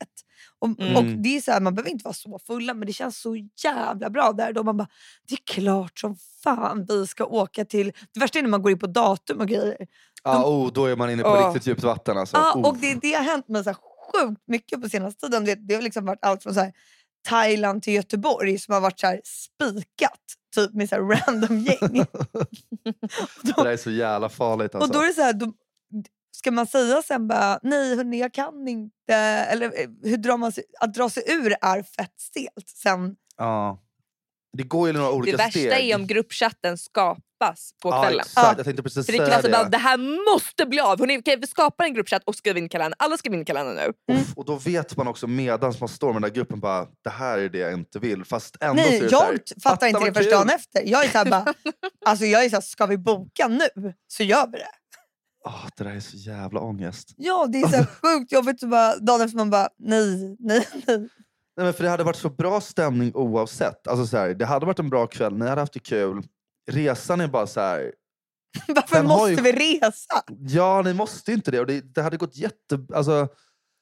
Och, 0.60 0.68
Mm. 0.80 0.96
och 0.96 1.04
det 1.04 1.38
är 1.38 1.42
så 1.42 1.52
här, 1.52 1.60
Man 1.62 1.76
behöver 1.76 1.90
inte 1.92 2.04
vara 2.04 2.14
så 2.14 2.40
fulla 2.48 2.74
men 2.74 2.88
det 2.88 2.94
känns 2.94 3.22
så 3.22 3.36
jävla 3.64 4.10
bra 4.10 4.32
där. 4.32 4.54
Då 4.54 4.64
man 4.64 4.78
bara, 4.78 4.88
det 5.28 5.34
är 5.34 5.54
klart 5.62 6.00
som 6.00 6.16
fan 6.44 6.86
vi 6.90 7.08
ska 7.08 7.26
åka 7.26 7.66
till... 7.66 7.92
Det 8.14 8.20
värsta 8.20 8.40
är 8.40 8.44
när 8.44 8.50
man 8.50 8.62
går 8.62 8.72
in 8.72 8.80
på 8.80 8.88
datum 8.88 9.40
och 9.40 9.48
grejer. 9.48 9.78
Ja, 10.24 10.46
oh, 10.46 10.72
då 10.74 10.86
är 10.86 10.96
man 10.96 11.10
inne 11.10 11.24
på 11.24 11.30
Åh. 11.30 11.48
riktigt 11.48 11.68
djupt 11.68 11.84
vatten. 11.84 12.18
Alltså. 12.18 12.38
Ja, 12.38 12.54
Oh. 12.56 12.70
och 12.70 12.78
det, 12.78 12.94
det 13.02 13.14
har 13.14 13.24
hänt 13.24 13.48
mig 13.48 13.64
så 13.64 13.70
här 13.70 13.78
sjukt 14.14 14.42
mycket 14.48 14.82
på 14.82 14.90
senaste 14.90 15.26
tiden. 15.26 15.46
Det, 15.46 15.56
det 15.56 15.76
har 15.76 15.82
liksom 15.82 16.06
varit 16.06 16.26
allt 16.26 16.44
från 16.44 16.54
så 16.54 16.60
här, 16.60 16.74
Thailand 17.30 17.84
till 17.84 17.94
Göteborg 17.94 18.60
som 18.60 18.74
har 18.74 18.82
varit 18.82 19.00
så 19.00 19.08
här 19.08 19.22
spikat. 19.26 20.20
Typ 20.56 20.74
med 20.74 20.90
så 20.90 20.96
random 20.96 21.58
gäng. 21.60 22.06
Det 23.44 23.54
där 23.56 23.66
är 23.66 23.78
så 23.78 23.92
jävla 23.92 24.30
farligt. 24.30 24.76
Alltså. 24.76 24.90
Och 24.90 24.94
då 24.96 25.02
är 25.02 25.08
det 25.08 25.14
så 25.14 25.22
här, 25.22 25.34
då, 25.34 25.54
ska 26.32 26.52
man 26.52 26.68
säga 26.68 27.02
sen 27.02 27.28
bara 27.28 27.60
nej 27.64 27.96
hörni 27.96 28.20
jag 28.20 28.34
kan 28.34 28.68
inte. 28.68 29.14
Eller 29.16 29.66
eh, 29.82 29.90
hur 30.04 30.18
drar 30.18 30.38
man 30.38 30.52
sig, 30.52 30.64
att 30.80 30.94
dra 30.94 31.10
sig 31.10 31.24
ur 31.28 31.56
är 31.62 31.84
fett 31.84 32.20
stelt. 32.20 32.70
Sen, 32.84 33.16
ja. 33.38 33.80
Det 34.58 34.64
går 34.64 34.88
ju 34.88 34.94
i 34.94 34.98
några 34.98 35.10
Det 35.12 35.16
olika 35.16 35.38
värsta 35.38 35.50
steg. 35.60 35.90
är 35.90 35.96
om 35.96 36.08
gruppchatten 36.08 36.78
skapas 36.78 37.72
på 37.82 37.90
ja, 37.90 38.02
kvällen. 38.04 38.20
exakt. 38.20 38.58
Jag 38.58 38.66
tänkte 38.66 38.84
precis 38.84 39.06
För 39.06 39.14
det 39.14 39.18
säga 39.26 39.42
det. 39.42 39.50
bara, 39.50 39.70
det 39.70 39.78
här 39.78 39.98
måste 40.34 40.66
bli 40.66 40.80
av. 40.80 41.00
Hörrni, 41.00 41.20
okej, 41.20 41.38
vi 41.42 41.48
skapar 41.48 41.84
en 41.86 41.94
gruppchatt 41.94 42.24
och 42.26 42.36
skriver 42.36 42.60
in 42.62 42.70
kalendern. 42.70 42.94
Alla 43.00 43.18
skriver 43.18 43.38
in 43.38 43.46
kalendern 43.46 43.94
nu. 44.08 44.14
Uff, 44.16 44.38
och 44.38 44.46
då 44.46 44.56
vet 44.56 44.98
man 44.98 45.08
också 45.08 45.28
medans 45.28 45.80
man 45.80 45.90
står 45.90 46.08
med 46.14 46.22
den 46.22 46.30
där 46.30 46.36
gruppen 46.36 46.60
bara 46.60 46.88
det 47.04 47.10
här 47.10 47.38
är 47.38 47.50
det 47.50 47.58
jag 47.58 47.74
inte 47.74 48.00
vill. 48.00 48.26
Fast 48.26 48.58
ändå 48.62 48.84
så 48.84 48.90
nej 48.90 48.98
är 48.98 49.04
det 49.04 49.10
så 49.10 49.20
här, 49.20 49.32
jag 49.32 49.46
t- 49.46 49.56
fattar 49.64 49.88
inte 49.88 50.00
det 50.06 50.14
först 50.14 50.32
dagen 50.32 50.50
efter. 50.50 50.84
Jag 50.86 51.06
är 51.06 51.10
så 51.10 51.18
här 51.18 51.26
bara, 51.26 51.46
alltså 52.06 52.26
jag 52.26 52.46
är 52.46 52.50
så 52.50 52.56
här, 52.56 52.62
ska 52.62 52.86
vi 52.86 52.98
boka 52.98 53.48
nu 53.48 53.94
så 54.08 54.24
gör 54.24 54.48
vi 54.48 54.58
det. 54.58 54.68
Åh, 55.46 55.66
det 55.78 55.84
där 55.84 55.92
är 55.92 56.00
så 56.00 56.18
jävla 56.18 56.60
ångest. 56.60 57.14
Ja 57.18 57.48
det 57.52 57.62
är 57.62 57.68
så 57.68 57.86
sjukt 58.02 58.32
jobbigt. 58.32 58.64
Bara, 58.64 58.98
dagen 58.98 59.22
efter 59.22 59.38
man 59.38 59.50
bara 59.50 59.70
nej, 59.80 60.36
nej, 60.40 60.68
nej. 60.88 60.98
Nej, 61.58 61.66
men 61.66 61.74
för 61.74 61.84
det 61.84 61.90
hade 61.90 62.04
varit 62.04 62.16
så 62.16 62.30
bra 62.30 62.62
stämning 62.62 63.12
oavsett. 63.16 63.88
Alltså, 63.88 64.08
så 64.08 64.18
här, 64.18 64.34
det 64.34 64.46
hade 64.46 64.66
varit 64.66 64.80
en 64.80 64.90
bra 64.90 65.08
kväll, 65.08 65.38
ni 65.38 65.48
hade 65.48 65.62
haft 65.62 65.74
det 65.74 65.80
kul. 65.80 66.24
Resan 66.72 67.22
är 67.22 67.28
bara 67.28 67.48
så 67.48 67.60
här. 67.60 67.92
Varför 68.68 69.04
måste 69.04 69.30
ju- 69.32 69.42
vi 69.42 69.52
resa? 69.52 70.24
Ja, 70.40 70.82
ni 70.86 70.94
måste 70.94 71.32
inte 71.32 71.52
det. 71.52 71.60
Och 71.60 71.66
det, 71.68 71.96
det 71.96 72.02
hade 72.02 72.18
gått 72.18 72.36
jätte... 72.38 72.80
Alltså, 72.94 73.28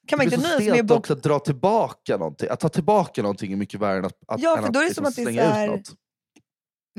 Kan 0.08 0.18
man 0.18 0.26
inte 0.26 0.38
nöja 0.38 0.58
sig 0.60 0.70
med 0.70 0.76
stelt 0.86 0.92
att 0.92 1.12
att 1.12 1.24
dra 1.24 1.40
tillbaka 1.40 2.18
någonting. 2.18 2.50
Att 2.50 2.60
ta 2.60 2.70
tillbaka 2.70 3.22
någonting 3.22 3.52
är 3.54 3.56
mycket 3.58 3.80
värre 3.80 3.98
än 3.98 4.06
att, 4.06 4.18
att, 4.28 4.40
Ja, 4.42 4.58
än 4.58 4.64
för 4.64 4.72
då 4.72 4.80
är 4.80 4.84
det 4.84 4.90
liksom 4.90 5.06
som 5.06 5.10
att 5.10 5.16
det 5.16 5.22
är 5.22 5.26
slänga 5.26 5.42
så 5.44 5.48
ut 5.50 5.54
här- 5.56 5.68
något. 5.68 5.92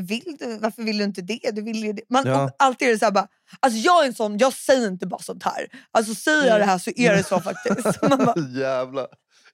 Vill 0.07 0.37
du, 0.39 0.57
varför 0.59 0.83
vill 0.83 0.99
du 0.99 1.05
inte 1.05 1.23
det? 1.23 1.51
Du 1.53 1.63
vill 1.63 1.85
ju 1.85 1.93
det. 1.93 2.03
Man, 2.09 2.27
Ja. 2.27 2.51
alltid 2.59 2.89
är 2.89 2.93
det 2.93 2.99
så 2.99 3.05
här 3.05 3.13
bara, 3.13 3.29
alltså 3.61 3.79
jag 3.79 4.03
är 4.03 4.07
en 4.09 4.15
sån, 4.15 4.39
jag 4.39 4.53
säger 4.53 4.89
inte 4.89 5.07
bara 5.07 5.23
sånt 5.23 5.43
här. 5.43 5.67
Alltså 5.91 6.15
säger 6.15 6.39
jag 6.39 6.47
Mm. 6.57 6.59
det 6.61 6.65
här 6.65 6.79
så 6.79 6.91
är 6.97 7.17
det 7.17 7.23
så 7.25 7.41
faktiskt. 7.41 8.03
Man 8.03 8.19
bara, 8.19 8.35
jävla, 8.61 9.07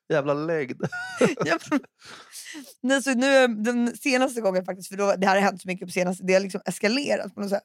jävla 0.09 0.35
men- 1.71 1.81
Nej, 2.83 3.03
så 3.03 3.15
nu 3.15 3.27
är 3.27 3.49
den 3.49 3.97
senaste 3.97 4.41
gången 4.41 4.65
faktiskt, 4.65 4.89
för 4.89 4.97
då, 4.97 5.15
det 5.17 5.27
här 5.27 5.35
har 5.35 5.43
hänt 5.43 5.63
så 5.63 5.69
mycket 5.69 5.89
på 5.89 5.93
senaste, 5.93 6.25
det 6.25 6.33
har 6.35 6.41
liksom 6.41 6.61
eskalerat 6.67 7.35
på 7.35 7.41
något 7.41 7.51
sätt. 7.51 7.63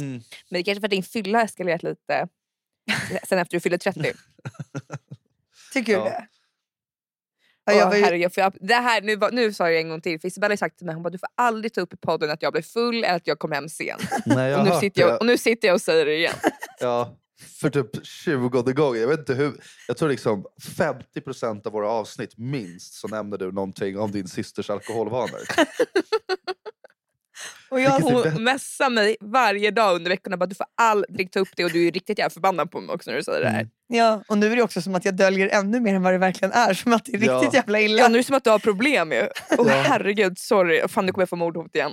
Mm. 0.00 0.12
Men 0.12 0.22
det 0.50 0.58
är 0.58 0.62
kanske 0.62 0.80
för 0.80 0.86
att 0.86 0.90
din 0.90 1.02
fylla 1.02 1.38
har 1.38 1.44
eskalerat 1.44 1.82
lite 1.82 2.28
sen 3.28 3.38
efter 3.38 3.56
du 3.56 3.60
fyllde 3.60 3.78
30. 3.78 4.12
Tycker 5.72 5.92
du 5.92 5.98
Ja. 5.98 6.04
det? 6.04 6.26
Ja, 7.66 7.72
jag 7.72 7.86
var 7.86 7.96
ju, 7.96 8.02
herregud, 8.02 8.32
för 8.32 8.40
jag, 8.40 8.52
det 8.60 8.74
här, 8.74 9.00
nu, 9.02 9.18
nu 9.32 9.52
sa 9.52 9.70
jag 9.70 9.80
en 9.80 9.88
gång 9.88 10.00
till, 10.00 10.20
för 10.20 10.28
Isabella 10.28 10.52
har 10.52 10.56
sagt 10.56 10.76
till 10.76 10.86
mig 10.86 10.94
hon 10.94 11.02
bara, 11.02 11.10
du 11.10 11.18
får 11.18 11.28
aldrig 11.34 11.72
ta 11.72 11.80
upp 11.80 11.94
i 11.94 11.96
podden 11.96 12.30
att 12.30 12.42
jag 12.42 12.52
blev 12.52 12.62
full 12.62 13.04
eller 13.04 13.16
att 13.16 13.26
jag 13.26 13.38
kom 13.38 13.52
hem 13.52 13.68
sent. 13.68 14.02
Nej, 14.26 14.50
jag 14.50 14.60
Och 14.60 14.66
nu, 14.66 14.72
sitter 14.80 15.00
jag, 15.00 15.20
och 15.20 15.26
nu 15.26 15.38
sitter 15.38 15.68
jag 15.68 15.74
och 15.74 15.80
säger 15.80 16.06
det 16.06 16.16
igen. 16.16 16.34
Ja, 16.80 17.18
för 17.60 17.70
typ 17.70 18.06
20 18.06 18.48
gånger. 18.48 19.00
Jag 19.00 19.08
vet 19.08 19.18
inte 19.18 19.34
hur. 19.34 19.52
Jag 19.88 19.96
tror 19.96 20.08
liksom 20.08 20.46
50% 20.62 21.66
av 21.66 21.72
våra 21.72 21.88
avsnitt 21.88 22.38
minst 22.38 22.94
så 22.94 23.08
nämner 23.08 23.38
du 23.38 23.52
någonting 23.52 23.98
om 23.98 24.12
din 24.12 24.28
systers 24.28 24.70
alkoholvanor. 24.70 25.40
och 27.70 27.80
jag, 27.80 27.90
Hon 27.90 28.44
messar 28.44 28.90
mig 28.90 29.16
varje 29.20 29.70
dag 29.70 29.96
under 29.96 30.10
veckorna 30.10 30.36
bara, 30.36 30.46
du 30.46 30.54
får 30.54 30.66
aldrig 30.80 31.32
ta 31.32 31.40
upp 31.40 31.48
det 31.56 31.64
och 31.64 31.70
du 31.70 31.86
är 31.88 31.92
riktigt 31.92 32.18
jävla 32.18 32.30
förbannad 32.30 32.70
på 32.70 32.80
mig 32.80 32.94
också 32.94 33.10
när 33.10 33.16
du 33.18 33.24
säger 33.24 33.40
det 33.40 33.48
här. 33.48 33.60
Mm. 33.60 33.70
ja, 33.88 34.22
och 34.28 34.38
nu 34.38 34.52
är 34.52 34.56
det 34.56 34.62
också 34.62 34.82
som 34.82 34.94
att 34.94 35.04
jag 35.04 35.16
döljer 35.16 35.48
ännu 35.48 35.80
mer 35.80 35.94
än 35.94 36.02
vad 36.02 36.12
det 36.14 36.18
verkligen 36.18 36.52
är. 36.52 36.74
Som 36.74 36.92
att 36.92 37.04
det 37.04 37.16
är 37.16 37.26
Ja. 37.26 37.34
riktigt 37.36 37.54
jävla 37.54 37.80
illa. 37.80 37.98
Ja, 38.02 38.08
nu 38.08 38.14
är 38.14 38.18
det 38.18 38.24
som 38.26 38.36
att 38.36 38.44
du 38.44 38.50
har 38.50 38.58
problem 38.58 39.12
ju. 39.12 39.28
Åh 39.58 39.66
Ja. 39.68 39.82
herregud, 39.86 40.38
sorry. 40.38 40.88
Fan 40.88 41.06
nu 41.06 41.12
kommer 41.12 41.22
jag 41.22 41.28
få 41.28 41.36
mordhot 41.36 41.74
igen. 41.76 41.92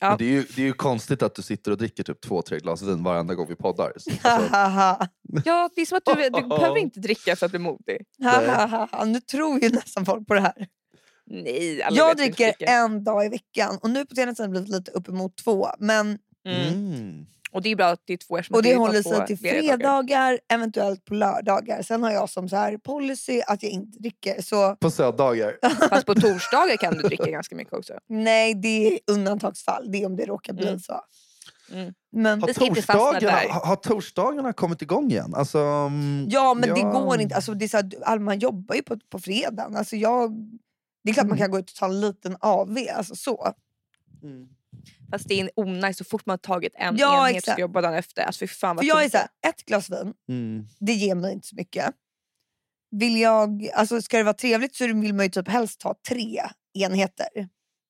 Ja. 0.00 0.08
Men 0.08 0.18
det, 0.18 0.24
är 0.24 0.28
ju, 0.30 0.42
det 0.56 0.62
är 0.62 0.66
ju 0.66 0.72
konstigt 0.72 1.22
att 1.22 1.34
du 1.34 1.42
sitter 1.42 1.70
och 1.70 1.78
dricker 1.78 2.02
typ 2.02 2.20
två, 2.20 2.42
tre 2.42 2.58
glas 2.58 2.82
vin 2.82 3.02
varenda 3.02 3.34
gång 3.34 3.46
vi 3.48 3.56
poddar. 3.56 3.84
Alltså, 3.94 4.10
Hahaha. 4.22 5.08
Ja, 5.44 5.70
det 5.76 5.80
är 5.80 5.86
som 5.86 5.98
att 5.98 6.04
du, 6.16 6.28
du 6.40 6.48
behöver 6.48 6.78
inte 6.78 7.00
dricka 7.00 7.36
för 7.36 7.46
att 7.46 7.52
bli 7.52 7.58
modig. 7.58 7.98
Hahaha. 8.24 9.04
nu 9.04 9.20
tror 9.20 9.62
ju 9.62 9.68
nästan 9.68 10.04
folk 10.06 10.26
på 10.28 10.34
det 10.34 10.40
här. 10.40 10.66
Nej, 11.26 11.84
Jag 11.90 12.16
dricker 12.16 12.54
en 12.60 13.04
dag 13.04 13.26
i 13.26 13.28
veckan 13.28 13.78
och 13.82 13.90
nu 13.90 14.06
på 14.06 14.14
senaste 14.14 14.42
tiden 14.42 14.54
har 14.54 14.60
det 14.60 14.64
blivit 14.64 14.78
lite 14.86 14.90
uppemot 14.90 15.36
två. 15.36 15.68
Men, 15.78 16.18
Mm. 16.46 16.68
mm. 16.68 17.26
Och 17.52 17.62
det 17.62 17.68
är 17.72 17.76
bra 17.76 17.86
att 17.86 18.02
det 18.04 18.12
är 18.12 18.16
två 18.16 18.56
och 18.56 18.62
det 18.62 18.74
håller 18.76 19.02
sig 19.02 19.26
till 19.26 19.38
fredagar, 19.38 20.40
eventuellt 20.48 21.04
på 21.04 21.14
lördagar. 21.14 21.82
Sen 21.82 22.02
har 22.02 22.10
jag 22.10 22.30
som 22.30 22.48
så 22.48 22.56
här 22.56 22.78
policy 22.78 23.40
att 23.46 23.62
jag 23.62 23.72
inte 23.72 23.98
dricker. 23.98 24.42
Så 24.42 24.76
På 24.76 24.90
söndagar. 24.90 25.56
Fast 25.88 26.06
på 26.06 26.14
torsdagar 26.14 26.76
kan 26.76 26.94
du 26.94 27.02
dricka 27.02 27.30
ganska 27.30 27.56
mycket 27.56 27.72
också. 27.74 27.94
nej, 28.08 28.54
det 28.54 28.86
är 28.94 28.98
undantagsfall. 29.06 29.92
Det 29.92 30.02
är 30.02 30.06
om 30.06 30.16
det 30.16 30.24
råkar 30.26 30.52
bli 30.52 30.66
Mm. 30.68 30.80
så. 30.80 31.00
Mm. 31.72 31.94
Men, 32.12 32.42
Har 32.42 32.48
torsdagarna, 32.52 33.52
har, 33.52 33.76
torsdagarna 33.76 34.52
kommit 34.52 34.82
igång 34.82 35.10
igen? 35.10 35.34
Alltså, 35.34 35.58
mm, 35.58 36.26
ja, 36.30 36.54
men 36.54 36.74
det 36.74 36.80
ja. 36.80 36.90
går 36.90 37.20
inte. 37.20 37.34
Alltså, 37.34 37.54
det 37.54 37.64
är 37.64 37.68
så 37.68 37.76
här, 38.06 38.18
man 38.18 38.38
jobbar 38.38 38.74
ju 38.74 38.82
på, 38.82 38.96
på 39.10 39.18
fredagen. 39.18 39.76
Alltså, 39.76 39.96
jag, 39.96 40.32
det 41.06 41.10
är 41.10 41.14
klart 41.14 41.26
man 41.26 41.38
Mm. 41.38 41.44
kan 41.44 41.50
gå 41.50 41.58
ut 41.58 41.70
och 41.70 41.76
ta 41.76 41.86
en 41.86 42.00
liten 42.00 42.36
AV. 42.40 42.78
Alltså, 42.94 43.16
så. 43.16 43.52
Mm. 44.22 44.48
Fast 45.10 45.28
det 45.28 45.40
är 45.40 45.50
onajs 45.56 45.96
så 45.98 46.04
fort 46.04 46.26
man 46.26 46.32
har 46.32 46.38
tagit 46.38 46.72
en 46.76 46.96
Ja, 46.96 47.28
enhet 47.28 47.36
exakt. 47.38 47.56
så 47.56 47.60
jobbar 47.60 47.82
dagen 47.82 47.94
efter. 47.94 48.22
Alltså, 48.22 48.38
fy 48.38 48.46
fan 48.46 48.76
vad 48.76 48.84
För 48.84 48.88
jag 48.88 49.04
är 49.04 49.08
så 49.10 49.16
här, 49.16 49.28
ett 49.46 49.64
glas 49.66 49.90
vin, 49.90 50.14
Mm. 50.28 50.66
det 50.80 50.92
ger 50.92 51.14
mig 51.14 51.32
inte 51.32 51.46
så 51.48 51.56
mycket. 51.56 51.94
Vill 52.90 53.20
jag, 53.20 53.68
alltså 53.74 54.02
ska 54.02 54.16
det 54.18 54.22
vara 54.22 54.34
trevligt 54.34 54.74
så 54.76 54.86
vill 54.86 55.14
man 55.14 55.24
ju 55.26 55.30
typ 55.30 55.48
helst 55.48 55.82
ha 55.82 55.94
tre 56.08 56.42
enheter. 56.78 57.28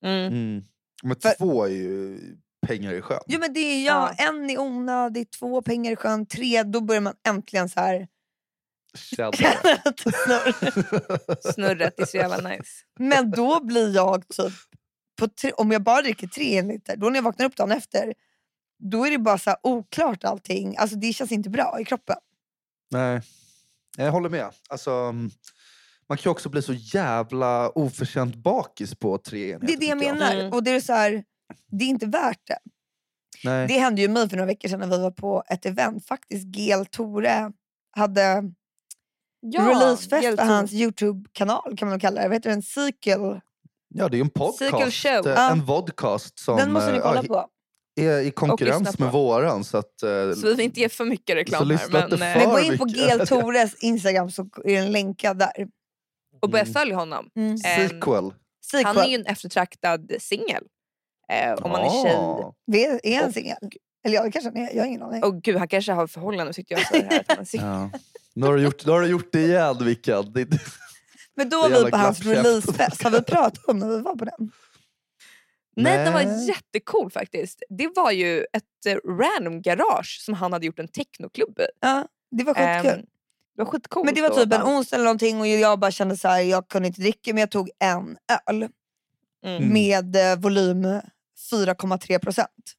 Mm. 0.05 0.33
Mm. 0.33 0.65
Men 1.03 1.17
För- 1.17 1.35
två 1.39 1.65
är 1.65 1.69
ju 1.71 2.19
pengar 2.67 2.93
i 2.93 3.03
sjön. 3.03 3.21
Jo 3.27 3.41
men 3.41 3.53
det 3.53 3.61
är 3.61 3.87
ja, 3.87 4.13
en 4.19 4.51
är 4.51 4.59
onödig, 4.61 5.31
två 5.31 5.63
pengar 5.63 5.93
i 5.93 5.97
sjön, 5.97 6.27
tre 6.27 6.63
då 6.63 6.81
börjar 6.81 7.01
man 7.03 7.15
äntligen 7.29 7.69
så 7.69 7.81
här 7.81 8.09
snurr. 8.97 10.73
Snurret 11.53 12.01
är 12.01 12.07
så 12.07 12.17
jävla 12.17 12.49
nice. 12.49 12.71
Men 12.99 13.31
då 13.31 13.65
blir 13.65 13.95
jag 13.95 14.29
typ, 14.29 14.53
på 15.19 15.29
tre, 15.29 15.53
om 15.53 15.71
jag 15.71 15.83
bara 15.83 16.03
dricker 16.03 16.27
tre 16.27 16.55
enheter, 16.55 16.97
då 16.97 17.09
när 17.09 17.17
jag 17.17 17.23
vaknar 17.23 17.47
upp 17.47 17.57
dagen 17.57 17.73
efter, 17.73 18.15
då 18.79 19.07
är 19.07 19.11
det 19.11 19.19
bara 19.19 19.39
så 19.39 19.57
oklart 19.63 20.25
allting. 20.25 20.77
Alltså 20.77 20.97
det 20.97 21.13
känns 21.13 21.33
inte 21.33 21.51
bra 21.51 21.79
i 21.81 21.85
kroppen. 21.85 22.17
Nej, 22.91 23.21
jag 23.97 24.13
håller 24.13 24.29
med. 24.29 24.51
Alltså, 24.69 24.91
mm, 24.91 25.31
man 26.09 26.19
kan 26.19 26.23
ju 26.25 26.31
också 26.31 26.49
bli 26.49 26.63
så 26.63 26.73
jävla 26.73 27.71
oförtjänt 27.71 28.35
bakis 28.35 28.95
på 28.95 29.19
tre 29.19 29.51
enheter. 29.51 29.67
Det 29.67 29.73
är 29.73 29.81
det 29.81 29.87
jag 29.87 29.99
tycker 29.99 30.15
menar. 30.15 30.35
Mm. 30.35 30.53
Och 30.53 30.63
det 30.63 30.71
är 30.71 30.81
så 30.81 30.93
här, 30.93 31.25
det 31.71 31.85
är 31.85 31.89
inte 31.89 32.07
värt 32.07 32.47
det. 32.47 32.59
Nej. 33.45 33.69
Det 33.69 33.79
hände 33.79 34.03
ju 34.03 34.09
mig 34.09 34.29
för 34.29 34.37
några 34.37 34.47
veckor 34.47 34.69
sedan 34.69 34.81
när 34.81 34.87
vi 34.87 34.99
var 34.99 35.11
på 35.11 35.43
ett 35.49 35.67
event. 35.67 36.07
Faktiskt 36.07 36.47
GL 36.47 36.85
Tore 36.91 37.53
hade 37.91 38.53
releasefest 39.53 40.25
helt 40.25 40.41
för 40.41 40.47
hans 40.47 40.73
Youtube-kanal 40.73 41.77
kan 41.77 41.89
man 41.89 42.01
kalla 42.01 42.21
det. 42.23 42.29
Vad 42.29 42.37
heter 42.37 42.51
den? 42.51 42.63
Sequel. 42.63 43.41
Ja, 43.95 44.09
det 44.09 44.15
är 44.15 44.19
ju 44.19 44.23
en 44.23 44.31
podcast. 44.31 44.95
Show. 44.97 45.27
eh, 45.27 45.33
Ja. 45.35 45.51
En 45.51 45.65
vodcast 45.65 46.39
som 46.39 46.57
Den 46.57 46.73
måste 46.73 46.91
ni 46.93 46.97
eh, 46.99 47.03
kolla 47.03 47.23
ja, 47.29 47.29
på. 47.29 47.49
är 48.03 48.21
i 48.21 48.31
konkurrens 48.31 48.99
med 48.99 49.13
våran. 49.13 49.65
Så 49.65 49.79
att, 49.79 50.03
eh, 50.03 50.09
Så 50.33 50.47
vi 50.47 50.55
vill 50.55 50.61
inte 50.61 50.81
ge 50.81 50.89
för 50.89 51.05
mycket 51.05 51.37
reklam 51.37 51.71
här. 51.71 51.89
Men, 51.91 52.13
eh, 52.13 52.19
Men 52.19 52.49
gå 52.51 52.61
in 52.61 52.79
på. 52.79 52.85
GL 52.85 53.27
Tores 53.27 53.75
Instagram 53.75 54.31
så 54.31 54.49
är 54.65 54.81
den 54.83 54.93
länkad 54.93 55.39
där. 55.39 55.51
och 56.43 56.51
börja 56.51 56.63
Mm. 56.63 56.75
följa 56.75 56.97
honom. 56.97 57.29
Mm. 57.37 57.59
sequel. 57.59 58.01
Han 58.73 58.87
är 58.87 58.93
Sequel. 58.95 59.11
ju 59.11 59.15
en 59.15 59.27
eftertraktad 59.27 60.13
singel. 60.21 60.65
Eh, 61.33 61.53
om 61.55 61.71
man 61.71 61.81
är 61.83 62.03
tjej. 62.05 62.17
Ah. 62.17 62.53
Är 62.73 63.01
är 63.07 63.23
han 63.23 63.33
singel? 63.33 63.57
Eller 64.05 64.15
ja, 64.17 64.23
det 64.23 64.31
kanske. 64.31 64.69
Jag 64.73 64.83
har 64.83 64.87
ingen 64.87 65.03
aning. 65.03 65.23
Och 65.25 65.43
gud, 65.43 65.57
han 65.57 65.69
kanske 65.69 65.93
har 65.93 66.07
förhållande 66.07 66.53
tyckte 66.53 66.75
jag. 66.75 66.87
Så 66.87 66.95
här, 66.95 67.21
att 67.21 67.37
han 67.37 67.39
är. 67.39 67.47
Ja. 67.53 67.91
Nu, 68.37 68.47
har 68.47 68.57
du 68.57 68.63
gjort, 68.63 68.87
nu 68.87 68.93
har 68.93 69.01
du 69.01 69.07
gjort 69.09 69.33
det 69.33 69.41
igen, 69.43 69.85
Vickan. 69.85 70.33
Det, 70.33 70.49
Men 71.35 71.49
då 71.49 71.57
det 71.57 71.63
var 71.63 71.69
vi 71.69 71.75
jävla 71.75 71.91
på 71.91 71.97
hans 71.97 72.19
glappkäft. 72.21 72.47
releasefest. 72.47 73.03
Har 73.03 73.11
vi 73.11 73.23
pratat 73.23 73.65
om 73.65 73.79
när 73.79 73.89
vi 73.89 74.01
var 74.01 74.17
på 74.17 74.25
den? 74.25 74.51
Nej, 75.77 76.05
den 76.05 76.13
var 76.13 76.25
Nej. 76.25 76.47
jättecool 76.49 77.11
faktiskt. 77.11 77.63
Det 77.69 77.89
var 77.97 78.11
ju 78.11 78.41
ett 78.53 78.87
eh, 78.87 78.95
random 79.09 79.63
garage 79.63 80.19
som 80.21 80.35
han 80.35 80.53
hade 80.53 80.67
gjort 80.67 80.79
en 80.79 80.89
technoklubb 80.89 81.59
i. 81.59 81.67
Ja, 81.81 82.09
det 82.31 82.45
var 82.45 82.55
skitkul. 82.55 82.99
Ehm, 83.01 83.07
det 83.57 83.63
var 83.63 83.65
skitcoolt. 83.71 84.05
men 84.07 84.15
det 84.15 84.23
var 84.23 84.31
och 84.31 84.37
typ 84.37 84.53
en 84.53 84.63
onsdag 84.63 84.97
eller 84.97 85.05
någonting 85.05 85.41
och 85.41 85.47
jag 85.47 85.79
bara 85.79 85.91
kände 85.91 86.17
så 86.17 86.29
här, 86.29 86.41
jag 86.41 86.69
kunde 86.69 86.89
inte 86.89 87.01
dricka 87.01 87.33
men 87.35 87.41
jag 87.41 87.51
tog 87.51 87.71
en 87.79 88.17
öl 88.49 88.69
Mm. 89.45 89.69
med 89.73 90.17
eh, 90.17 90.37
volym 90.39 90.85
4,3 91.53 92.19
procent. 92.19 92.73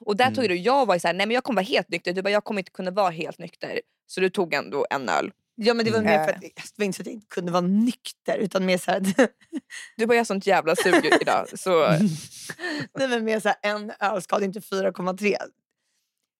Och 0.00 0.16
där 0.16 0.24
Mm. 0.24 0.34
tog 0.34 0.48
du, 0.48 0.54
jag 0.56 0.86
var 0.86 0.94
ju 0.94 1.00
såhär, 1.00 1.14
nej 1.14 1.26
men 1.26 1.34
jag 1.34 1.44
kommer 1.44 1.56
vara 1.62 1.66
helt 1.66 1.88
nykter. 1.88 2.12
Du 2.12 2.22
bara, 2.22 2.30
jag 2.30 2.44
kommer 2.44 2.60
inte 2.60 2.70
kunna 2.70 2.90
vara 2.90 3.10
helt 3.10 3.38
nykter. 3.38 3.80
Så 4.10 4.20
du 4.20 4.30
tog 4.30 4.54
ändå 4.54 4.86
en 4.90 5.08
öl. 5.08 5.32
Ja 5.54 5.74
men 5.74 5.84
det 5.84 5.90
var 5.90 6.02
mer 6.02 6.24
för 6.24 6.32
att 6.32 6.40
det 6.40 6.72
var 6.76 6.84
inte 6.84 6.96
så 6.96 7.02
att 7.02 7.06
jag 7.06 7.14
inte 7.14 7.26
kunde 7.26 7.52
vara 7.52 7.60
nykter 7.60 8.38
utan 8.38 8.66
mer 8.66 8.78
så 8.78 8.90
här, 8.90 9.00
Du 9.96 10.06
bara, 10.06 10.14
jag 10.14 10.20
har 10.20 10.24
sånt 10.24 10.46
jävla 10.46 10.76
sug 10.76 11.10
idag. 11.20 11.58
Så 11.58 11.88
nej, 12.94 13.08
men 13.08 13.24
mer 13.24 13.40
så 13.40 13.48
här 13.48 13.56
en 13.62 13.92
öl 14.00 14.22
skadar 14.22 14.44
inte 14.44 14.60
4,3. 14.60 15.36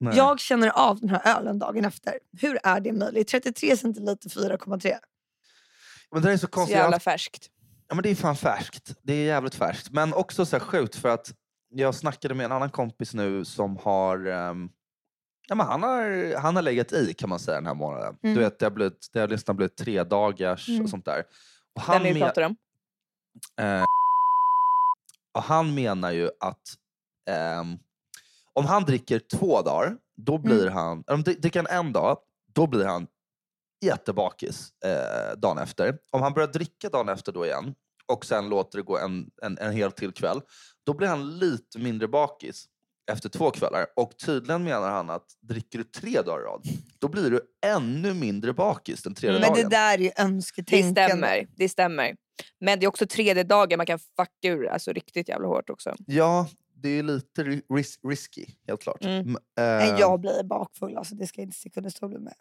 nej. 0.01 0.17
Jag 0.17 0.41
känner 0.41 0.69
av 0.69 1.01
den 1.01 1.09
här 1.09 1.37
ölen 1.37 1.59
dagen 1.59 1.85
efter. 1.85 2.15
Hur 2.41 2.59
är 2.63 2.81
det 2.81 2.93
möjligt? 2.93 3.29
33 3.29 3.77
centiliter 3.77 4.29
4,3. 4.29 4.97
Men 6.13 6.23
det 6.23 6.33
är 6.33 6.37
så 6.37 6.41
så 6.41 6.47
konstigt. 6.47 6.77
jävla 6.77 7.01
färskt. 7.01 7.51
Ja, 7.89 7.95
men 7.95 8.03
det 8.03 8.11
är 8.11 8.15
fan 8.15 8.37
färskt. 8.37 8.95
Det 9.03 9.13
är 9.13 9.27
jävligt 9.27 9.55
färskt. 9.55 9.91
Men 9.91 10.15
också 10.15 10.47
så 10.47 10.57
här 10.57 10.65
sjukt 10.65 10.97
för 10.97 11.09
att 11.09 11.35
jag 11.69 11.95
snackade 11.95 12.35
med 12.35 12.45
en 12.45 12.53
annan 12.53 12.71
kompis 12.71 13.15
nu 13.15 13.45
som 13.45 13.77
har... 13.77 14.27
ehm, 14.27 14.71
ja, 15.51 15.55
men 15.57 15.67
han, 15.67 15.83
har 15.83 16.35
han 16.37 16.57
har 16.57 16.63
legat 16.63 16.93
i 16.93 17.15
kan 17.15 17.29
man 17.29 17.39
säga 17.39 17.55
den 17.57 17.67
här 17.67 17.75
månaden. 17.75 18.17
Mm. 18.23 18.35
Du 18.35 18.41
vet, 18.41 18.59
det 18.59 18.67
har, 18.67 18.71
blivit, 18.71 19.09
det 19.13 19.21
har 19.21 19.29
nästan 19.29 19.57
blivit 19.57 19.77
tre 19.77 20.05
dagars 20.05 20.69
Mm. 20.69 20.83
och 20.83 20.91
sånt 20.91 21.05
där. 21.05 21.25
Och 21.75 21.83
han, 21.83 22.03
men, 22.03 22.15
pratar 22.21 22.43
om. 22.43 22.57
eh, 23.61 23.85
och 25.35 25.43
han 25.43 25.75
menar 25.75 26.11
ju 26.11 26.31
att 26.41 26.63
ehm, 27.31 27.79
om 28.53 28.67
han 28.67 28.85
dricker 28.85 29.19
två 29.19 29.63
dagar, 29.63 29.97
då 30.17 30.39
blir 30.39 30.63
Mm. 30.63 30.75
han... 30.75 31.05
Om 31.07 31.23
dricker 31.23 31.63
han 31.69 31.87
en 31.87 31.93
dag, 31.93 32.19
då 32.55 32.67
blir 32.67 32.85
han 32.85 33.07
jättebakis 33.85 34.73
eh, 34.85 35.37
dagen 35.39 35.59
efter. 35.59 35.99
Om 36.11 36.23
han 36.23 36.33
börjar 36.33 36.49
dricka 36.49 36.89
dagen 36.89 37.09
efter 37.09 37.33
då 37.33 37.47
igen 37.47 37.75
och 38.07 38.25
sen 38.25 38.49
låter 38.49 38.79
det 38.79 38.83
gå 38.85 38.99
en, 38.99 39.31
en, 39.43 39.59
en 39.59 39.73
hel 39.73 39.93
till 39.93 40.13
kväll, 40.13 40.41
då 40.87 40.95
blir 40.95 41.09
han 41.09 41.39
lite 41.39 41.79
mindre 41.79 42.09
bakis 42.09 42.65
efter 43.13 43.29
två 43.29 43.51
kvällar. 43.51 43.87
Och 43.97 44.19
tydligen 44.19 44.65
menar 44.65 44.91
han 44.91 45.11
att 45.11 45.27
dricker 45.41 45.79
du 45.79 45.85
tre 45.85 46.23
dagar 46.23 46.41
i 46.41 46.45
rad, 46.45 46.63
då 46.99 47.09
blir 47.09 47.31
du 47.31 47.41
ännu 47.67 48.15
mindre 48.15 48.53
bakis 48.53 49.03
den 49.03 49.15
tredje 49.15 49.37
Mm. 49.39 49.49
Men 49.49 49.57
det 49.57 49.63
dagen. 49.63 49.71
där 49.71 49.95
är 49.95 49.99
ju 49.99 50.09
Det 50.17 50.23
önsketänkande. 50.23 51.03
stämmer. 51.07 51.47
Det 51.57 51.69
stämmer. 51.69 52.17
Men 52.61 52.79
det 52.81 52.87
är 52.87 52.89
också 52.89 53.07
tredje 53.07 53.43
dagen 53.45 53.77
man 53.77 53.87
kan 53.87 53.99
fucka 53.99 54.49
ur 54.49 54.67
alltså, 54.69 54.93
riktigt 54.93 55.29
jävla 55.29 55.49
hårt 55.49 55.71
också. 55.71 55.95
Ja, 56.07 56.49
det 56.75 56.89
är 56.89 57.03
lite 57.03 57.43
ri- 57.45 57.63
ris- 57.69 57.99
risky, 58.09 58.47
helt 58.67 58.83
klart. 58.83 59.05
Mm. 59.05 59.21
M- 59.29 59.37
Men 59.57 59.95
eh, 59.95 60.01
jag 60.01 60.21
blir 60.21 60.43
bakfull, 60.45 60.97
alltså, 60.97 61.15
det 61.15 61.27
ska 61.27 61.41
jag 61.41 61.47
inte 61.47 61.57
sticka 61.59 61.81
under 61.81 61.91
stol 61.91 62.19
med. 62.21 62.35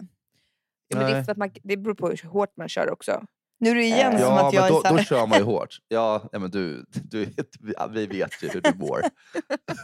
Men 0.94 1.06
det, 1.06 1.12
är 1.18 1.24
för 1.24 1.32
att 1.32 1.38
man, 1.38 1.52
det 1.64 1.78
beror 1.78 1.94
på 1.96 2.08
hur 2.10 2.30
hårt 2.30 2.58
man 2.58 2.70
kör 2.70 2.92
också. 2.92 3.26
Nu 3.60 3.70
är 3.70 3.76
det 3.76 3.84
igen 3.84 4.14
Eh, 4.14 4.20
som 4.20 4.28
Ja, 4.28 4.48
att 4.48 4.54
jag 4.54 4.62
men 4.62 4.72
då, 4.72 4.80
är 4.80 4.90
så 4.90 4.96
då 4.98 5.04
kör 5.04 5.28
man 5.28 5.38
ju 5.38 5.44
hårt. 5.54 5.78
Ja, 5.88 6.30
men 6.32 6.52
du, 6.52 6.86
du, 7.04 7.26
vi- 7.60 7.76
vi 7.90 8.06
vet 8.06 8.44
ju 8.44 8.50
hur 8.50 8.62
du 8.62 8.74
mår. 8.76 9.02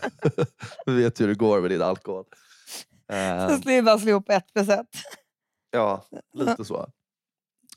vi 0.85 1.03
vet 1.03 1.19
ju 1.19 1.23
hur 1.23 1.29
det 1.33 1.37
går 1.39 1.61
med 1.61 1.71
din 1.71 1.81
alkohol. 1.81 2.25
Så 3.49 3.57
skulle 3.57 3.75
jag 3.75 3.85
bara 3.85 3.97
slå 3.99 4.09
ihop 4.09 4.29
ett 4.29 4.53
procent. 4.53 4.89
ja, 5.71 6.05
lite 6.33 6.65
så. 6.65 6.87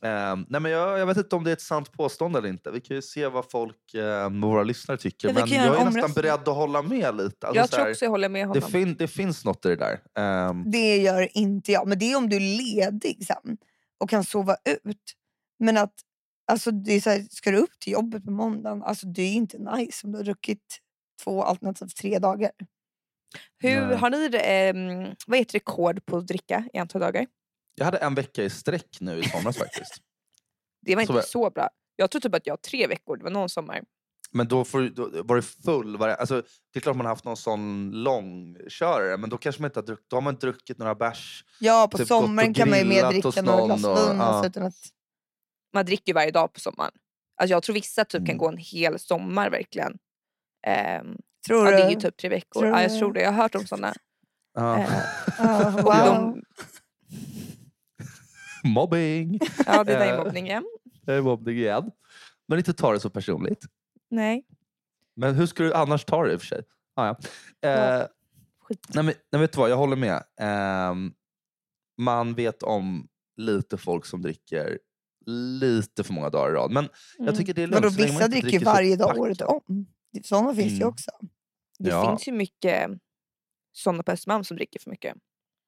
Eh, 0.02 0.36
nej, 0.48 0.60
men 0.60 0.70
jag, 0.72 0.98
jag 0.98 1.06
vet 1.06 1.16
inte 1.16 1.36
om 1.36 1.44
det 1.44 1.50
är 1.50 1.52
ett 1.52 1.60
sant 1.60 1.92
påstående 1.92 2.38
eller 2.38 2.48
inte. 2.48 2.70
Vi 2.70 2.80
kan 2.80 2.96
ju 2.96 3.02
se 3.02 3.26
vad 3.28 3.50
folk, 3.50 3.94
eh, 3.94 4.30
våra 4.30 4.62
lyssnare 4.62 4.98
tycker. 4.98 5.28
Ja, 5.28 5.34
vi 5.34 5.40
men 5.40 5.50
jag 5.50 5.66
är 5.66 5.70
nästan 5.70 5.86
omröstning. 5.88 6.14
beredd 6.14 6.48
att 6.48 6.54
hålla 6.56 6.82
med 6.82 7.16
lite. 7.16 7.46
Alltså, 7.46 7.60
jag 7.60 7.70
tror 7.70 7.84
här, 7.84 7.90
också 7.90 8.04
jag 8.04 8.10
håller 8.10 8.28
med 8.28 8.40
det, 8.42 8.46
honom. 8.48 8.70
fin, 8.70 8.96
det 8.98 9.08
finns 9.08 9.44
något 9.44 9.66
i 9.66 9.68
det 9.68 9.76
där. 9.76 10.00
Ehm, 10.18 10.70
Det 10.70 10.96
gör 10.96 11.28
inte 11.38 11.72
jag. 11.72 11.88
Men 11.88 11.98
det 11.98 12.12
är 12.12 12.16
om 12.16 12.28
du 12.28 12.36
är 12.36 12.40
ledig 12.40 13.26
sen 13.26 13.56
och 14.00 14.10
kan 14.10 14.24
sova 14.24 14.56
ut. 14.84 14.96
Men 15.58 15.76
att 15.76 15.94
alltså, 16.52 16.70
det 16.70 16.92
är 16.92 17.00
så 17.00 17.10
här, 17.10 17.26
ska 17.30 17.50
du 17.50 17.56
upp 17.58 17.78
till 17.80 17.92
jobbet 17.92 18.24
på 18.24 18.30
måndagen, 18.30 18.82
alltså, 18.82 19.06
det 19.06 19.22
är 19.22 19.32
inte 19.32 19.58
nice 19.58 20.06
om 20.06 20.12
du 20.12 20.18
har 20.18 20.24
druckit 20.24 20.78
två 21.24 21.42
alternativt 21.42 21.96
tre 21.96 22.18
dagar. 22.18 22.50
Hur, 23.58 23.86
Nej. 23.86 23.96
har 23.96 24.10
ni 24.10 24.26
um, 25.06 25.14
vad 25.26 25.38
är 25.38 25.42
ett 25.42 25.54
rekord 25.54 26.06
på 26.06 26.16
att 26.16 26.26
dricka 26.26 26.68
i 26.72 26.78
antal 26.78 27.00
dagar? 27.00 27.26
jag 27.74 27.84
hade 27.84 27.98
en 27.98 28.14
vecka 28.14 28.44
i 28.44 28.50
sträck 28.50 28.96
nu 29.00 29.18
i 29.18 29.22
somras 29.24 29.56
faktiskt. 29.58 29.96
Det 30.86 30.94
var 30.96 31.00
Så 31.02 31.02
inte 31.02 31.12
vad- 31.12 31.24
så 31.24 31.50
bra. 31.50 31.68
Jag 31.96 32.10
tror 32.10 32.20
typ 32.20 32.34
att 32.34 32.46
jag 32.46 32.52
har 32.52 32.56
tre 32.58 32.86
veckor, 32.86 33.16
det 33.16 33.24
var 33.24 33.30
någon 33.30 33.48
sommar. 33.48 33.82
Men 34.32 34.48
då, 34.48 34.64
får, 34.64 34.80
då 34.88 35.22
var 35.22 35.36
det 35.36 35.42
full 35.42 35.96
var 35.96 36.08
alltså, 36.08 36.42
Det 36.72 36.78
är 36.78 36.80
klart 36.80 36.96
man 36.96 37.06
har 37.06 37.12
haft 37.12 37.24
någon 37.24 37.36
sån 37.36 37.90
långkörare, 37.90 39.16
men 39.16 39.30
då 39.30 39.38
kanske 39.38 39.62
man 39.62 39.68
inte 39.68 39.78
har 39.80 39.86
druckit, 39.86 40.10
då 40.10 40.16
har 40.16 40.20
man 40.20 40.34
inte 40.34 40.46
druckit 40.46 40.78
några 40.78 40.94
bärs. 40.94 41.44
Ja, 41.60 41.88
på 41.90 41.98
Typ 41.98 42.08
sommaren 42.08 42.54
kan 42.54 42.70
man 42.70 42.78
ju 42.78 42.84
mer 42.84 43.10
dricka 43.12 43.42
några 43.42 43.66
glas 43.66 43.84
och- 43.84 43.96
vin. 43.96 44.16
ja. 44.16 44.22
Alltså, 44.22 44.48
utan 44.50 44.62
att, 44.62 44.74
Man 45.74 45.84
dricker 45.86 46.06
ju 46.06 46.14
varje 46.14 46.30
dag 46.30 46.52
på 46.52 46.60
sommaren. 46.60 46.92
Alltså 47.36 47.52
jag 47.52 47.62
tror 47.62 47.74
vissa 47.74 48.04
typ 48.04 48.18
kan 48.20 48.24
Mm. 48.34 48.38
gå 48.38 48.48
en 48.48 48.56
hel 48.56 48.98
sommar 48.98 49.50
verkligen. 49.50 49.98
Ehm, 50.66 51.16
tror 51.46 51.64
ja, 51.64 51.70
du? 51.70 51.76
det 51.76 51.82
är 51.82 51.90
ju 51.90 51.96
typ 51.96 52.16
tre 52.16 52.28
veckor. 52.30 52.66
Ja, 52.66 52.82
jag 52.82 52.98
tror 52.98 53.12
det. 53.12 53.20
Jag 53.22 53.32
har 53.32 53.42
hört 53.42 53.54
om 53.54 53.66
sådana. 53.66 53.88
Eh, 54.58 54.88
Ja, 55.38 55.68
och 55.68 55.82
wow. 55.82 55.94
de, 56.04 56.42
Mobbing! 58.64 59.38
ja, 59.66 59.84
det 59.84 59.92
där 59.92 60.00
är 60.06 60.12
Eh. 60.18 60.24
mobbning 60.24 60.46
igen. 60.46 60.64
Det 61.02 61.12
är 61.14 61.22
mobbning 61.22 61.56
igen. 61.56 61.90
Men 62.48 62.58
inte 62.58 62.74
ta 62.74 62.92
det 62.92 63.00
så 63.00 63.10
personligt. 63.10 63.64
Nej. 64.10 64.46
Men 65.16 65.34
hur 65.34 65.46
ska 65.46 65.62
du 65.62 65.74
annars 65.74 66.04
ta 66.04 66.24
det 66.26 66.32
i 66.32 66.36
och 66.36 66.40
för 66.40 66.46
sig? 66.46 66.62
Ah, 66.96 67.06
ja. 67.06 67.68
eh, 67.68 68.06
nej, 68.94 69.04
men, 69.04 69.14
nej, 69.32 69.40
vet 69.40 69.52
du 69.52 69.58
vad, 69.58 69.70
jag 69.70 69.76
håller 69.76 69.96
med. 69.96 70.22
Ehm, 70.40 71.12
man 71.98 72.34
vet 72.34 72.62
om 72.62 73.08
lite 73.36 73.76
folk 73.78 74.06
som 74.06 74.22
dricker 74.22 74.78
lite 75.60 76.04
för 76.04 76.12
många 76.12 76.30
dagar 76.30 76.50
i 76.50 76.54
rad. 76.54 76.70
Men 76.70 76.88
jag 77.18 77.22
Mm. 77.28 77.36
tycker 77.38 77.54
det 77.54 77.62
är 77.62 77.66
lugnt. 77.66 77.84
Man 77.84 77.92
vissa 78.06 78.28
dricker 78.28 78.60
varje 78.64 78.96
dag 78.96 79.08
pack. 79.08 79.18
året 79.18 79.40
om. 79.42 79.60
Det- 80.12 80.26
Sådana 80.26 80.54
finns 80.54 80.66
det 80.68 80.74
ju 80.74 80.76
Mm. 80.76 80.88
också. 80.88 81.10
Det 81.78 81.90
Ja. 81.90 82.08
finns 82.10 82.28
ju 82.28 82.32
mycket 82.32 82.90
sådana 83.72 84.02
på 84.02 84.12
Östermalm 84.12 84.44
som 84.44 84.56
dricker 84.56 84.80
för 84.80 84.90
mycket. 84.90 85.14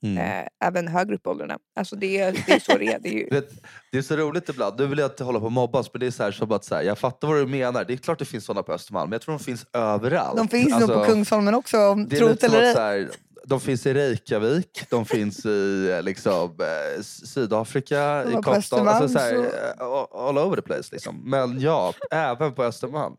Mm. 0.03 0.19
Eh, 0.19 0.49
även 0.65 0.89
högre 0.89 1.15
upp 1.15 1.27
i 1.27 1.29
åldrarna. 1.29 1.59
Alltså 1.77 1.97
det, 1.97 2.19
är- 2.19 2.33
det 2.47 2.53
är 2.53 2.59
så 2.61 2.79
det 2.79 2.87
är. 2.87 2.99
Det 2.99 3.09
är 3.09 3.13
ju, 3.13 3.29
Vet, 3.31 3.63
det 3.93 3.99
är 3.99 4.03
så 4.03 4.17
roligt 4.17 4.49
ibland. 4.49 4.81
Nu 4.81 4.87
vill 4.87 4.99
jag 4.99 5.11
inte 5.11 5.25
hålla 5.25 5.39
på 5.41 5.47
och 5.47 5.53
mobbas, 5.53 5.91
men 5.95 6.01
det 6.01 6.07
är 6.07 6.11
så 6.11 6.23
här, 6.23 6.33
som 6.33 6.53
att 6.53 6.65
så 6.65 6.75
här, 6.75 6.83
jag 6.83 6.99
fattar 6.99 7.29
vad 7.29 7.37
du 7.37 7.47
menar. 7.47 7.85
Det 7.85 7.93
är 7.93 7.97
klart 7.97 8.19
det 8.19 8.25
finns 8.25 8.45
sådana 8.45 8.63
på 8.63 8.73
Östermalm, 8.73 9.11
men 9.11 9.15
jag 9.15 9.23
tror 9.23 9.39
de 9.39 9.45
finns 9.45 9.67
överallt. 9.73 10.37
De 10.37 10.49
finns 10.49 10.71
nog 10.81 10.89
på 10.89 10.95
Alltså, 10.95 11.13
Kungsholmen 11.13 11.55
också, 11.55 11.79
om 11.79 12.09
Det 12.09 12.17
är 12.17 12.21
trot 12.21 12.43
eller 12.43 12.93
ej. 12.93 13.09
De 13.45 13.61
finns 13.61 13.87
i 13.87 13.95
Reykjavik, 13.95 14.87
de 14.91 15.07
finns 15.07 15.47
i 15.47 15.91
eh, 15.91 16.03
liksom, 16.03 16.57
eh, 16.61 17.03
Sydafrika, 17.03 18.25
i 18.25 18.43
Kapstaden. 18.43 18.89
Alltså, 18.89 19.19
så 19.19 19.45
eh, 19.45 19.81
all- 19.81 20.39
over 20.39 20.57
the 20.57 20.63
place. 20.63 20.89
Liksom. 20.93 21.31
Men 21.31 21.61
ja, 21.61 21.95
även 22.11 22.55
på 22.55 22.65
Östermalm 22.65 23.17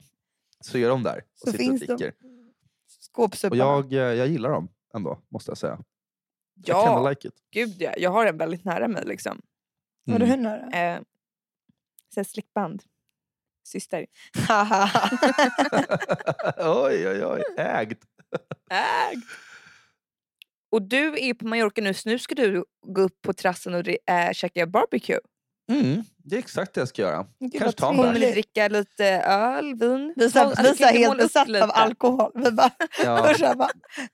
så 0.60 0.78
är 0.78 0.90
de 0.90 1.04
där 1.04 1.18
och 1.18 1.24
Så 1.40 1.46
sitter 1.52 1.58
finns 1.64 1.82
och 1.82 1.88
de. 1.88 1.96
dricker. 1.96 2.14
Och 3.52 3.56
jag, 3.56 3.94
jag 3.94 4.28
gillar 4.28 4.50
dem 4.50 4.68
ändå, 4.94 5.20
måste 5.30 5.52
jag 5.52 5.58
säga. 5.58 5.80
Ja, 6.66 7.10
like 7.10 7.28
it. 7.28 7.34
gud 7.52 7.76
ja. 7.80 7.94
Jag 7.98 8.12
har 8.12 8.26
en 8.26 8.38
väldigt 8.38 8.66
nära 8.66 8.88
mig 8.88 9.04
liksom. 9.06 9.42
Vadå, 10.06 10.26
Mm. 10.26 10.30
hur 10.30 10.38
nära? 10.38 10.96
Eh, 10.96 11.02
så 12.14 12.20
här 12.20 12.24
slickband. 12.24 12.84
Syster. 13.68 14.06
oj, 16.58 17.08
oj, 17.10 17.26
oj. 17.26 17.44
Ägd. 17.58 17.98
Ägd. 18.72 19.22
Och 20.72 20.82
du 20.82 21.20
är 21.20 21.34
på 21.34 21.48
Mallorca 21.48 21.82
nu 21.82 21.94
så 21.94 22.10
nu 22.10 22.20
ska 22.20 22.36
du 22.36 22.64
gå 22.88 23.02
upp 23.02 23.22
på 23.22 23.34
terrassen 23.34 23.74
och 23.74 23.88
äh, 23.88 24.32
käka 24.34 24.68
barbecue. 24.68 25.20
Mm, 25.72 26.04
det 26.18 26.36
är 26.36 26.40
exakt 26.40 26.74
det 26.74 26.82
jag 26.82 26.88
ska 26.88 27.02
göra. 27.02 27.26
Gud, 27.40 27.62
Kanske 27.62 27.80
ta 27.80 27.90
en 27.90 27.98
bärs. 27.98 28.20
ni 28.20 28.32
dricka 28.32 28.68
lite 28.68 29.06
öl, 29.26 29.76
vin? 29.80 30.14
Vi 30.16 30.26
är, 30.26 30.38
Alltså, 30.38 30.86
helt 30.86 31.18
besatta 31.18 31.64
av 31.64 31.72
alkohol. 31.74 32.32
Vi 32.36 32.52
bara, 32.52 32.72
Ja. 33.04 33.34
så 33.34 33.56
bara, 33.58 33.70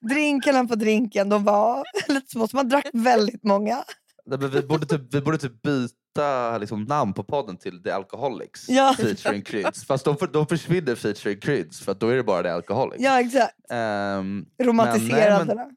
drinkarna 0.09 0.65
på 0.65 0.75
drinken, 0.75 1.29
de 1.29 1.43
var 1.43 1.83
lite 2.13 2.31
små. 2.31 2.47
Så 2.47 2.55
man 2.55 2.69
drack 2.69 2.87
väldigt 2.93 3.43
många. 3.43 3.83
Nej, 4.25 4.39
men 4.39 4.49
vi, 4.49 4.61
borde 4.61 4.85
typ, 4.85 5.13
vi 5.13 5.21
borde 5.21 5.37
typ 5.37 5.61
byta 5.61 6.57
liksom, 6.57 6.83
namn 6.83 7.13
på 7.13 7.23
podden 7.23 7.57
till 7.57 7.83
The 7.83 7.91
Alcoholics 7.91 8.69
Ja. 8.69 8.93
featuring 8.97 9.41
Kryds. 9.41 9.85
Fast 9.85 10.05
de, 10.05 10.17
för- 10.17 10.27
de 10.27 10.47
försvinner 10.47 10.95
featuring 10.95 11.39
Kryds 11.39 11.79
för 11.79 11.91
att 11.91 11.99
då 11.99 12.07
är 12.09 12.15
det 12.15 12.23
bara 12.23 12.43
The 12.43 12.49
Alcoholics. 12.49 13.03
Ja, 13.03 13.19
exakt. 13.21 13.55
Ehm, 13.71 14.45
Romantiserade. 14.63 15.45
Men- 15.45 15.57
nej, 15.57 15.67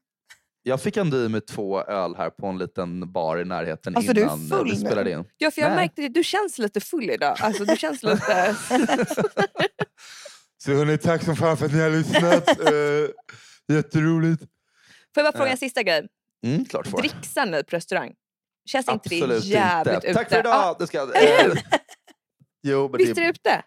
jag 0.63 0.81
fick 0.81 0.97
ändå 0.97 1.17
i 1.17 1.29
mig 1.29 1.41
två 1.41 1.81
öl 1.83 2.15
här 2.15 2.29
på 2.29 2.47
en 2.47 2.57
liten 2.57 3.11
bar 3.11 3.37
i 3.37 3.45
närheten 3.45 3.95
Alltså, 3.95 4.13
du 4.13 4.21
är 4.21 4.25
innan 4.25 4.51
eh, 4.51 4.57
full 4.57 4.69
vi 4.69 4.75
spelade 4.77 5.11
in. 5.11 5.23
Ja, 5.37 5.51
för 5.51 5.61
jag 5.61 5.69
Nej. 5.69 5.75
märkte 5.77 6.05
att 6.05 6.13
du 6.13 6.23
känns 6.23 6.57
lite 6.57 6.79
full 6.79 7.09
idag. 7.09 7.37
Alltså, 7.39 7.65
du 7.65 7.77
känns 7.77 8.03
lite... 8.03 8.55
Så 10.63 10.71
hörni, 10.73 10.97
tack 10.97 11.23
som 11.23 11.35
fan 11.35 11.57
för 11.57 11.65
att 11.65 11.73
ni 11.73 11.79
har 11.81 11.89
lyssnat. 11.89 12.49
uh, 12.71 13.09
jätteroligt. 13.77 14.41
Får 15.13 15.23
jag 15.23 15.33
bara 15.33 15.37
fråga 15.37 15.47
Eh, 15.47 15.51
en 15.51 15.57
sista 15.57 15.83
grej? 15.83 16.07
Mm, 16.45 16.65
klart 16.65 16.87
får. 16.87 16.97
Dricksar 16.97 17.45
ni 17.45 17.63
på 17.63 17.75
restaurang? 17.75 18.13
Känns 18.65 18.87
inte 18.89 19.09
Absolut 19.15 19.41
det 19.41 19.47
jävligt 19.47 19.93
inte. 19.95 20.07
ute? 20.07 20.13
Tack 20.13 20.29
för 20.29 20.39
idag! 20.39 20.53
Ja, 20.53 20.75
Det 20.79 20.87
ska, 20.87 21.01
eh, 21.13 21.53
jo, 22.63 22.89
men 22.91 22.97
visst 22.97 23.11
är 23.11 23.15
det, 23.15 23.21
det 23.21 23.29
ute? 23.29 23.61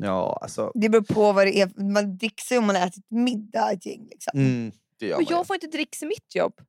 Ja, 0.00 0.38
alltså. 0.42 0.72
Det 0.74 0.88
beror 0.88 1.02
på 1.02 1.32
vad 1.32 1.46
det 1.46 1.60
är. 1.60 1.92
Man 1.92 2.16
dricker 2.16 2.54
ju 2.54 2.58
om 2.58 2.66
man 2.66 2.76
har 2.76 2.86
ätit 2.86 3.04
middag 3.10 3.72
ett 3.72 3.86
gäng. 3.86 4.08
Liksom. 4.10 4.38
Mm, 4.40 4.72
det 4.98 5.06
gör 5.06 5.16
Men 5.16 5.24
man 5.24 5.28
ju. 5.30 5.34
jag 5.36 5.46
får 5.46 5.54
inte 5.56 5.66
dricks 5.66 6.02
i 6.02 6.06
mitt 6.06 6.34
jobb. 6.34 6.60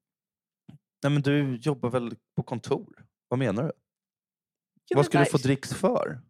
Nej, 1.03 1.11
men 1.11 1.21
du 1.21 1.55
jobbar 1.55 1.89
väl 1.89 2.15
på 2.35 2.43
kontor? 2.43 3.05
Vad 3.27 3.39
menar 3.39 3.63
du? 3.63 3.71
Jo, 3.71 4.95
Vad 4.95 4.97
men 4.97 5.03
ska 5.05 5.19
du 5.19 5.25
få 5.25 5.31
varför- 5.31 5.43
dricks 5.47 5.73
för? 5.73 6.21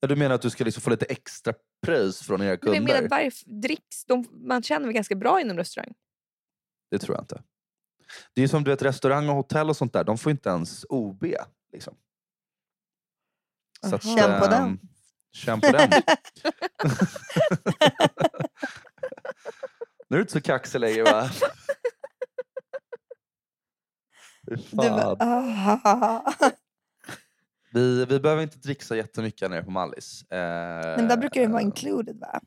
Ja, 0.00 0.08
du 0.08 0.16
menar 0.16 0.34
att 0.34 0.42
du 0.42 0.50
ska 0.50 0.64
liksom 0.64 0.80
få 0.80 0.90
lite 0.90 1.04
extra 1.04 1.54
pris 1.86 2.22
från 2.22 2.42
era 2.42 2.48
Men 2.48 2.58
kunder? 2.58 2.76
jag 2.76 2.84
menar, 2.84 3.08
varför 3.08 3.50
dricks? 3.60 4.04
De, 4.04 4.26
man 4.32 4.62
känner 4.62 4.86
väl 4.86 4.94
ganska 4.94 5.14
bra 5.14 5.40
inom 5.40 5.56
restaurang? 5.56 5.94
Det 6.90 6.98
tror 6.98 7.16
jag 7.16 7.22
inte. 7.22 7.42
Det 8.34 8.40
är 8.40 8.42
ju 8.42 8.48
som 8.48 8.64
du 8.64 8.70
vet, 8.70 8.82
restaurang 8.82 9.28
och 9.28 9.34
hotell 9.34 9.68
och 9.68 9.76
sånt 9.76 9.92
där, 9.92 10.04
de 10.04 10.18
får 10.18 10.32
inte 10.32 10.48
ens 10.48 10.84
OB. 10.88 11.24
Liksom. 11.72 11.96
Så 13.88 13.94
att, 13.96 14.04
Aha. 14.06 14.16
Känn 14.16 14.40
på 14.40 14.44
ehm, 14.44 14.50
den. 14.50 14.78
Känn 15.32 15.60
på 15.60 15.70
den. 15.72 15.90
nu 20.08 20.16
är 20.16 20.18
du 20.18 20.20
inte 20.20 20.32
så 20.32 20.40
kaxig 20.40 20.78
längre 20.80 21.02
va? 21.02 21.30
Fy 24.48 24.54
Du 24.54 24.76
bara, 24.76 25.16
fan. 25.16 25.28
aha. 25.28 26.34
Vi, 27.72 28.04
vi 28.04 28.20
behöver 28.20 28.42
inte 28.42 28.58
dricksa 28.58 28.96
jättemycket 28.96 29.50
nere 29.50 29.62
på 29.62 29.70
Mallis. 29.70 30.22
Eh, 30.30 30.96
Men 30.96 31.08
där 31.08 31.16
brukar 31.16 31.40
det 31.40 31.46
vara 31.46 31.62
included 31.62 32.16
va? 32.16 32.40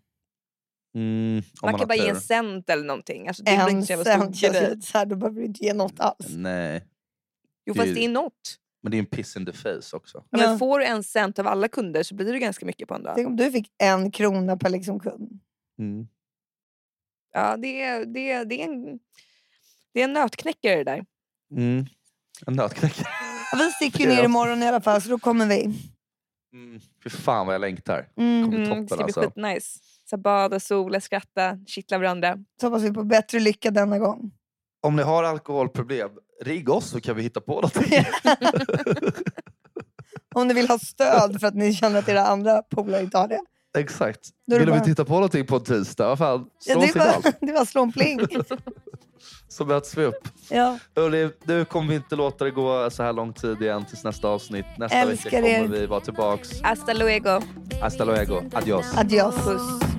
Mm, 0.95 1.38
om 1.62 1.72
Man, 1.72 1.80
kan 1.80 1.88
bara 1.88 1.95
ge 1.95 2.10
en 2.10 2.22
cent 2.22 2.70
eller 2.70 2.84
någonting. 2.86 3.28
Alltså, 3.28 3.43
det 3.43 3.51
En 3.51 3.70
inte 3.70 3.97
så 3.97 4.03
cent 4.03 4.41
lite 4.41 4.78
så 4.82 4.97
här, 4.97 5.05
då 5.05 5.16
behöver 5.16 5.39
du 5.39 5.45
inte 5.45 5.64
ge 5.64 5.74
något 5.74 5.99
alls. 5.99 6.28
Nej, 6.30 6.84
Jo, 7.66 7.74
det 7.74 7.80
är 7.80 7.82
fast 7.82 7.89
ju- 7.89 7.93
det 7.93 8.05
är 8.05 8.10
något. 8.10 8.58
men 8.84 8.91
det 8.91 8.97
är 8.97 8.99
en 8.99 9.05
piss 9.05 9.36
in 9.38 9.45
the 9.45 9.53
face 9.53 9.95
också. 9.97 10.24
Ja. 10.30 10.38
Men 10.38 10.60
får 10.60 10.80
du 10.80 10.86
en 10.86 11.03
cent 11.03 11.39
av 11.39 11.47
alla 11.47 11.68
kunder 11.68 12.03
så 12.03 12.16
blir 12.16 12.34
det 12.34 12.39
ganska 12.39 12.66
mycket 12.66 12.88
på 12.88 12.95
en 12.95 13.03
dag. 13.03 13.16
Tänk 13.16 13.28
om 13.28 13.36
du 13.36 13.51
fick 13.51 13.72
en 13.78 14.12
krona 14.12 14.58
per 14.58 14.70
liksom 14.70 14.99
kund. 14.99 15.39
Mm. 15.80 16.08
Ja, 17.34 17.58
det, 17.58 17.82
är, 17.82 18.06
det, 18.06 18.32
är, 18.32 18.46
det, 18.46 18.62
är 18.62 18.66
en, 18.66 19.00
det 19.94 20.00
är 20.00 20.04
en 20.04 20.14
nötknäckare 20.14 20.76
det 20.76 20.84
där. 20.84 21.06
Mm. 21.52 21.86
En 22.48 22.54
nötknäckare. 22.54 23.08
Vi 23.58 23.72
sticker 23.72 24.00
ju 24.00 24.08
ner 24.16 24.24
imorgon 24.24 24.64
i 24.64 24.68
alla 24.68 24.82
fall 24.82 25.02
så 25.02 25.10
då 25.10 25.20
kommer 25.20 25.46
vi. 25.46 25.64
Mm. 26.54 26.80
Fy 27.04 27.10
fan 27.10 27.46
vad 27.46 27.56
jag 27.56 27.62
längtar. 27.62 28.10
Mm. 28.18 28.44
Kommer 28.44 28.58
Mm, 28.58 28.64
det 28.64 28.70
toppen 28.70 28.88
ska 28.88 28.96
bli 28.96 29.04
alltså. 29.04 29.22
skitnice. 29.22 29.80
Så 30.10 30.18
bada, 30.18 30.60
sola, 30.60 31.02
skratta, 31.02 31.58
kittla 31.68 31.98
varandra. 31.98 32.38
Så 32.62 32.68
hoppas 32.68 32.84
vi 32.84 32.94
på 32.94 33.04
bättre 33.04 33.40
lycka 33.40 33.72
denna 33.72 34.00
gång. 34.00 34.32
Om 34.82 34.96
ni 34.96 35.04
har 35.04 35.24
alkoholproblem, 35.24 36.10
ring 36.42 36.70
oss 36.70 36.90
så 36.90 37.02
kan 37.02 37.16
vi 37.16 37.24
hitta 37.24 37.42
på 37.42 37.54
någonting. 37.54 37.92
Om 40.36 40.48
ni 40.48 40.54
vill 40.54 40.68
ha 40.68 40.80
stöd 40.80 41.40
för 41.40 41.48
att 41.48 41.56
ni 41.56 41.74
känner 41.74 42.00
att 42.00 42.10
era 42.10 42.28
andra 42.28 42.62
polare 42.62 43.02
inte 43.02 43.18
har 43.18 43.28
det. 43.28 43.42
Exakt. 43.80 44.20
Då 44.48 44.58
Vill 44.58 44.66
vi 44.66 44.72
bara- 44.72 44.82
titta 44.84 45.06
på 45.06 45.14
någonting 45.14 45.46
på 45.46 45.56
en 45.56 45.64
tisdag? 45.64 46.08
Vad 46.08 46.18
fan, 46.18 46.46
Ja, 46.66 46.80
det, 46.80 46.88
signal 46.88 47.22
det 47.42 47.52
var 47.52 47.66
slå 47.66 47.84
en 47.84 47.92
pling. 47.92 48.20
så 49.48 49.66
möts 49.66 49.98
vi 49.98 50.06
upp. 50.06 50.28
Ja. 50.50 50.78
Hörrni, 50.96 51.30
nu 51.44 51.66
kommer 51.66 51.90
vi 51.90 51.96
inte 51.96 52.16
låta 52.16 52.46
det 52.46 52.52
gå 52.52 52.90
så 52.90 53.04
här 53.04 53.14
lång 53.14 53.34
tid 53.34 53.62
igen 53.62 53.86
tills 53.86 54.04
nästa 54.04 54.28
avsnitt. 54.28 54.66
Nästa 54.78 54.98
Älskar 54.98 55.32
vecka 55.42 55.54
kommer 55.60 55.76
er. 55.76 55.80
vi 55.80 55.86
vara 55.86 56.00
tillbaks. 56.00 56.62
Hasta 56.62 56.94
luego. 56.94 57.42
Hasta 57.82 58.06
luego. 58.06 58.42
Adios. 58.54 58.98
Adios. 58.98 59.36
Puss. 59.36 59.97